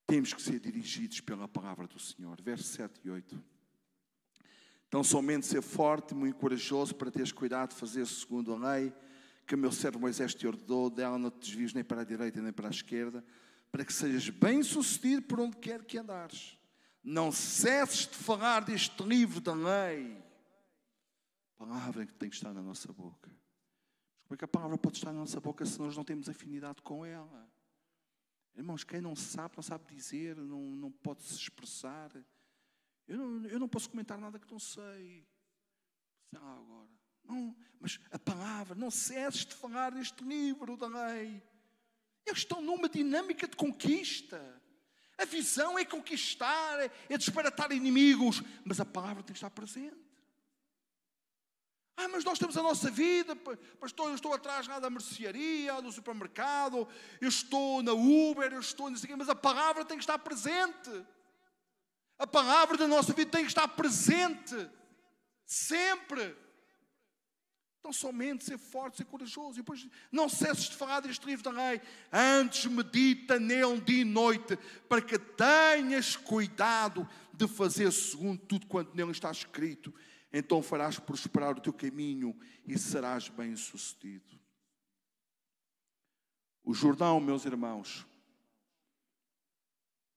temos 0.07 0.34
que 0.34 0.41
ser 0.41 0.61
dirigidos 0.61 1.19
pela 1.19 1.45
palavra 1.45 1.88
do 1.88 1.99
Senhor. 1.99 2.41
Versos 2.41 2.67
7 2.67 3.01
e 3.03 3.09
8. 3.09 3.43
Então, 4.88 5.03
somente 5.03 5.45
ser 5.45 5.61
forte 5.61 6.13
muito 6.13 6.38
corajoso 6.38 6.95
para 6.95 7.11
teres 7.11 7.34
cuidado 7.34 7.71
de 7.71 7.75
fazer 7.75 8.05
segundo 8.07 8.53
a 8.53 8.75
lei 8.75 8.93
que 9.45 9.55
meu 9.55 9.71
servo 9.71 9.99
Moisés 9.99 10.33
te 10.33 10.47
ordenou, 10.47 10.89
dela 10.89 11.17
não 11.17 11.29
te 11.29 11.39
desvies 11.39 11.73
nem 11.73 11.83
para 11.83 12.01
a 12.01 12.03
direita 12.03 12.41
nem 12.41 12.53
para 12.53 12.67
a 12.67 12.71
esquerda, 12.71 13.23
para 13.71 13.83
que 13.83 13.91
sejas 13.91 14.29
bem 14.29 14.63
sucedido 14.63 15.23
por 15.23 15.39
onde 15.39 15.57
quer 15.57 15.83
que 15.83 15.97
andares. 15.97 16.57
Não 17.03 17.31
cesses 17.31 18.07
de 18.07 18.15
falar 18.15 18.63
deste 18.63 19.03
livro 19.03 19.41
da 19.41 19.53
lei. 19.53 20.23
Palavra 21.57 22.05
que 22.05 22.13
tem 22.13 22.29
que 22.29 22.35
estar 22.35 22.53
na 22.53 22.61
nossa 22.61 22.91
boca. 22.93 23.29
Como 24.23 24.35
é 24.35 24.37
que 24.37 24.45
a 24.45 24.47
palavra 24.47 24.77
pode 24.77 24.97
estar 24.97 25.11
na 25.11 25.19
nossa 25.19 25.39
boca 25.39 25.65
se 25.65 25.77
nós 25.79 25.95
não 25.97 26.03
temos 26.03 26.29
afinidade 26.29 26.81
com 26.81 27.05
ela? 27.05 27.51
Irmãos, 28.55 28.83
quem 28.83 29.01
não 29.01 29.15
sabe, 29.15 29.55
não 29.57 29.63
sabe 29.63 29.93
dizer, 29.93 30.37
não, 30.37 30.61
não 30.61 30.91
pode 30.91 31.23
se 31.23 31.35
expressar. 31.35 32.11
Eu 33.07 33.17
não, 33.17 33.45
eu 33.47 33.59
não 33.59 33.67
posso 33.67 33.89
comentar 33.89 34.17
nada 34.17 34.39
que 34.39 34.49
não 34.49 34.59
sei. 34.59 35.27
Sei 36.29 36.39
lá 36.39 36.53
agora. 36.53 37.03
Não, 37.26 37.55
mas 37.80 37.99
a 38.11 38.19
palavra, 38.19 38.76
não 38.76 38.91
cesses 38.91 39.45
de 39.45 39.55
falar 39.55 39.91
deste 39.91 40.24
livro 40.24 40.78
da 40.78 40.88
lei. 40.88 41.43
Eles 42.26 42.39
estão 42.39 42.61
numa 42.61 42.88
dinâmica 42.88 43.47
de 43.47 43.55
conquista. 43.55 44.61
A 45.17 45.26
visão 45.26 45.78
é 45.78 45.86
conquistar, 45.86 46.89
é 47.09 47.17
disparatar 47.17 47.71
inimigos, 47.71 48.41
mas 48.65 48.80
a 48.80 48.86
palavra 48.86 49.21
tem 49.21 49.34
que 49.34 49.38
estar 49.38 49.49
presente. 49.49 50.03
Ah, 51.95 52.07
mas 52.07 52.24
nós 52.24 52.39
temos 52.39 52.57
a 52.57 52.63
nossa 52.63 52.89
vida, 52.89 53.36
pastor, 53.80 54.09
eu 54.09 54.15
estou 54.15 54.34
atrás 54.34 54.67
lá 54.67 54.80
da 54.80 54.89
mercearia, 54.89 55.80
do 55.80 55.91
supermercado, 55.91 56.88
eu 57.21 57.30
estou 57.30 57.84
na 57.84 57.93
Uber, 57.93 58.51
eu 58.51 58.59
estou 58.59 58.89
nisso 58.89 59.05
aqui, 59.05 59.15
mas 59.15 59.30
a 59.30 59.36
palavra 59.36 59.86
tem 59.86 59.97
que 59.97 60.03
estar 60.03 60.17
presente. 60.17 61.05
A 62.17 62.26
palavra 62.26 62.78
da 62.78 62.88
nossa 62.88 63.13
vida 63.13 63.30
tem 63.30 63.43
que 63.43 63.51
estar 63.51 63.67
presente, 63.67 64.69
sempre. 65.45 66.36
Então, 67.84 67.91
somente 67.91 68.45
ser 68.45 68.57
forte, 68.57 68.95
ser 68.95 69.03
corajoso. 69.03 69.59
E 69.59 69.61
depois, 69.61 69.86
não 70.09 70.29
cesses 70.29 70.69
de 70.69 70.75
falar 70.77 71.01
deste 71.01 71.25
livro 71.25 71.43
da 71.43 71.51
lei. 71.51 71.81
Antes, 72.13 72.65
medita 72.65 73.38
nele 73.38 73.81
dia 73.81 74.03
e 74.03 74.05
noite, 74.05 74.55
para 74.88 75.01
que 75.01 75.19
tenhas 75.19 76.15
cuidado 76.15 77.05
de 77.34 77.45
fazer 77.45 77.91
segundo 77.91 78.39
tudo 78.39 78.67
quanto 78.67 78.95
nele 78.95 79.11
está 79.11 79.29
escrito. 79.29 79.93
Então 80.31 80.63
farás 80.63 80.97
prosperar 80.97 81.57
o 81.57 81.59
teu 81.59 81.73
caminho 81.73 82.34
e 82.65 82.79
serás 82.79 83.27
bem-sucedido. 83.27 84.39
O 86.63 86.73
Jordão, 86.73 87.19
meus 87.19 87.43
irmãos, 87.43 88.07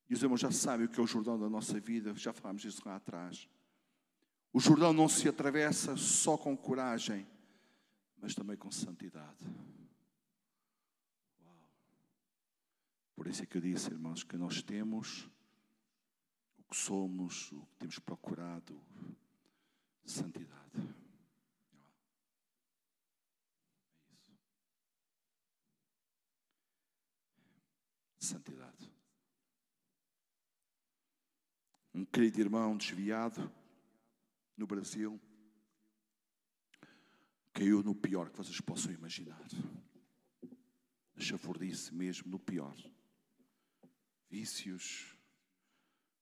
e 0.09 0.15
os 0.15 0.23
irmãos 0.23 0.41
já 0.41 0.53
sabem 0.53 0.87
o 0.87 0.89
que 0.89 1.01
é 1.01 1.03
o 1.03 1.07
Jordão 1.07 1.37
da 1.37 1.51
nossa 1.51 1.81
vida, 1.81 2.15
já 2.15 2.33
falámos 2.33 2.63
disso 2.63 2.83
lá 2.87 2.95
atrás. 2.95 3.49
O 4.53 4.61
Jordão 4.61 4.93
não 4.93 5.09
se 5.09 5.29
atravessa 5.29 5.97
só 5.97 6.39
com 6.39 6.57
coragem 6.57 7.27
mas 8.19 8.35
também 8.35 8.57
com 8.57 8.71
santidade. 8.71 9.45
Uau. 11.41 11.71
Por 13.15 13.27
isso 13.27 13.43
é 13.43 13.47
que 13.47 13.57
eu 13.57 13.61
disse, 13.61 13.91
irmãos, 13.91 14.23
que 14.23 14.37
nós 14.37 14.63
temos 14.63 15.29
o 16.59 16.65
que 16.65 16.77
somos, 16.77 17.53
o 17.53 17.67
que 17.67 17.77
temos 17.79 17.99
procurado, 17.99 18.81
santidade. 20.05 20.79
É 24.11 24.15
isso. 24.15 24.39
Santidade. 28.19 28.93
Um 31.95 32.05
querido 32.05 32.41
irmão 32.41 32.77
desviado 32.77 33.51
no 34.57 34.67
Brasil 34.67 35.21
caiu 37.57 37.83
no 37.83 37.95
pior 37.95 38.29
que 38.29 38.37
vocês 38.37 38.61
possam 38.61 38.93
imaginar. 38.93 39.41
A 41.17 41.21
chafordice 41.21 41.95
mesmo 41.95 42.31
no 42.31 42.39
pior. 42.39 42.77
Vícios, 44.29 45.17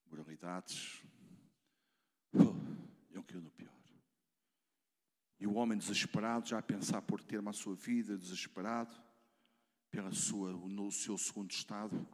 moralidades. 0.07 1.03
Oh, 2.33 2.55
ele 3.11 3.23
caiu 3.25 3.43
no 3.43 3.51
pior. 3.51 3.75
E 5.41 5.47
o 5.49 5.55
homem 5.55 5.77
desesperado, 5.77 6.49
já 6.49 6.59
a 6.59 6.63
pensar 6.63 7.03
por 7.03 7.21
ter 7.21 7.41
uma 7.41 7.53
sua 7.53 7.75
vida, 7.75 8.17
desesperado, 8.17 8.95
pela 9.91 10.13
sua, 10.13 10.53
no 10.53 10.93
seu 10.93 11.19
segundo 11.19 11.51
estado, 11.51 12.07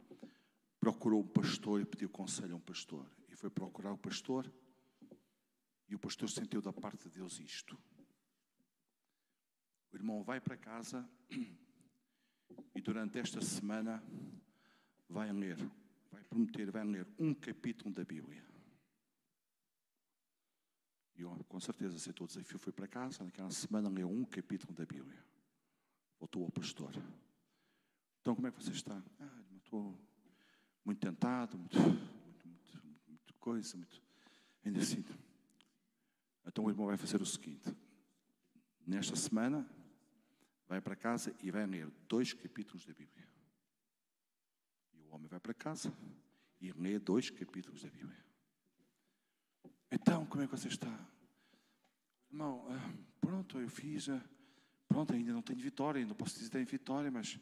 procurou 0.79 1.21
um 1.21 1.27
pastor 1.27 1.79
e 1.79 1.85
pediu 1.85 2.09
conselho 2.09 2.55
a 2.55 2.57
um 2.57 2.61
pastor. 2.61 3.07
E 3.29 3.35
foi 3.35 3.51
procurar 3.51 3.93
o 3.93 3.97
pastor, 3.99 4.51
e 5.87 5.93
o 5.93 5.99
pastor 5.99 6.27
sentiu 6.27 6.59
da 6.59 6.73
parte 6.73 7.07
de 7.07 7.17
Deus 7.17 7.39
isto. 7.39 7.77
O 9.91 9.95
irmão 9.95 10.23
vai 10.23 10.39
para 10.39 10.57
casa 10.57 11.07
e 12.75 12.81
durante 12.81 13.19
esta 13.19 13.41
semana 13.41 14.03
vai 15.09 15.31
ler, 15.31 15.57
vai 16.11 16.23
prometer, 16.23 16.71
vai 16.71 16.83
ler 16.83 17.07
um 17.19 17.33
capítulo 17.33 17.93
da 17.93 18.03
Bíblia. 18.03 18.43
E 21.15 21.23
com 21.43 21.59
certeza, 21.59 21.95
aceitou 21.95 22.25
o 22.25 22.27
desafio, 22.27 22.57
foi 22.57 22.73
para 22.73 22.87
casa, 22.87 23.23
naquela 23.23 23.51
semana 23.51 23.89
leu 23.89 24.09
um 24.09 24.25
capítulo 24.25 24.73
da 24.73 24.85
Bíblia. 24.85 25.23
Voltou 26.19 26.45
ao 26.45 26.51
pastor. 26.51 26.91
Então, 28.21 28.33
como 28.35 28.47
é 28.47 28.51
que 28.51 28.63
você 28.63 28.71
está? 28.71 29.03
Ah, 29.19 29.43
estou 29.57 29.99
muito 30.85 30.99
tentado, 30.99 31.57
muito, 31.57 31.77
muito, 31.77 32.47
muito, 32.47 32.87
muito 33.07 33.33
coisa, 33.35 33.75
muito. 33.77 34.01
Ainda 34.63 34.79
assim. 34.79 35.03
Então, 36.45 36.65
o 36.65 36.69
irmão 36.69 36.87
vai 36.87 36.97
fazer 36.97 37.21
o 37.21 37.25
seguinte: 37.25 37.75
nesta 38.85 39.15
semana, 39.15 39.67
vai 40.71 40.79
para 40.79 40.95
casa 40.95 41.35
e 41.43 41.51
vai 41.51 41.65
ler 41.65 41.91
dois 42.07 42.31
capítulos 42.31 42.85
da 42.85 42.93
Bíblia. 42.93 43.27
E 44.93 45.01
o 45.01 45.09
homem 45.09 45.27
vai 45.27 45.37
para 45.37 45.53
casa 45.53 45.93
e 46.61 46.71
lê 46.71 46.97
dois 46.97 47.29
capítulos 47.29 47.83
da 47.83 47.89
Bíblia. 47.89 48.25
Então, 49.91 50.25
como 50.27 50.41
é 50.41 50.47
que 50.47 50.51
você 50.55 50.69
está? 50.69 50.87
Irmão, 52.29 52.65
ah, 52.69 52.93
pronto, 53.19 53.59
eu 53.59 53.67
fiz. 53.67 54.07
Ah, 54.07 54.23
pronto, 54.87 55.11
ainda 55.11 55.33
não 55.33 55.41
tenho 55.41 55.59
vitória, 55.59 55.99
ainda 55.99 56.15
posso 56.15 56.35
dizer 56.35 56.45
que 56.45 56.51
tenho 56.53 56.65
vitória, 56.65 57.11
mas 57.11 57.37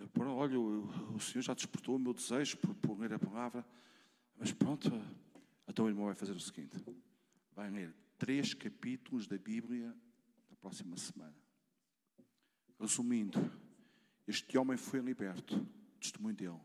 ah, 0.00 0.08
pronto, 0.08 0.34
olha, 0.36 0.58
o, 0.58 1.20
Senhor 1.20 1.42
já 1.42 1.54
despertou 1.54 1.94
o 1.94 1.98
meu 1.98 2.12
desejo 2.12 2.56
por 2.56 2.98
ler 2.98 3.12
a 3.12 3.20
palavra. 3.20 3.64
Mas 4.36 4.50
pronto, 4.50 4.90
então 5.68 5.84
o 5.84 5.88
irmão 5.88 6.06
vai 6.06 6.16
fazer 6.16 6.32
o 6.32 6.40
seguinte: 6.40 6.76
vai 7.52 7.70
ler 7.70 7.94
três 8.18 8.52
capítulos 8.52 9.28
da 9.28 9.38
Bíblia 9.38 9.96
na 10.50 10.56
próxima 10.56 10.96
semana. 10.96 11.43
Resumindo, 12.78 13.38
este 14.26 14.56
homem 14.58 14.76
foi 14.76 15.00
liberto, 15.00 15.66
testemunho 16.00 16.34
dele, 16.34 16.60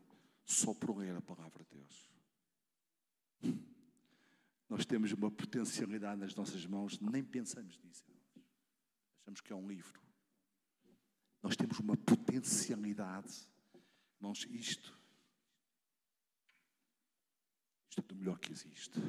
só 0.45 0.73
por 0.73 0.97
ler 0.97 1.15
a 1.15 1.21
palavra 1.21 1.63
de 1.63 1.77
Deus. 1.77 2.09
Nós 4.69 4.85
temos 4.85 5.11
uma 5.11 5.31
potencialidade 5.31 6.21
nas 6.21 6.35
nossas 6.35 6.65
mãos, 6.65 6.99
nem 6.99 7.23
pensamos 7.23 7.77
nisso. 7.79 8.05
Achamos 9.21 9.41
que 9.41 9.51
é 9.51 9.55
um 9.55 9.67
livro. 9.67 9.99
Nós 11.41 11.55
temos 11.55 11.79
uma 11.79 11.97
potencialidade. 11.97 13.47
Irmãos, 14.17 14.45
isto, 14.49 14.97
isto 17.89 17.99
é 17.99 18.01
do 18.01 18.15
melhor 18.15 18.37
que 18.39 18.51
existe. 18.51 18.99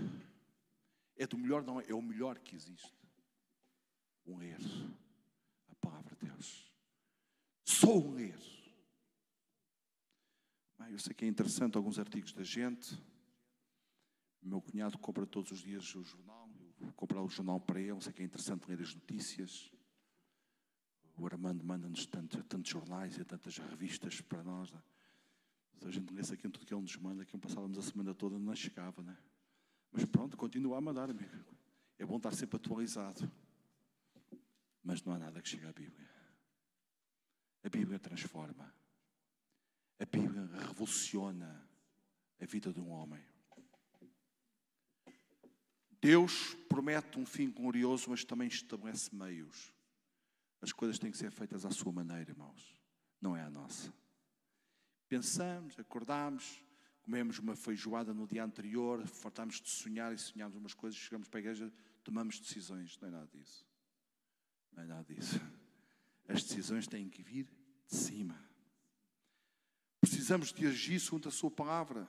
É 1.16 1.26
do 1.26 1.36
melhor, 1.36 1.62
não 1.62 1.80
é? 1.80 1.90
É 1.90 1.94
o 1.94 2.01
melhor 2.01 2.38
que 2.38 2.55
existe. 2.55 2.96
Um 4.26 4.38
ler 4.38 4.59
a 5.68 5.74
palavra 5.74 6.14
de 6.16 6.26
Deus. 6.26 6.69
Só 7.70 7.96
um 7.96 8.14
ler. 8.14 8.36
Eu 10.90 10.98
sei 10.98 11.14
que 11.14 11.24
é 11.24 11.28
interessante 11.28 11.76
alguns 11.76 12.00
artigos 12.00 12.32
da 12.32 12.42
gente. 12.42 13.00
Meu 14.42 14.60
cunhado 14.60 14.98
compra 14.98 15.24
todos 15.24 15.52
os 15.52 15.60
dias 15.60 15.94
o 15.94 16.02
jornal. 16.02 16.50
Eu 16.80 16.86
vou 16.86 16.92
comprar 16.94 17.22
o 17.22 17.28
jornal 17.28 17.60
para 17.60 17.80
ele. 17.80 18.00
Sei 18.00 18.12
que 18.12 18.22
é 18.22 18.24
interessante 18.24 18.66
ler 18.68 18.80
as 18.80 18.92
notícias. 18.92 19.70
O 21.16 21.24
Armando 21.26 21.62
manda-nos 21.62 22.06
tantos, 22.06 22.42
tantos 22.48 22.72
jornais 22.72 23.16
e 23.18 23.24
tantas 23.24 23.58
revistas 23.58 24.20
para 24.20 24.42
nós. 24.42 24.72
Né? 24.72 24.82
Se 25.78 25.86
a 25.86 25.90
gente 25.92 26.12
lesse 26.12 26.34
aqui 26.34 26.48
tudo 26.48 26.66
que 26.66 26.74
ele 26.74 26.82
nos 26.82 26.96
manda, 26.96 27.24
que 27.24 27.38
passávamos 27.38 27.78
a 27.78 27.82
semana 27.82 28.12
toda, 28.12 28.36
não 28.36 28.56
chegava, 28.56 29.00
né? 29.00 29.16
Mas 29.92 30.04
pronto, 30.06 30.36
continua 30.36 30.78
a 30.78 30.80
mandar, 30.80 31.08
amigo. 31.08 31.54
É 31.98 32.04
bom 32.04 32.16
estar 32.16 32.34
sempre 32.34 32.56
atualizado. 32.56 33.30
Mas 34.82 35.04
não 35.04 35.12
há 35.12 35.18
nada 35.20 35.40
que 35.40 35.48
chegue 35.48 35.66
à 35.66 35.72
Bíblia. 35.72 36.19
A 37.62 37.68
Bíblia 37.68 37.98
transforma. 37.98 38.72
A 39.98 40.04
Bíblia 40.04 40.46
revoluciona 40.66 41.68
a 42.40 42.46
vida 42.46 42.72
de 42.72 42.80
um 42.80 42.90
homem. 42.90 43.22
Deus 46.00 46.54
promete 46.68 47.18
um 47.18 47.26
fim 47.26 47.50
glorioso, 47.50 48.08
mas 48.08 48.24
também 48.24 48.48
estabelece 48.48 49.14
meios. 49.14 49.74
As 50.62 50.72
coisas 50.72 50.98
têm 50.98 51.11
que 51.11 51.18
ser 51.18 51.30
feitas 51.30 51.64
à 51.64 51.70
sua 51.70 51.92
maneira, 51.92 52.30
irmãos, 52.30 52.74
não 53.20 53.36
é 53.36 53.42
a 53.42 53.50
nossa. 53.50 53.92
Pensamos, 55.08 55.78
acordamos, 55.78 56.62
comemos 57.02 57.38
uma 57.38 57.54
feijoada 57.54 58.14
no 58.14 58.26
dia 58.26 58.44
anterior, 58.44 59.06
fartámos 59.06 59.61
de 59.61 59.68
sonhar 59.68 60.12
e 60.14 60.18
sonhámos 60.18 60.56
umas 60.56 60.72
coisas, 60.72 60.98
chegamos 60.98 61.28
para 61.28 61.38
a 61.38 61.42
igreja, 61.42 61.72
tomamos 62.02 62.38
decisões. 62.40 62.98
Não 62.98 63.08
é 63.08 63.11
nada 63.11 63.26
disso. 63.26 63.66
Não 64.72 64.82
é 64.82 64.86
nada 64.86 65.14
disso. 65.14 65.40
As 66.33 66.45
decisões 66.45 66.87
têm 66.87 67.09
que 67.09 67.22
vir 67.22 67.45
de 67.89 67.97
cima. 67.97 68.41
Precisamos 70.01 70.53
de 70.53 70.66
agir 70.66 71.01
segundo 71.01 71.28
a 71.28 71.33
Sua 71.33 71.51
palavra. 71.51 72.09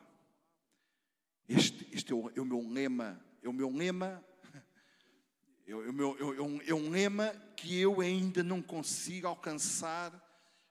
Este, 1.49 1.87
este 1.91 2.13
é, 2.13 2.15
o, 2.15 2.29
é 2.29 2.39
o 2.39 2.45
meu 2.45 2.67
lema. 2.69 3.19
É 3.41 3.49
o 3.49 3.53
meu 3.53 3.69
lema. 3.69 4.23
É, 5.67 5.75
o 5.75 5.93
meu, 5.93 6.17
é, 6.17 6.41
um, 6.41 6.61
é 6.61 6.73
um 6.73 6.89
lema 6.89 7.33
que 7.55 7.79
eu 7.79 8.01
ainda 8.01 8.43
não 8.43 8.61
consigo 8.61 9.27
alcançar 9.27 10.11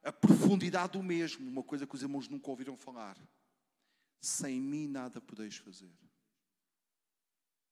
a 0.03 0.13
profundidade 0.13 0.93
do 0.93 1.03
mesmo. 1.03 1.49
Uma 1.49 1.63
coisa 1.63 1.87
que 1.87 1.95
os 1.95 2.03
irmãos 2.03 2.29
nunca 2.29 2.51
ouviram 2.51 2.77
falar. 2.77 3.17
Sem 4.21 4.61
mim 4.61 4.87
nada 4.87 5.21
podeis 5.21 5.57
fazer. 5.57 5.93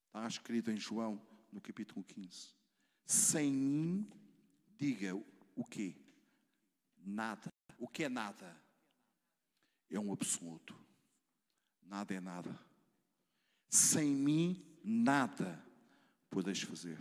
Está 0.07 0.26
escrito 0.26 0.70
em 0.70 0.76
João, 0.76 1.20
no 1.53 1.61
capítulo 1.61 2.03
15. 2.03 2.49
Sem 3.05 3.53
mim, 3.53 4.11
diga 4.76 5.14
o 5.59 5.64
quê? 5.64 5.96
Nada. 6.96 7.52
O 7.76 7.88
que 7.88 8.04
é 8.04 8.09
nada? 8.09 8.56
É 9.90 9.98
um 9.98 10.12
absoluto. 10.12 10.74
Nada 11.82 12.14
é 12.14 12.20
nada. 12.20 12.56
Sem 13.68 14.14
mim, 14.14 14.80
nada 14.84 15.61
podeis 16.30 16.62
fazer. 16.62 16.98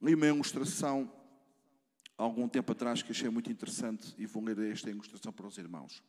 Li 0.00 0.14
uma 0.14 0.26
ilustração 0.26 1.12
há 2.16 2.22
algum 2.22 2.48
tempo 2.48 2.70
atrás 2.70 3.02
que 3.02 3.10
achei 3.10 3.28
muito 3.28 3.50
interessante 3.50 4.14
e 4.16 4.24
vou 4.24 4.44
ler 4.44 4.70
esta 4.70 4.88
ilustração 4.88 5.32
para 5.32 5.46
os 5.46 5.58
irmãos. 5.58 6.02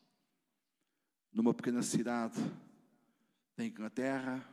Numa 1.32 1.56
pequena 1.56 1.82
cidade 1.82 2.40
da 3.58 3.66
Inglaterra, 3.66 4.48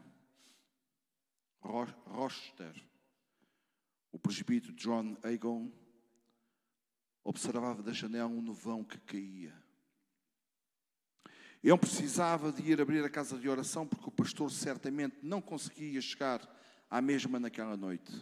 Rochester, 1.60 2.74
o 4.10 4.18
presbítero 4.18 4.72
John 4.72 5.18
Egon 5.22 5.70
observava 7.24 7.82
da 7.82 7.92
janela 7.92 8.28
um 8.28 8.42
nevão 8.42 8.84
que 8.84 8.98
caía. 8.98 9.54
Ele 11.62 11.76
precisava 11.76 12.50
de 12.50 12.62
ir 12.62 12.80
abrir 12.80 13.04
a 13.04 13.10
casa 13.10 13.38
de 13.38 13.48
oração 13.48 13.86
porque 13.86 14.08
o 14.08 14.12
pastor 14.12 14.50
certamente 14.50 15.18
não 15.22 15.42
conseguia 15.42 16.00
chegar 16.00 16.40
à 16.88 17.02
mesma 17.02 17.38
naquela 17.38 17.76
noite. 17.76 18.12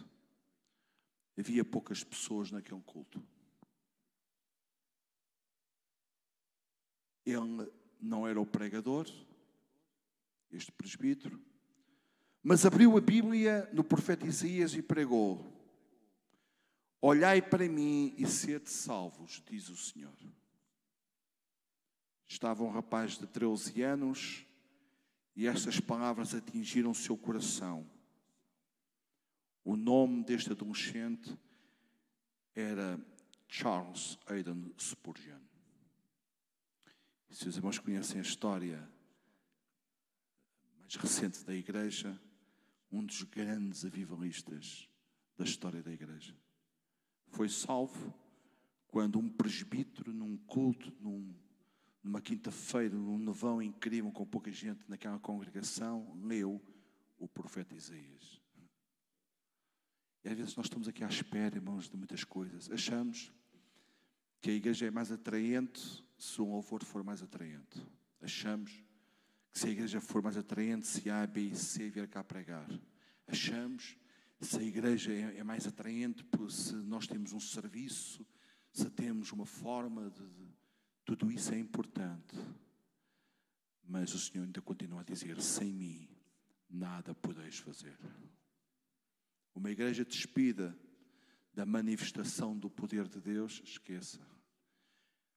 Havia 1.37 1.63
poucas 1.63 2.03
pessoas 2.03 2.51
naquele 2.51 2.81
culto. 2.81 3.23
Ele 7.25 7.71
não 8.01 8.27
era 8.27 8.41
o 8.41 8.45
pregador, 8.45 9.07
este 10.51 10.71
presbítero, 10.71 11.41
mas 12.43 12.65
abriu 12.65 12.97
a 12.97 13.01
Bíblia 13.01 13.69
no 13.71 13.83
profeta 13.83 14.25
Isaías 14.25 14.73
e 14.73 14.81
pregou: 14.81 15.58
Olhai 17.01 17.41
para 17.41 17.67
mim 17.69 18.13
e 18.17 18.27
sede 18.27 18.69
salvos, 18.69 19.41
diz 19.49 19.69
o 19.69 19.77
Senhor. 19.77 20.17
Estava 22.27 22.63
um 22.63 22.69
rapaz 22.69 23.17
de 23.17 23.25
13 23.25 23.81
anos 23.81 24.45
e 25.33 25.47
estas 25.47 25.79
palavras 25.79 26.35
atingiram 26.35 26.93
seu 26.93 27.17
coração. 27.17 27.89
O 29.63 29.77
nome 29.77 30.25
deste 30.25 30.51
adolescente 30.51 31.37
era 32.53 32.99
Charles 33.47 34.19
Aidan 34.27 34.69
Spurgeon. 34.77 35.39
E 37.29 37.35
se 37.35 37.47
os 37.47 37.55
irmãos 37.55 37.79
conhecem 37.79 38.19
a 38.19 38.23
história 38.23 38.91
mais 40.79 40.95
recente 40.95 41.45
da 41.45 41.55
Igreja, 41.55 42.19
um 42.91 43.05
dos 43.05 43.23
grandes 43.23 43.85
avivalistas 43.85 44.89
da 45.37 45.45
história 45.45 45.81
da 45.81 45.93
Igreja 45.93 46.35
foi 47.31 47.49
salvo 47.49 48.13
quando 48.87 49.19
um 49.19 49.29
presbítero, 49.29 50.11
num 50.13 50.35
culto, 50.37 50.91
num, 50.99 51.33
numa 52.03 52.21
quinta-feira, 52.21 52.95
num 52.95 53.19
nevão 53.19 53.61
incrível, 53.61 54.11
com 54.11 54.25
pouca 54.25 54.51
gente 54.51 54.83
naquela 54.87 55.19
congregação, 55.19 56.11
leu 56.23 56.61
o 57.17 57.27
profeta 57.27 57.75
Isaías. 57.75 58.41
E 60.23 60.29
às 60.29 60.37
vezes 60.37 60.55
nós 60.55 60.65
estamos 60.65 60.87
aqui 60.87 61.03
à 61.03 61.07
espera, 61.07 61.55
irmãos, 61.55 61.89
de 61.89 61.95
muitas 61.95 62.23
coisas. 62.23 62.69
Achamos 62.71 63.31
que 64.41 64.49
a 64.49 64.53
igreja 64.53 64.87
é 64.87 64.91
mais 64.91 65.11
atraente 65.11 66.03
se 66.17 66.41
o 66.41 66.45
louvor 66.45 66.83
for 66.83 67.03
mais 67.03 67.21
atraente. 67.21 67.79
Achamos 68.21 68.71
que 69.51 69.59
se 69.59 69.67
a 69.67 69.69
igreja 69.69 70.01
for 70.01 70.21
mais 70.21 70.37
atraente, 70.37 70.87
se 70.87 71.09
A, 71.09 71.25
B 71.25 71.41
e 71.41 71.55
C 71.55 71.89
vier 71.89 72.07
cá 72.07 72.23
pregar. 72.23 72.67
Achamos 73.27 73.95
se 74.41 74.57
a 74.57 74.63
igreja 74.63 75.11
é, 75.11 75.37
é 75.37 75.43
mais 75.43 75.67
atraente, 75.67 76.25
se 76.49 76.75
nós 76.75 77.07
temos 77.07 77.33
um 77.33 77.39
serviço, 77.39 78.25
se 78.71 78.89
temos 78.89 79.31
uma 79.31 79.45
forma 79.45 80.09
de, 80.09 80.27
de. 80.27 80.49
Tudo 81.05 81.31
isso 81.31 81.53
é 81.53 81.59
importante. 81.59 82.37
Mas 83.83 84.13
o 84.13 84.19
Senhor 84.19 84.45
ainda 84.45 84.61
continua 84.61 85.01
a 85.01 85.03
dizer: 85.03 85.41
sem 85.41 85.73
mim 85.73 86.07
nada 86.69 87.13
podeis 87.15 87.57
fazer. 87.57 87.97
Uma 89.53 89.71
igreja 89.71 90.05
despida 90.05 90.77
da 91.53 91.65
manifestação 91.65 92.57
do 92.57 92.69
poder 92.69 93.07
de 93.07 93.19
Deus, 93.19 93.61
esqueça. 93.65 94.25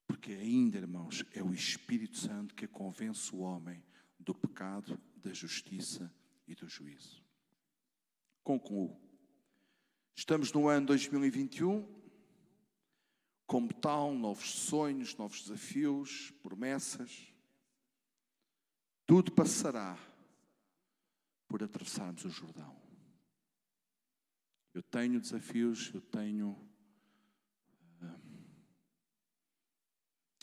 Porque 0.07 0.33
ainda, 0.33 0.79
irmãos, 0.79 1.25
é 1.33 1.43
o 1.43 1.55
Espírito 1.55 2.19
Santo 2.19 2.55
que 2.55 2.69
convence 2.69 3.35
o 3.35 3.39
homem 3.39 3.83
do 4.21 4.35
pecado, 4.35 5.01
da 5.17 5.33
justiça 5.33 6.15
e 6.47 6.55
do 6.55 6.69
juízo. 6.69 7.22
Concluo. 8.43 9.01
Estamos 10.14 10.53
no 10.53 10.68
ano 10.68 10.86
2021. 10.88 12.03
Como 13.47 13.72
tal, 13.74 14.14
novos 14.14 14.51
sonhos, 14.51 15.16
novos 15.16 15.43
desafios, 15.43 16.30
promessas. 16.43 17.32
Tudo 19.07 19.32
passará 19.32 19.99
por 21.47 21.62
atravessarmos 21.62 22.24
o 22.24 22.30
Jordão. 22.30 22.74
Eu 24.74 24.82
tenho 24.82 25.20
desafios, 25.20 25.93
eu 25.93 26.01
tenho. 26.01 26.57
Ah, 28.01 28.20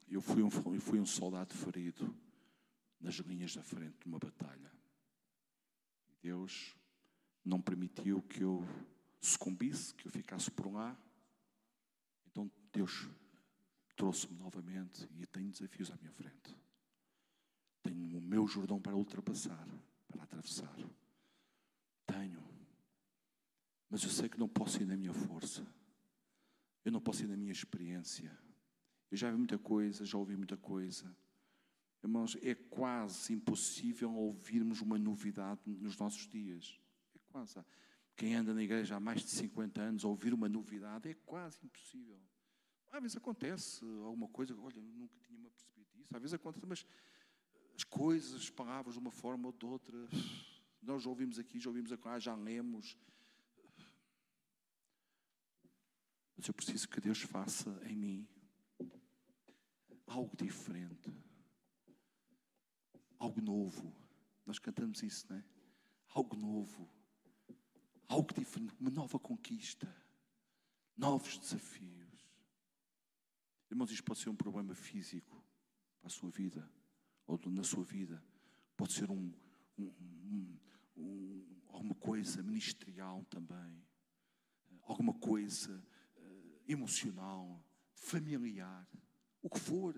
eu 0.07 0.21
fui 0.21 0.43
um, 0.43 0.49
eu 0.73 0.81
fui 0.81 0.99
um 0.99 1.05
soldado 1.05 1.53
ferido 1.55 2.15
nas 2.99 3.15
linhas 3.15 3.55
da 3.55 3.63
frente 3.63 3.97
de 3.99 4.05
uma 4.05 4.19
batalha. 4.19 4.71
Deus 6.21 6.78
não 7.49 7.59
permitiu 7.59 8.21
que 8.21 8.43
eu 8.43 8.63
sucumbisse, 9.19 9.93
que 9.95 10.07
eu 10.07 10.11
ficasse 10.11 10.49
por 10.51 10.71
lá. 10.71 10.97
Então 12.27 12.49
Deus 12.71 13.09
trouxe-me 13.95 14.37
novamente 14.37 15.09
e 15.17 15.25
tenho 15.25 15.51
desafios 15.51 15.91
à 15.91 15.95
minha 15.97 16.11
frente. 16.11 16.55
Tenho 17.81 18.17
o 18.17 18.21
meu 18.21 18.47
Jordão 18.47 18.79
para 18.79 18.95
ultrapassar, 18.95 19.67
para 20.07 20.23
atravessar. 20.23 20.73
Tenho. 22.05 22.43
Mas 23.89 24.03
eu 24.03 24.09
sei 24.09 24.29
que 24.29 24.39
não 24.39 24.47
posso 24.47 24.81
ir 24.81 24.85
na 24.85 24.95
minha 24.95 25.13
força. 25.13 25.65
Eu 26.85 26.91
não 26.91 27.01
posso 27.01 27.23
ir 27.23 27.27
na 27.27 27.35
minha 27.35 27.51
experiência. 27.51 28.31
Eu 29.09 29.17
já 29.17 29.31
vi 29.31 29.37
muita 29.37 29.57
coisa, 29.57 30.05
já 30.05 30.17
ouvi 30.17 30.37
muita 30.37 30.55
coisa. 30.55 31.13
Irmãos, 32.03 32.37
é 32.41 32.53
quase 32.53 33.33
impossível 33.33 34.13
ouvirmos 34.13 34.81
uma 34.81 34.97
novidade 34.97 35.61
nos 35.65 35.97
nossos 35.97 36.27
dias. 36.27 36.79
Quase. 37.29 37.63
Quem 38.15 38.35
anda 38.35 38.53
na 38.53 38.61
igreja 38.61 38.97
há 38.97 38.99
mais 38.99 39.21
de 39.21 39.29
50 39.29 39.81
anos, 39.81 40.03
ouvir 40.03 40.33
uma 40.33 40.49
novidade 40.49 41.09
é 41.09 41.13
quase 41.25 41.57
impossível. 41.63 42.19
Às 42.91 43.01
vezes 43.01 43.17
acontece 43.17 43.85
alguma 44.03 44.27
coisa, 44.27 44.53
olha, 44.59 44.81
nunca 44.81 45.17
tinha 45.19 45.39
me 45.39 45.47
apercebido 45.47 45.87
disso. 45.93 46.09
Às 46.13 46.21
vezes 46.21 46.33
acontece, 46.33 46.65
mas 46.65 46.85
as 47.75 47.83
coisas, 47.83 48.33
as 48.33 48.49
palavras, 48.49 48.95
de 48.95 48.99
uma 48.99 49.11
forma 49.11 49.47
ou 49.47 49.53
de 49.53 49.65
outra, 49.65 49.95
nós 50.81 51.03
já 51.03 51.09
ouvimos 51.09 51.39
aqui, 51.39 51.59
já 51.59 51.69
ouvimos 51.69 51.91
aqui, 51.91 52.19
já 52.19 52.35
lemos. 52.35 52.97
Mas 56.35 56.47
eu 56.47 56.53
preciso 56.53 56.89
que 56.89 56.99
Deus 56.99 57.21
faça 57.21 57.69
em 57.85 57.95
mim 57.95 58.27
algo 60.07 60.35
diferente, 60.35 61.13
algo 63.17 63.39
novo. 63.39 63.95
Nós 64.45 64.57
cantamos 64.57 65.03
isso, 65.03 65.27
não 65.29 65.37
é? 65.37 65.43
Algo 66.09 66.35
novo 66.35 66.98
algo 68.09 68.33
diferente, 68.33 68.75
uma 68.79 68.89
nova 68.89 69.19
conquista, 69.19 69.87
novos 70.97 71.37
desafios. 71.37 72.27
Irmãos, 73.69 73.91
isto 73.91 74.03
pode 74.03 74.19
ser 74.19 74.29
um 74.29 74.35
problema 74.35 74.73
físico 74.73 75.41
para 76.01 76.07
a 76.07 76.09
sua 76.09 76.31
vida, 76.31 76.69
ou 77.27 77.39
na 77.51 77.63
sua 77.63 77.83
vida, 77.83 78.21
pode 78.75 78.93
ser 78.93 79.11
um, 79.11 79.31
um, 79.77 79.85
um, 79.85 80.59
um 80.97 81.45
alguma 81.67 81.93
coisa 81.93 82.41
ministerial 82.41 83.23
também, 83.29 83.85
alguma 84.81 85.13
coisa 85.13 85.71
uh, 86.17 86.61
emocional, 86.67 87.63
familiar, 87.93 88.89
o 89.41 89.49
que 89.49 89.59
for. 89.59 89.95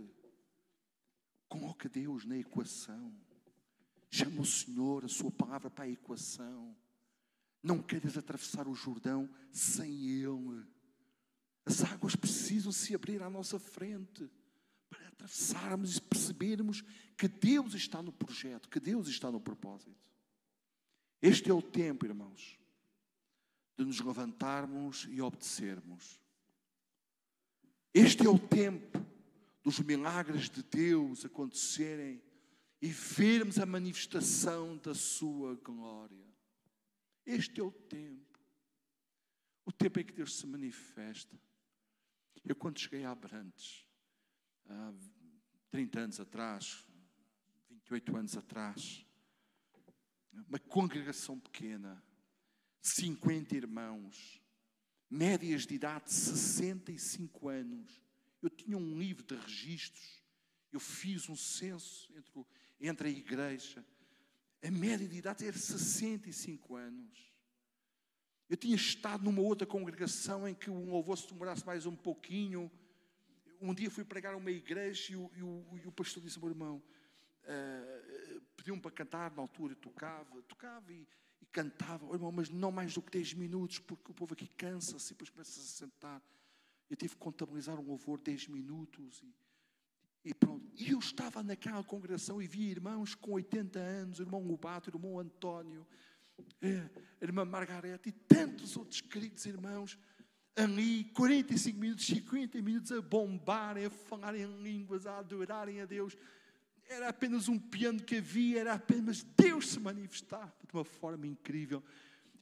Coloca 1.47 1.89
Deus 1.89 2.25
na 2.25 2.37
equação. 2.37 3.13
Chama 4.09 4.41
o 4.41 4.45
Senhor, 4.45 5.05
a 5.05 5.09
sua 5.09 5.31
palavra 5.31 5.69
para 5.69 5.85
a 5.85 5.89
equação. 5.89 6.75
Não 7.63 7.81
queres 7.81 8.17
atravessar 8.17 8.67
o 8.67 8.73
Jordão 8.73 9.29
sem 9.51 10.07
Ele. 10.09 10.65
As 11.65 11.83
águas 11.83 12.15
precisam 12.15 12.71
se 12.71 12.95
abrir 12.95 13.21
à 13.21 13.29
nossa 13.29 13.59
frente 13.59 14.29
para 14.89 15.07
atravessarmos 15.07 15.97
e 15.97 16.01
percebermos 16.01 16.83
que 17.17 17.27
Deus 17.27 17.73
está 17.73 18.01
no 18.01 18.11
projeto, 18.11 18.69
que 18.69 18.79
Deus 18.79 19.07
está 19.07 19.31
no 19.31 19.39
propósito. 19.39 19.95
Este 21.21 21.51
é 21.51 21.53
o 21.53 21.61
tempo, 21.61 22.05
irmãos, 22.05 22.57
de 23.77 23.85
nos 23.85 23.99
levantarmos 23.99 25.07
e 25.09 25.21
obedecermos. 25.21 26.19
Este 27.93 28.25
é 28.25 28.29
o 28.29 28.39
tempo 28.39 29.05
dos 29.63 29.79
milagres 29.79 30.49
de 30.49 30.63
Deus 30.63 31.23
acontecerem 31.23 32.21
e 32.81 32.87
vermos 32.87 33.59
a 33.59 33.65
manifestação 33.65 34.77
da 34.77 34.95
Sua 34.95 35.55
glória. 35.55 36.30
Este 37.25 37.61
é 37.61 37.63
o 37.63 37.71
tempo. 37.71 38.39
O 39.65 39.71
tempo 39.71 39.99
em 39.99 40.05
que 40.05 40.13
Deus 40.13 40.37
se 40.37 40.47
manifesta. 40.47 41.39
Eu, 42.43 42.55
quando 42.55 42.79
cheguei 42.79 43.05
a 43.05 43.11
Abrantes, 43.11 43.85
há 44.65 44.93
30 45.69 45.99
anos 45.99 46.19
atrás, 46.19 46.85
28 47.69 48.17
anos 48.17 48.37
atrás, 48.37 49.05
uma 50.47 50.59
congregação 50.59 51.39
pequena, 51.39 52.03
50 52.81 53.55
irmãos, 53.55 54.41
médias 55.09 55.67
de 55.67 55.75
idade 55.75 56.11
65 56.11 57.49
anos. 57.49 58.01
Eu 58.41 58.49
tinha 58.49 58.77
um 58.77 58.97
livro 58.97 59.23
de 59.23 59.35
registros, 59.35 60.23
eu 60.71 60.79
fiz 60.79 61.29
um 61.29 61.35
censo 61.35 62.11
entre, 62.15 62.45
entre 62.79 63.07
a 63.07 63.11
igreja 63.11 63.85
a 64.63 64.69
média 64.69 65.07
de 65.07 65.17
idade 65.17 65.45
era 65.45 65.57
65 65.57 66.75
anos. 66.75 67.31
Eu 68.49 68.57
tinha 68.57 68.75
estado 68.75 69.23
numa 69.23 69.41
outra 69.41 69.65
congregação 69.65 70.47
em 70.47 70.53
que 70.53 70.69
o 70.69 70.85
louvor 70.85 71.17
se 71.17 71.27
demorasse 71.27 71.65
mais 71.65 71.85
um 71.85 71.95
pouquinho. 71.95 72.69
Um 73.61 73.73
dia 73.73 73.89
fui 73.89 74.03
pregar 74.03 74.33
a 74.33 74.37
uma 74.37 74.51
igreja 74.51 75.13
e 75.13 75.15
o, 75.15 75.31
e 75.35 75.41
o, 75.41 75.65
e 75.83 75.87
o 75.87 75.91
pastor 75.91 76.21
disse: 76.21 76.37
meu 76.37 76.49
irmão, 76.49 76.83
uh, 77.43 78.41
pediu-me 78.55 78.81
para 78.81 78.91
cantar, 78.91 79.31
na 79.31 79.41
altura 79.41 79.75
tocava, 79.75 80.41
tocava 80.43 80.91
e, 80.91 81.07
e 81.41 81.45
cantava, 81.45 82.05
oh, 82.05 82.13
irmão, 82.13 82.31
mas 82.31 82.49
não 82.49 82.71
mais 82.71 82.93
do 82.93 83.01
que 83.01 83.11
10 83.11 83.35
minutos, 83.35 83.79
porque 83.79 84.11
o 84.11 84.13
povo 84.13 84.33
aqui 84.33 84.47
cansa-se 84.57 85.07
e 85.07 85.15
depois 85.15 85.29
começa 85.29 85.51
-se 85.51 85.59
a 85.59 85.87
sentar. 85.87 86.21
Eu 86.89 86.97
tive 86.97 87.13
que 87.15 87.21
contabilizar 87.21 87.79
um 87.79 87.87
louvor 87.87 88.19
10 88.19 88.47
minutos 88.49 89.23
e, 89.23 89.33
e 90.23 90.33
pronto. 90.33 90.71
E 90.77 90.91
eu 90.91 90.99
estava 90.99 91.43
naquela 91.43 91.83
congregação 91.83 92.41
e 92.41 92.47
vi 92.47 92.69
irmãos 92.69 93.15
com 93.15 93.31
80 93.33 93.79
anos, 93.79 94.19
o 94.19 94.23
irmão 94.23 94.45
Ubato, 94.49 94.89
o 94.89 94.97
irmão 94.97 95.19
António, 95.19 95.85
é, 96.61 96.89
a 97.21 97.25
irmã 97.25 97.45
Margareta 97.45 98.09
e 98.09 98.11
tantos 98.11 98.77
outros 98.77 99.01
queridos 99.01 99.45
irmãos 99.45 99.97
ali, 100.55 101.05
45 101.13 101.79
minutos, 101.79 102.05
50 102.05 102.61
minutos 102.61 102.91
a 102.91 103.01
bombarem, 103.01 103.85
a 103.85 103.89
falarem 103.89 104.43
em 104.43 104.61
línguas, 104.61 105.05
a 105.05 105.19
adorarem 105.19 105.81
a 105.81 105.85
Deus. 105.85 106.17
Era 106.89 107.09
apenas 107.09 107.47
um 107.47 107.57
piano 107.57 108.01
que 108.01 108.17
havia, 108.17 108.59
era 108.59 108.73
apenas 108.73 109.23
Deus 109.23 109.69
se 109.69 109.79
manifestar 109.79 110.53
de 110.67 110.73
uma 110.73 110.83
forma 110.83 111.25
incrível. 111.25 111.83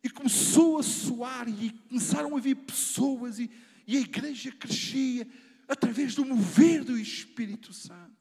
E 0.03 0.09
começou 0.09 0.79
a 0.79 0.83
soar 0.83 1.47
e 1.47 1.71
começaram 1.87 2.35
a 2.35 2.39
vir 2.39 2.55
pessoas 2.55 3.37
e, 3.37 3.51
e 3.85 3.97
a 3.97 4.01
igreja 4.01 4.51
crescia 4.51 5.27
através 5.69 6.15
do 6.15 6.25
mover 6.25 6.83
do 6.83 6.97
Espírito 6.97 7.71
Santo. 7.71 8.17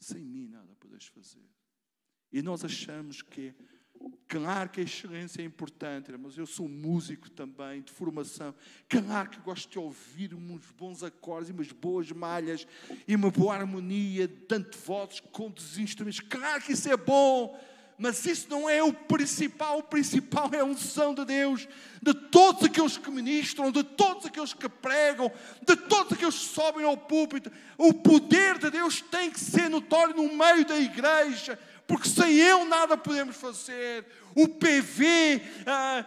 Sem 0.00 0.24
mim 0.24 0.48
nada 0.48 0.74
podes 0.80 1.06
fazer. 1.06 1.48
E 2.32 2.42
nós 2.42 2.64
achamos 2.64 3.22
que, 3.22 3.54
claro 4.26 4.70
que 4.70 4.80
a 4.80 4.84
excelência 4.84 5.42
é 5.42 5.44
importante, 5.44 6.10
mas 6.18 6.36
eu 6.36 6.46
sou 6.46 6.68
músico 6.68 7.30
também, 7.30 7.82
de 7.82 7.92
formação. 7.92 8.54
Claro 8.88 9.30
que 9.30 9.40
gosto 9.40 9.70
de 9.70 9.78
ouvir 9.78 10.34
uns 10.34 10.70
bons 10.72 11.02
acordes 11.04 11.50
e 11.50 11.52
umas 11.52 11.70
boas 11.70 12.10
malhas 12.10 12.66
e 13.06 13.14
uma 13.14 13.30
boa 13.30 13.54
harmonia, 13.54 14.26
tanto 14.26 14.76
vozes 14.78 15.20
como 15.32 15.54
dos 15.54 15.78
instrumentos. 15.78 16.20
Claro 16.20 16.62
que 16.62 16.72
isso 16.72 16.88
é 16.88 16.96
bom 16.96 17.58
mas 18.00 18.24
isso 18.24 18.46
não 18.48 18.68
é 18.68 18.82
o 18.82 18.94
principal. 18.94 19.78
O 19.78 19.82
principal 19.82 20.48
é 20.54 20.60
a 20.60 20.64
unção 20.64 21.14
de 21.14 21.22
Deus, 21.26 21.68
de 22.00 22.14
todos 22.14 22.64
aqueles 22.64 22.96
que 22.96 23.10
ministram, 23.10 23.70
de 23.70 23.84
todos 23.84 24.24
aqueles 24.24 24.54
que 24.54 24.70
pregam, 24.70 25.30
de 25.60 25.76
todos 25.76 26.14
aqueles 26.14 26.38
que 26.38 26.54
sobem 26.54 26.86
ao 26.86 26.96
púlpito. 26.96 27.52
O 27.76 27.92
poder 27.92 28.56
de 28.56 28.70
Deus 28.70 29.02
tem 29.02 29.30
que 29.30 29.38
ser 29.38 29.68
notório 29.68 30.16
no 30.16 30.34
meio 30.34 30.64
da 30.64 30.78
igreja, 30.78 31.58
porque 31.86 32.08
sem 32.08 32.38
Ele 32.38 32.64
nada 32.64 32.96
podemos 32.96 33.36
fazer. 33.36 34.06
O 34.34 34.48
PV, 34.48 35.42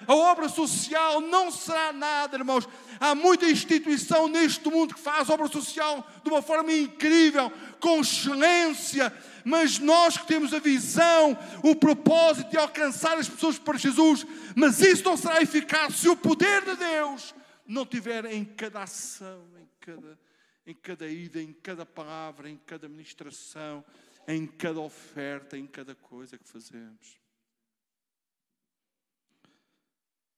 a 0.07 0.15
obra 0.15 0.49
social 0.49 1.21
não 1.21 1.51
será 1.51 1.93
nada, 1.93 2.37
irmãos. 2.37 2.67
Há 2.99 3.13
muita 3.13 3.49
instituição 3.49 4.27
neste 4.27 4.67
mundo 4.69 4.95
que 4.95 4.99
faz 4.99 5.29
obra 5.29 5.47
social 5.47 6.07
de 6.23 6.29
uma 6.29 6.41
forma 6.41 6.71
incrível, 6.71 7.51
com 7.83 7.99
excelência 7.99 9.11
mas 9.45 9.77
nós 9.77 10.17
que 10.17 10.25
temos 10.25 10.53
a 10.53 10.59
visão, 10.59 11.37
o 11.61 11.75
propósito 11.75 12.49
de 12.49 12.57
alcançar 12.57 13.17
as 13.17 13.27
pessoas 13.27 13.59
para 13.59 13.77
Jesus, 13.77 14.25
mas 14.55 14.79
isso 14.79 15.03
não 15.03 15.17
será 15.17 15.41
eficaz 15.41 15.95
se 15.95 16.07
o 16.07 16.15
poder 16.15 16.63
de 16.63 16.77
Deus 16.77 17.35
não 17.67 17.85
tiver 17.85 18.23
em 18.25 18.45
cada 18.45 18.83
ação, 18.83 19.45
em 19.59 19.67
cada, 19.81 20.19
em 20.65 20.73
cada 20.73 21.07
ida, 21.09 21.41
em 21.41 21.51
cada 21.51 21.85
palavra, 21.85 22.49
em 22.49 22.57
cada 22.57 22.87
ministração, 22.87 23.83
em 24.25 24.47
cada 24.47 24.79
oferta, 24.79 25.57
em 25.57 25.67
cada 25.67 25.93
coisa 25.93 26.37
que 26.37 26.47
fazemos. 26.47 27.19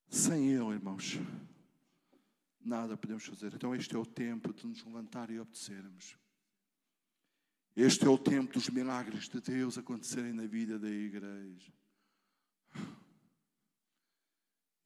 Sem 0.10 0.52
Ele, 0.52 0.74
irmãos, 0.74 1.20
nada 2.60 2.98
podemos 2.98 3.26
fazer. 3.26 3.54
Então, 3.54 3.76
este 3.76 3.96
é 3.96 4.00
o 4.00 4.06
tempo 4.06 4.52
de 4.52 4.66
nos 4.66 4.84
levantar 4.84 5.30
e 5.30 5.40
obedecermos. 5.40 6.18
Este 7.76 8.06
é 8.06 8.10
o 8.10 8.18
tempo 8.18 8.54
dos 8.54 8.70
milagres 8.70 9.28
de 9.28 9.42
Deus 9.42 9.78
acontecerem 9.78 10.32
na 10.32 10.46
vida 10.46 10.80
da 10.80 10.90
igreja. 10.90 11.74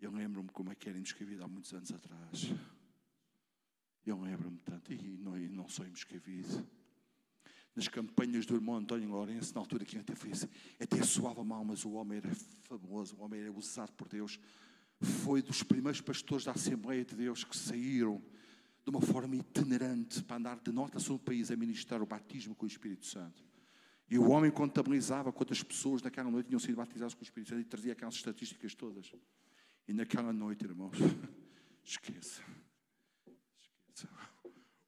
Eu 0.01 0.11
lembro-me 0.11 0.49
como 0.49 0.71
é 0.71 0.75
que 0.75 0.89
era 0.89 0.97
em 0.97 1.01
Moscavide 1.01 1.43
há 1.43 1.47
muitos 1.47 1.71
anos 1.71 1.91
atrás. 1.91 2.51
Eu 4.03 4.19
lembro-me 4.19 4.57
tanto, 4.61 4.91
e 4.91 5.17
não, 5.19 5.37
e 5.37 5.47
não 5.47 5.69
sou 5.69 5.85
em 5.85 5.91
Moscavide. 5.91 6.65
Nas 7.75 7.87
campanhas 7.87 8.47
do 8.47 8.55
irmão 8.55 8.77
António 8.77 9.09
Lourenço, 9.09 9.53
na 9.53 9.61
altura 9.61 9.85
que 9.85 9.95
até 9.95 10.15
foi 10.15 10.31
assim, 10.31 10.49
até 10.79 11.03
soava 11.03 11.43
mal, 11.43 11.63
mas 11.63 11.85
o 11.85 11.91
homem 11.91 12.17
era 12.17 12.33
fabuloso, 12.61 13.15
o 13.17 13.21
homem 13.21 13.39
era 13.39 13.51
usado 13.51 13.91
por 13.91 14.07
Deus. 14.07 14.39
Foi 14.99 15.43
dos 15.43 15.61
primeiros 15.61 16.01
pastores 16.01 16.43
da 16.43 16.53
Assembleia 16.53 17.05
de 17.05 17.15
Deus 17.15 17.43
que 17.43 17.55
saíram 17.55 18.19
de 18.89 18.97
uma 18.97 19.01
forma 19.01 19.35
itinerante 19.35 20.23
para 20.23 20.37
andar 20.37 20.59
de 20.59 20.71
norte 20.71 20.97
a 20.97 20.99
sul 20.99 21.17
do 21.17 21.23
país 21.23 21.51
a 21.51 21.55
ministrar 21.55 22.01
o 22.01 22.05
batismo 22.05 22.55
com 22.55 22.65
o 22.65 22.67
Espírito 22.67 23.05
Santo. 23.05 23.43
E 24.09 24.17
o 24.17 24.29
homem 24.31 24.49
contabilizava 24.49 25.31
quantas 25.31 25.61
pessoas 25.61 26.01
naquela 26.01 26.31
noite 26.31 26.47
tinham 26.47 26.59
sido 26.59 26.75
batizadas 26.75 27.13
com 27.13 27.21
o 27.21 27.23
Espírito 27.23 27.49
Santo 27.49 27.61
e 27.61 27.65
trazia 27.65 27.93
aquelas 27.93 28.15
estatísticas 28.15 28.73
todas. 28.73 29.11
E 29.87 29.93
naquela 29.93 30.33
noite, 30.33 30.65
irmãos, 30.65 30.97
esqueça. 31.85 32.41
Esqueça. 33.55 34.09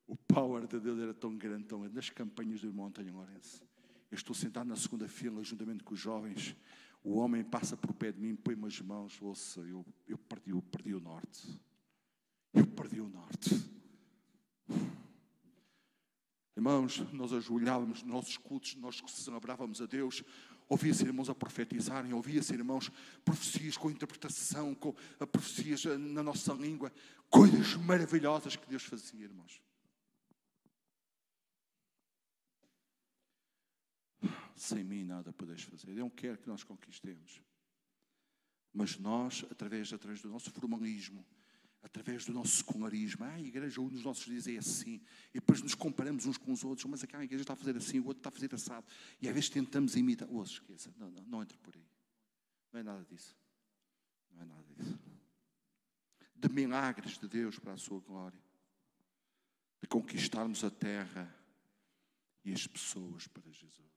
O 0.07 0.15
power 0.15 0.65
de 0.65 0.79
Deus 0.79 0.99
era 0.99 1.13
tão 1.13 1.37
grande, 1.37 1.65
tão 1.65 1.81
grande. 1.81 1.95
Nas 1.95 2.09
campanhas 2.09 2.61
do 2.61 2.67
irmão 2.67 2.87
Antônio 2.87 3.13
Lourenço. 3.13 3.63
Eu 4.09 4.15
estou 4.15 4.35
sentado 4.35 4.67
na 4.67 4.75
segunda 4.75 5.07
fila, 5.07 5.43
juntamente 5.43 5.83
com 5.83 5.93
os 5.93 5.99
jovens. 5.99 6.55
O 7.03 7.17
homem 7.19 7.43
passa 7.43 7.77
por 7.77 7.93
pé 7.93 8.11
de 8.11 8.19
mim, 8.19 8.35
põe-me 8.35 8.65
as 8.65 8.81
mãos. 8.81 9.21
Ouça, 9.21 9.61
eu, 9.61 9.85
eu, 10.07 10.17
perdi, 10.17 10.49
eu 10.49 10.61
perdi 10.63 10.95
o 10.95 10.99
norte. 10.99 11.47
Eu 12.51 12.65
perdi 12.65 12.99
o 12.99 13.07
norte. 13.07 13.70
Irmãos, 16.61 16.99
nós 17.11 17.33
ajoelhávamos 17.33 18.03
nos 18.03 18.13
nossos 18.13 18.37
cultos, 18.37 18.75
nós 18.75 19.01
celebrávamos 19.07 19.81
a 19.81 19.87
Deus, 19.87 20.23
ouvia-se 20.69 21.03
irmãos 21.03 21.27
a 21.27 21.33
profetizarem, 21.33 22.13
ouvia-se 22.13 22.53
irmãos 22.53 22.91
profecias 23.25 23.75
com 23.75 23.89
interpretação, 23.89 24.75
com 24.75 24.93
profecias 25.31 25.85
na 25.85 26.21
nossa 26.21 26.53
língua, 26.53 26.93
coisas 27.31 27.73
maravilhosas 27.77 28.55
que 28.55 28.69
Deus 28.69 28.83
fazia, 28.83 29.23
irmãos. 29.23 29.59
Sem 34.55 34.83
mim 34.83 35.03
nada 35.03 35.33
podes 35.33 35.63
fazer. 35.63 35.89
Ele 35.89 36.01
não 36.01 36.11
quer 36.11 36.37
que 36.37 36.47
nós 36.47 36.63
conquistemos. 36.63 37.41
Mas 38.71 38.99
nós, 38.99 39.43
através, 39.49 39.91
através 39.91 40.21
do 40.21 40.29
nosso 40.29 40.51
formalismo, 40.51 41.25
através 41.81 42.25
do 42.25 42.33
nosso 42.33 42.57
secularismo. 42.57 43.25
Ah, 43.25 43.33
a 43.33 43.41
igreja 43.41 43.81
nos 43.81 44.03
nossos 44.03 44.25
dias 44.25 44.47
é 44.47 44.57
assim. 44.57 45.01
E 45.33 45.39
depois 45.39 45.61
nos 45.61 45.75
comparamos 45.75 46.25
uns 46.25 46.37
com 46.37 46.51
os 46.51 46.63
outros. 46.63 46.85
Mas 46.85 47.03
aquela 47.03 47.23
igreja 47.23 47.43
está 47.43 47.53
a 47.53 47.55
fazer 47.55 47.75
assim, 47.75 47.99
o 47.99 48.05
outro 48.05 48.19
está 48.19 48.29
a 48.29 48.31
fazer 48.31 48.53
assado. 48.53 48.85
E 49.21 49.27
às 49.27 49.33
vezes 49.33 49.49
tentamos 49.49 49.95
imitar. 49.95 50.27
Oh, 50.31 50.43
esqueça. 50.43 50.93
Não, 50.97 51.09
não, 51.09 51.23
não 51.23 51.41
entre 51.41 51.57
por 51.57 51.75
aí. 51.75 51.87
Não 52.71 52.79
é 52.79 52.83
nada 52.83 53.03
disso. 53.05 53.35
Não 54.31 54.41
é 54.41 54.45
nada 54.45 54.73
disso. 54.75 54.99
De 56.35 56.49
milagres 56.49 57.17
de 57.17 57.27
Deus 57.27 57.59
para 57.59 57.73
a 57.73 57.77
sua 57.77 57.99
glória. 57.99 58.39
De 59.81 59.87
conquistarmos 59.87 60.63
a 60.63 60.69
terra 60.69 61.35
e 62.45 62.53
as 62.53 62.65
pessoas 62.67 63.27
para 63.27 63.51
Jesus. 63.51 63.91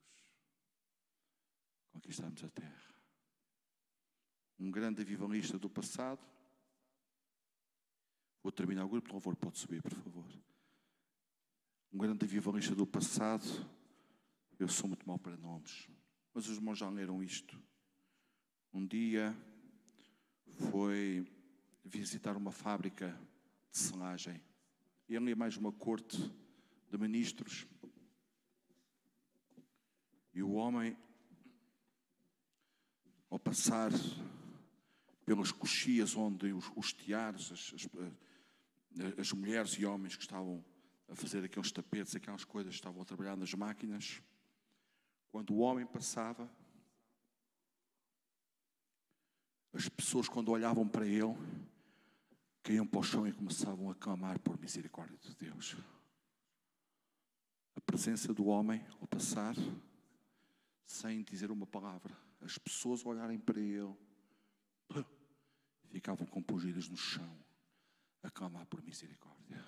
Conquistarmos 1.93 2.43
a 2.43 2.49
terra. 2.49 2.95
Um 4.59 4.71
grande 4.71 5.03
avivalista 5.03 5.59
do 5.59 5.69
passado 5.69 6.35
terminar 8.55 8.85
o 8.85 8.89
grupo 8.89 9.09
de 9.09 9.13
louvor, 9.13 9.37
pode 9.37 9.59
subir, 9.59 9.83
por 9.83 9.93
favor. 9.93 10.25
Um 11.93 11.99
grande 11.99 12.25
avivalista 12.25 12.75
do 12.75 12.87
passado, 12.87 13.45
eu 14.59 14.69
sou 14.69 14.89
muito 14.89 15.07
mau 15.07 15.19
para 15.19 15.37
nomes, 15.37 15.89
mas 16.33 16.49
os 16.49 16.57
irmãos 16.57 16.79
já 16.79 16.89
leram 16.89 17.23
isto. 17.23 17.61
Um 18.73 18.87
dia 18.87 19.37
foi 20.71 21.27
visitar 21.85 22.37
uma 22.37 22.51
fábrica 22.51 23.19
de 23.71 23.79
selagem. 23.79 24.41
Ele 25.09 25.31
e 25.31 25.35
mais 25.35 25.57
uma 25.57 25.73
corte 25.73 26.19
de 26.91 26.99
ministros. 26.99 27.67
E 30.33 30.43
o 30.43 30.53
homem, 30.53 30.97
ao 33.31 33.39
passar 33.39 33.93
pelas 35.25 35.53
coxias 35.53 36.17
onde 36.17 36.53
os, 36.53 36.71
os 36.75 36.93
tiares, 36.93 37.53
as, 37.53 37.73
as, 37.75 37.89
as 39.19 39.33
mulheres 39.33 39.73
e 39.73 39.85
homens 39.85 40.17
que 40.17 40.23
estavam 40.23 40.65
a 41.09 41.15
fazer 41.15 41.45
aqueles 41.45 41.73
tapetes, 41.73 42.15
aquelas 42.15 42.45
coisas, 42.45 42.75
estavam 42.75 43.03
a 43.03 43.05
trabalhar 43.05 43.37
nas 43.37 43.53
máquinas. 43.55 44.23
Quando 45.31 45.53
o 45.53 45.59
homem 45.59 45.85
passava, 45.85 46.51
as 49.73 49.89
pessoas, 49.89 50.29
quando 50.29 50.51
olhavam 50.51 50.87
para 50.89 51.07
ele, 51.07 51.35
caíam 52.63 52.87
para 52.87 53.01
o 53.01 53.03
chão 53.03 53.27
e 53.27 53.33
começavam 53.33 53.91
a 53.91 53.95
clamar 53.95 54.39
por 54.39 54.59
misericórdia 54.59 55.19
de 55.19 55.35
Deus. 55.35 55.77
A 57.75 57.81
presença 57.81 58.33
do 58.33 58.47
homem 58.47 58.87
ao 59.01 59.09
passar, 59.09 59.55
sem 60.87 61.23
dizer 61.25 61.51
uma 61.51 61.67
palavra, 61.67 62.17
as 62.41 62.57
pessoas 62.57 63.05
olharem 63.05 63.39
para 63.39 63.61
ele, 63.61 63.95
ficavam 65.91 66.27
compungidas 66.27 66.89
no 66.89 66.97
chão 66.97 67.44
a 68.25 68.31
clamar 68.31 68.67
por 68.67 68.83
misericórdia. 68.83 69.63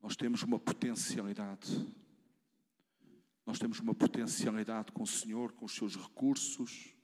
Nós 0.00 0.14
temos 0.14 0.42
uma 0.42 0.58
potencialidade. 0.58 1.88
Nós 3.44 3.58
temos 3.58 3.80
uma 3.80 3.94
potencialidade 3.94 4.92
com 4.92 5.02
o 5.02 5.06
Senhor, 5.06 5.52
com 5.52 5.64
os 5.64 5.74
seus 5.74 5.96
recursos, 5.96 6.94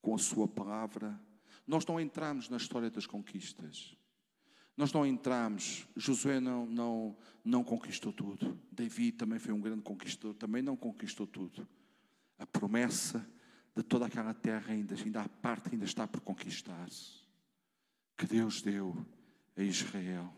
com 0.00 0.14
a 0.14 0.18
sua 0.18 0.46
palavra. 0.46 1.20
Nós 1.66 1.84
não 1.84 2.00
entramos 2.00 2.48
na 2.48 2.56
história 2.56 2.90
das 2.90 3.06
conquistas. 3.06 3.96
Nós 4.76 4.92
não 4.92 5.04
entramos. 5.04 5.86
Josué 5.96 6.38
não, 6.38 6.64
não, 6.66 7.18
não 7.44 7.64
conquistou 7.64 8.12
tudo. 8.12 8.58
Davi 8.70 9.10
também 9.10 9.40
foi 9.40 9.52
um 9.52 9.60
grande 9.60 9.82
conquistador, 9.82 10.34
também 10.34 10.62
não 10.62 10.76
conquistou 10.76 11.26
tudo. 11.26 11.68
A 12.38 12.46
promessa 12.46 13.28
de 13.76 13.82
toda 13.82 14.06
aquela 14.06 14.32
terra 14.32 14.72
ainda, 14.72 14.94
ainda 14.94 15.22
há 15.22 15.28
parte 15.28 15.70
ainda 15.72 15.84
está 15.84 16.06
por 16.06 16.20
conquistar-se 16.20 17.19
que 18.20 18.26
Deus 18.26 18.60
deu 18.60 18.94
a 19.56 19.62
Israel. 19.62 20.30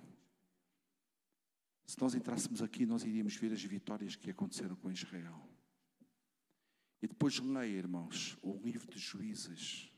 Se 1.84 2.00
nós 2.00 2.14
entrássemos 2.14 2.62
aqui, 2.62 2.86
nós 2.86 3.02
iríamos 3.02 3.34
ver 3.34 3.52
as 3.52 3.64
vitórias 3.64 4.14
que 4.14 4.30
aconteceram 4.30 4.76
com 4.76 4.88
Israel. 4.88 5.36
E 7.02 7.08
depois 7.08 7.40
leia, 7.40 7.76
irmãos, 7.76 8.38
o 8.40 8.56
livro 8.62 8.88
de 8.88 9.00
Juízes, 9.00 9.92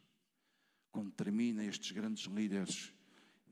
quando 0.91 1.11
termina 1.11 1.63
estes 1.63 1.91
grandes 1.91 2.25
líderes 2.25 2.91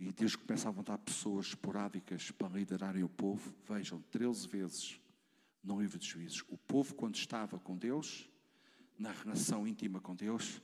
e 0.01 0.11
Deus 0.11 0.35
começa 0.35 0.67
a 0.67 0.71
levantar 0.71 0.97
pessoas 0.97 1.49
esporádicas 1.49 2.31
para 2.31 2.49
liderarem 2.49 3.05
o 3.05 3.11
povo, 3.11 3.55
vejam, 3.69 4.01
13 4.11 4.49
vezes 4.49 5.01
no 5.63 5.79
livro 5.79 5.99
de 5.99 6.09
Juízes, 6.09 6.43
o 6.49 6.57
povo 6.57 6.95
quando 6.95 7.17
estava 7.17 7.59
com 7.59 7.77
Deus, 7.77 8.31
na 8.99 9.13
relação 9.13 9.67
íntima 9.67 10.01
com 10.01 10.17
Deus, 10.17 10.63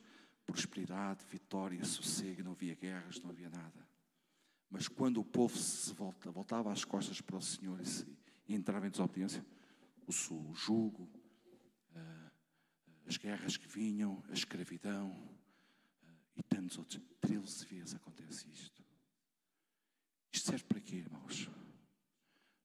prosperidade, 0.49 1.27
vitória, 1.27 1.85
sossego, 1.85 2.43
não 2.43 2.53
havia 2.53 2.75
guerras, 2.75 3.21
não 3.21 3.29
havia 3.29 3.51
nada. 3.51 3.87
Mas 4.71 4.89
quando 4.89 5.21
o 5.21 5.25
povo 5.25 5.57
se 5.57 5.93
volta, 5.93 6.31
voltava 6.31 6.73
as 6.73 6.87
costas 6.87 7.21
para 7.21 7.37
o 7.37 7.43
Senhor 7.43 7.79
e, 7.81 7.85
se, 7.85 8.07
e 8.49 8.55
entrava 8.55 8.87
em 8.87 8.91
desobediência, 8.91 9.45
o, 10.07 10.11
o 10.35 10.55
jugo, 10.55 11.05
uh, 11.95 12.31
as 13.07 13.19
guerras 13.19 13.59
que 13.59 13.69
vinham, 13.69 14.23
a 14.31 14.33
escravidão 14.33 15.11
uh, 15.11 16.07
e 16.35 16.43
tantos 16.43 16.79
outros. 16.79 17.03
Treze 17.21 17.67
vezes 17.67 17.95
acontece 17.95 18.49
isto. 18.51 18.83
Isto 20.33 20.51
serve 20.51 20.65
para 20.65 20.81
quê, 20.81 20.97
irmãos? 20.97 21.49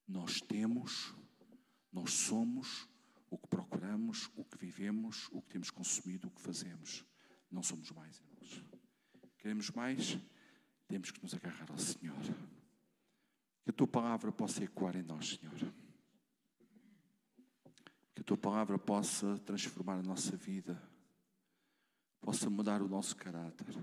Nós 0.08 0.40
temos, 0.40 1.14
nós 1.92 2.14
somos 2.14 2.88
o 3.30 3.38
que 3.38 3.48
procuramos, 3.48 4.30
o 4.36 4.46
que 4.46 4.58
vivemos, 4.58 5.28
o 5.32 5.42
que 5.42 5.50
temos 5.50 5.70
consumido, 5.70 6.30
o 6.30 6.32
que 6.32 6.42
fazemos. 6.42 7.06
Não 7.54 7.62
somos 7.62 7.92
mais, 7.92 8.20
irmãos. 8.20 8.66
Queremos 9.38 9.70
mais? 9.70 10.18
Temos 10.88 11.12
que 11.12 11.22
nos 11.22 11.36
agarrar 11.36 11.70
ao 11.70 11.78
Senhor. 11.78 12.18
Que 13.64 13.70
a 13.70 13.74
tua 13.74 13.88
palavra 13.88 14.32
possa 14.32 14.64
ecoar 14.64 14.96
em 14.96 15.04
nós, 15.04 15.38
Senhor. 15.40 15.74
Que 18.16 18.22
a 18.22 18.24
tua 18.24 18.38
palavra 18.38 18.80
possa 18.80 19.38
transformar 19.46 20.00
a 20.00 20.02
nossa 20.02 20.36
vida, 20.36 20.82
possa 22.20 22.50
mudar 22.50 22.82
o 22.82 22.88
nosso 22.88 23.16
caráter, 23.16 23.78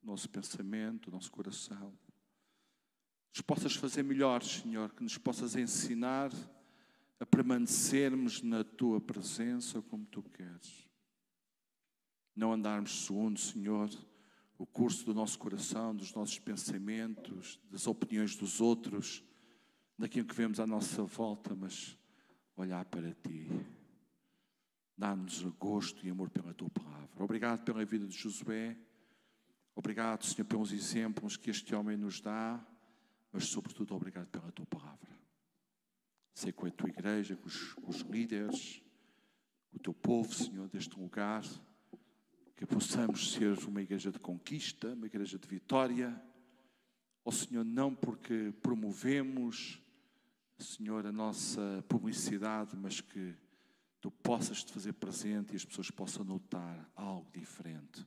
o 0.00 0.06
nosso 0.06 0.30
pensamento, 0.30 1.08
o 1.08 1.10
nosso 1.10 1.32
coração. 1.32 1.92
nos 3.30 3.40
possas 3.40 3.74
fazer 3.74 4.04
melhores, 4.04 4.62
Senhor, 4.62 4.94
que 4.94 5.02
nos 5.02 5.18
possas 5.18 5.56
ensinar 5.56 6.30
a 7.18 7.26
permanecermos 7.26 8.42
na 8.42 8.62
tua 8.62 9.00
presença 9.00 9.82
como 9.82 10.06
tu 10.06 10.22
queres. 10.22 10.87
Não 12.38 12.52
andarmos 12.52 13.04
segundo, 13.04 13.36
Senhor, 13.40 13.90
o 14.56 14.64
curso 14.64 15.04
do 15.04 15.12
nosso 15.12 15.36
coração, 15.40 15.92
dos 15.92 16.14
nossos 16.14 16.38
pensamentos, 16.38 17.58
das 17.68 17.88
opiniões 17.88 18.36
dos 18.36 18.60
outros, 18.60 19.24
daquilo 19.98 20.24
que 20.24 20.36
vemos 20.36 20.60
à 20.60 20.66
nossa 20.66 21.02
volta, 21.02 21.52
mas 21.56 21.98
olhar 22.56 22.84
para 22.84 23.12
ti. 23.12 23.50
Dá-nos 24.96 25.42
gosto 25.58 26.06
e 26.06 26.10
amor 26.10 26.30
pela 26.30 26.54
tua 26.54 26.70
palavra. 26.70 27.24
Obrigado 27.24 27.64
pela 27.64 27.84
vida 27.84 28.06
de 28.06 28.16
Josué. 28.16 28.78
Obrigado, 29.74 30.24
Senhor, 30.24 30.44
pelos 30.44 30.70
exemplos 30.70 31.36
que 31.36 31.50
este 31.50 31.74
homem 31.74 31.96
nos 31.96 32.20
dá, 32.20 32.64
mas, 33.32 33.48
sobretudo, 33.48 33.96
obrigado 33.96 34.28
pela 34.28 34.52
tua 34.52 34.66
palavra. 34.66 35.10
Sei 36.34 36.52
com 36.52 36.66
a 36.66 36.70
tua 36.70 36.88
igreja, 36.88 37.34
com 37.34 37.48
os, 37.48 37.72
com 37.72 37.90
os 37.90 38.02
líderes, 38.02 38.80
com 39.72 39.78
o 39.78 39.80
teu 39.80 39.92
povo, 39.92 40.32
Senhor, 40.32 40.68
deste 40.68 40.96
lugar, 40.96 41.42
que 42.58 42.66
possamos 42.66 43.32
ser 43.34 43.56
uma 43.68 43.80
igreja 43.80 44.10
de 44.10 44.18
conquista, 44.18 44.92
uma 44.92 45.06
igreja 45.06 45.38
de 45.38 45.46
vitória. 45.46 46.20
Ó 47.24 47.30
Senhor, 47.30 47.64
não 47.64 47.94
porque 47.94 48.52
promovemos, 48.60 49.80
Senhor, 50.58 51.06
a 51.06 51.12
nossa 51.12 51.84
publicidade, 51.88 52.76
mas 52.76 53.00
que 53.00 53.36
tu 54.00 54.10
possas 54.10 54.64
te 54.64 54.72
fazer 54.72 54.94
presente 54.94 55.52
e 55.52 55.56
as 55.56 55.64
pessoas 55.64 55.88
possam 55.92 56.24
notar 56.24 56.90
algo 56.96 57.30
diferente 57.30 58.04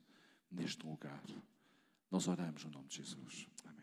neste 0.50 0.86
lugar. 0.86 1.24
Nós 2.10 2.28
oramos 2.28 2.62
no 2.64 2.72
nome 2.72 2.88
de 2.88 2.96
Jesus. 2.96 3.48
Amém. 3.64 3.81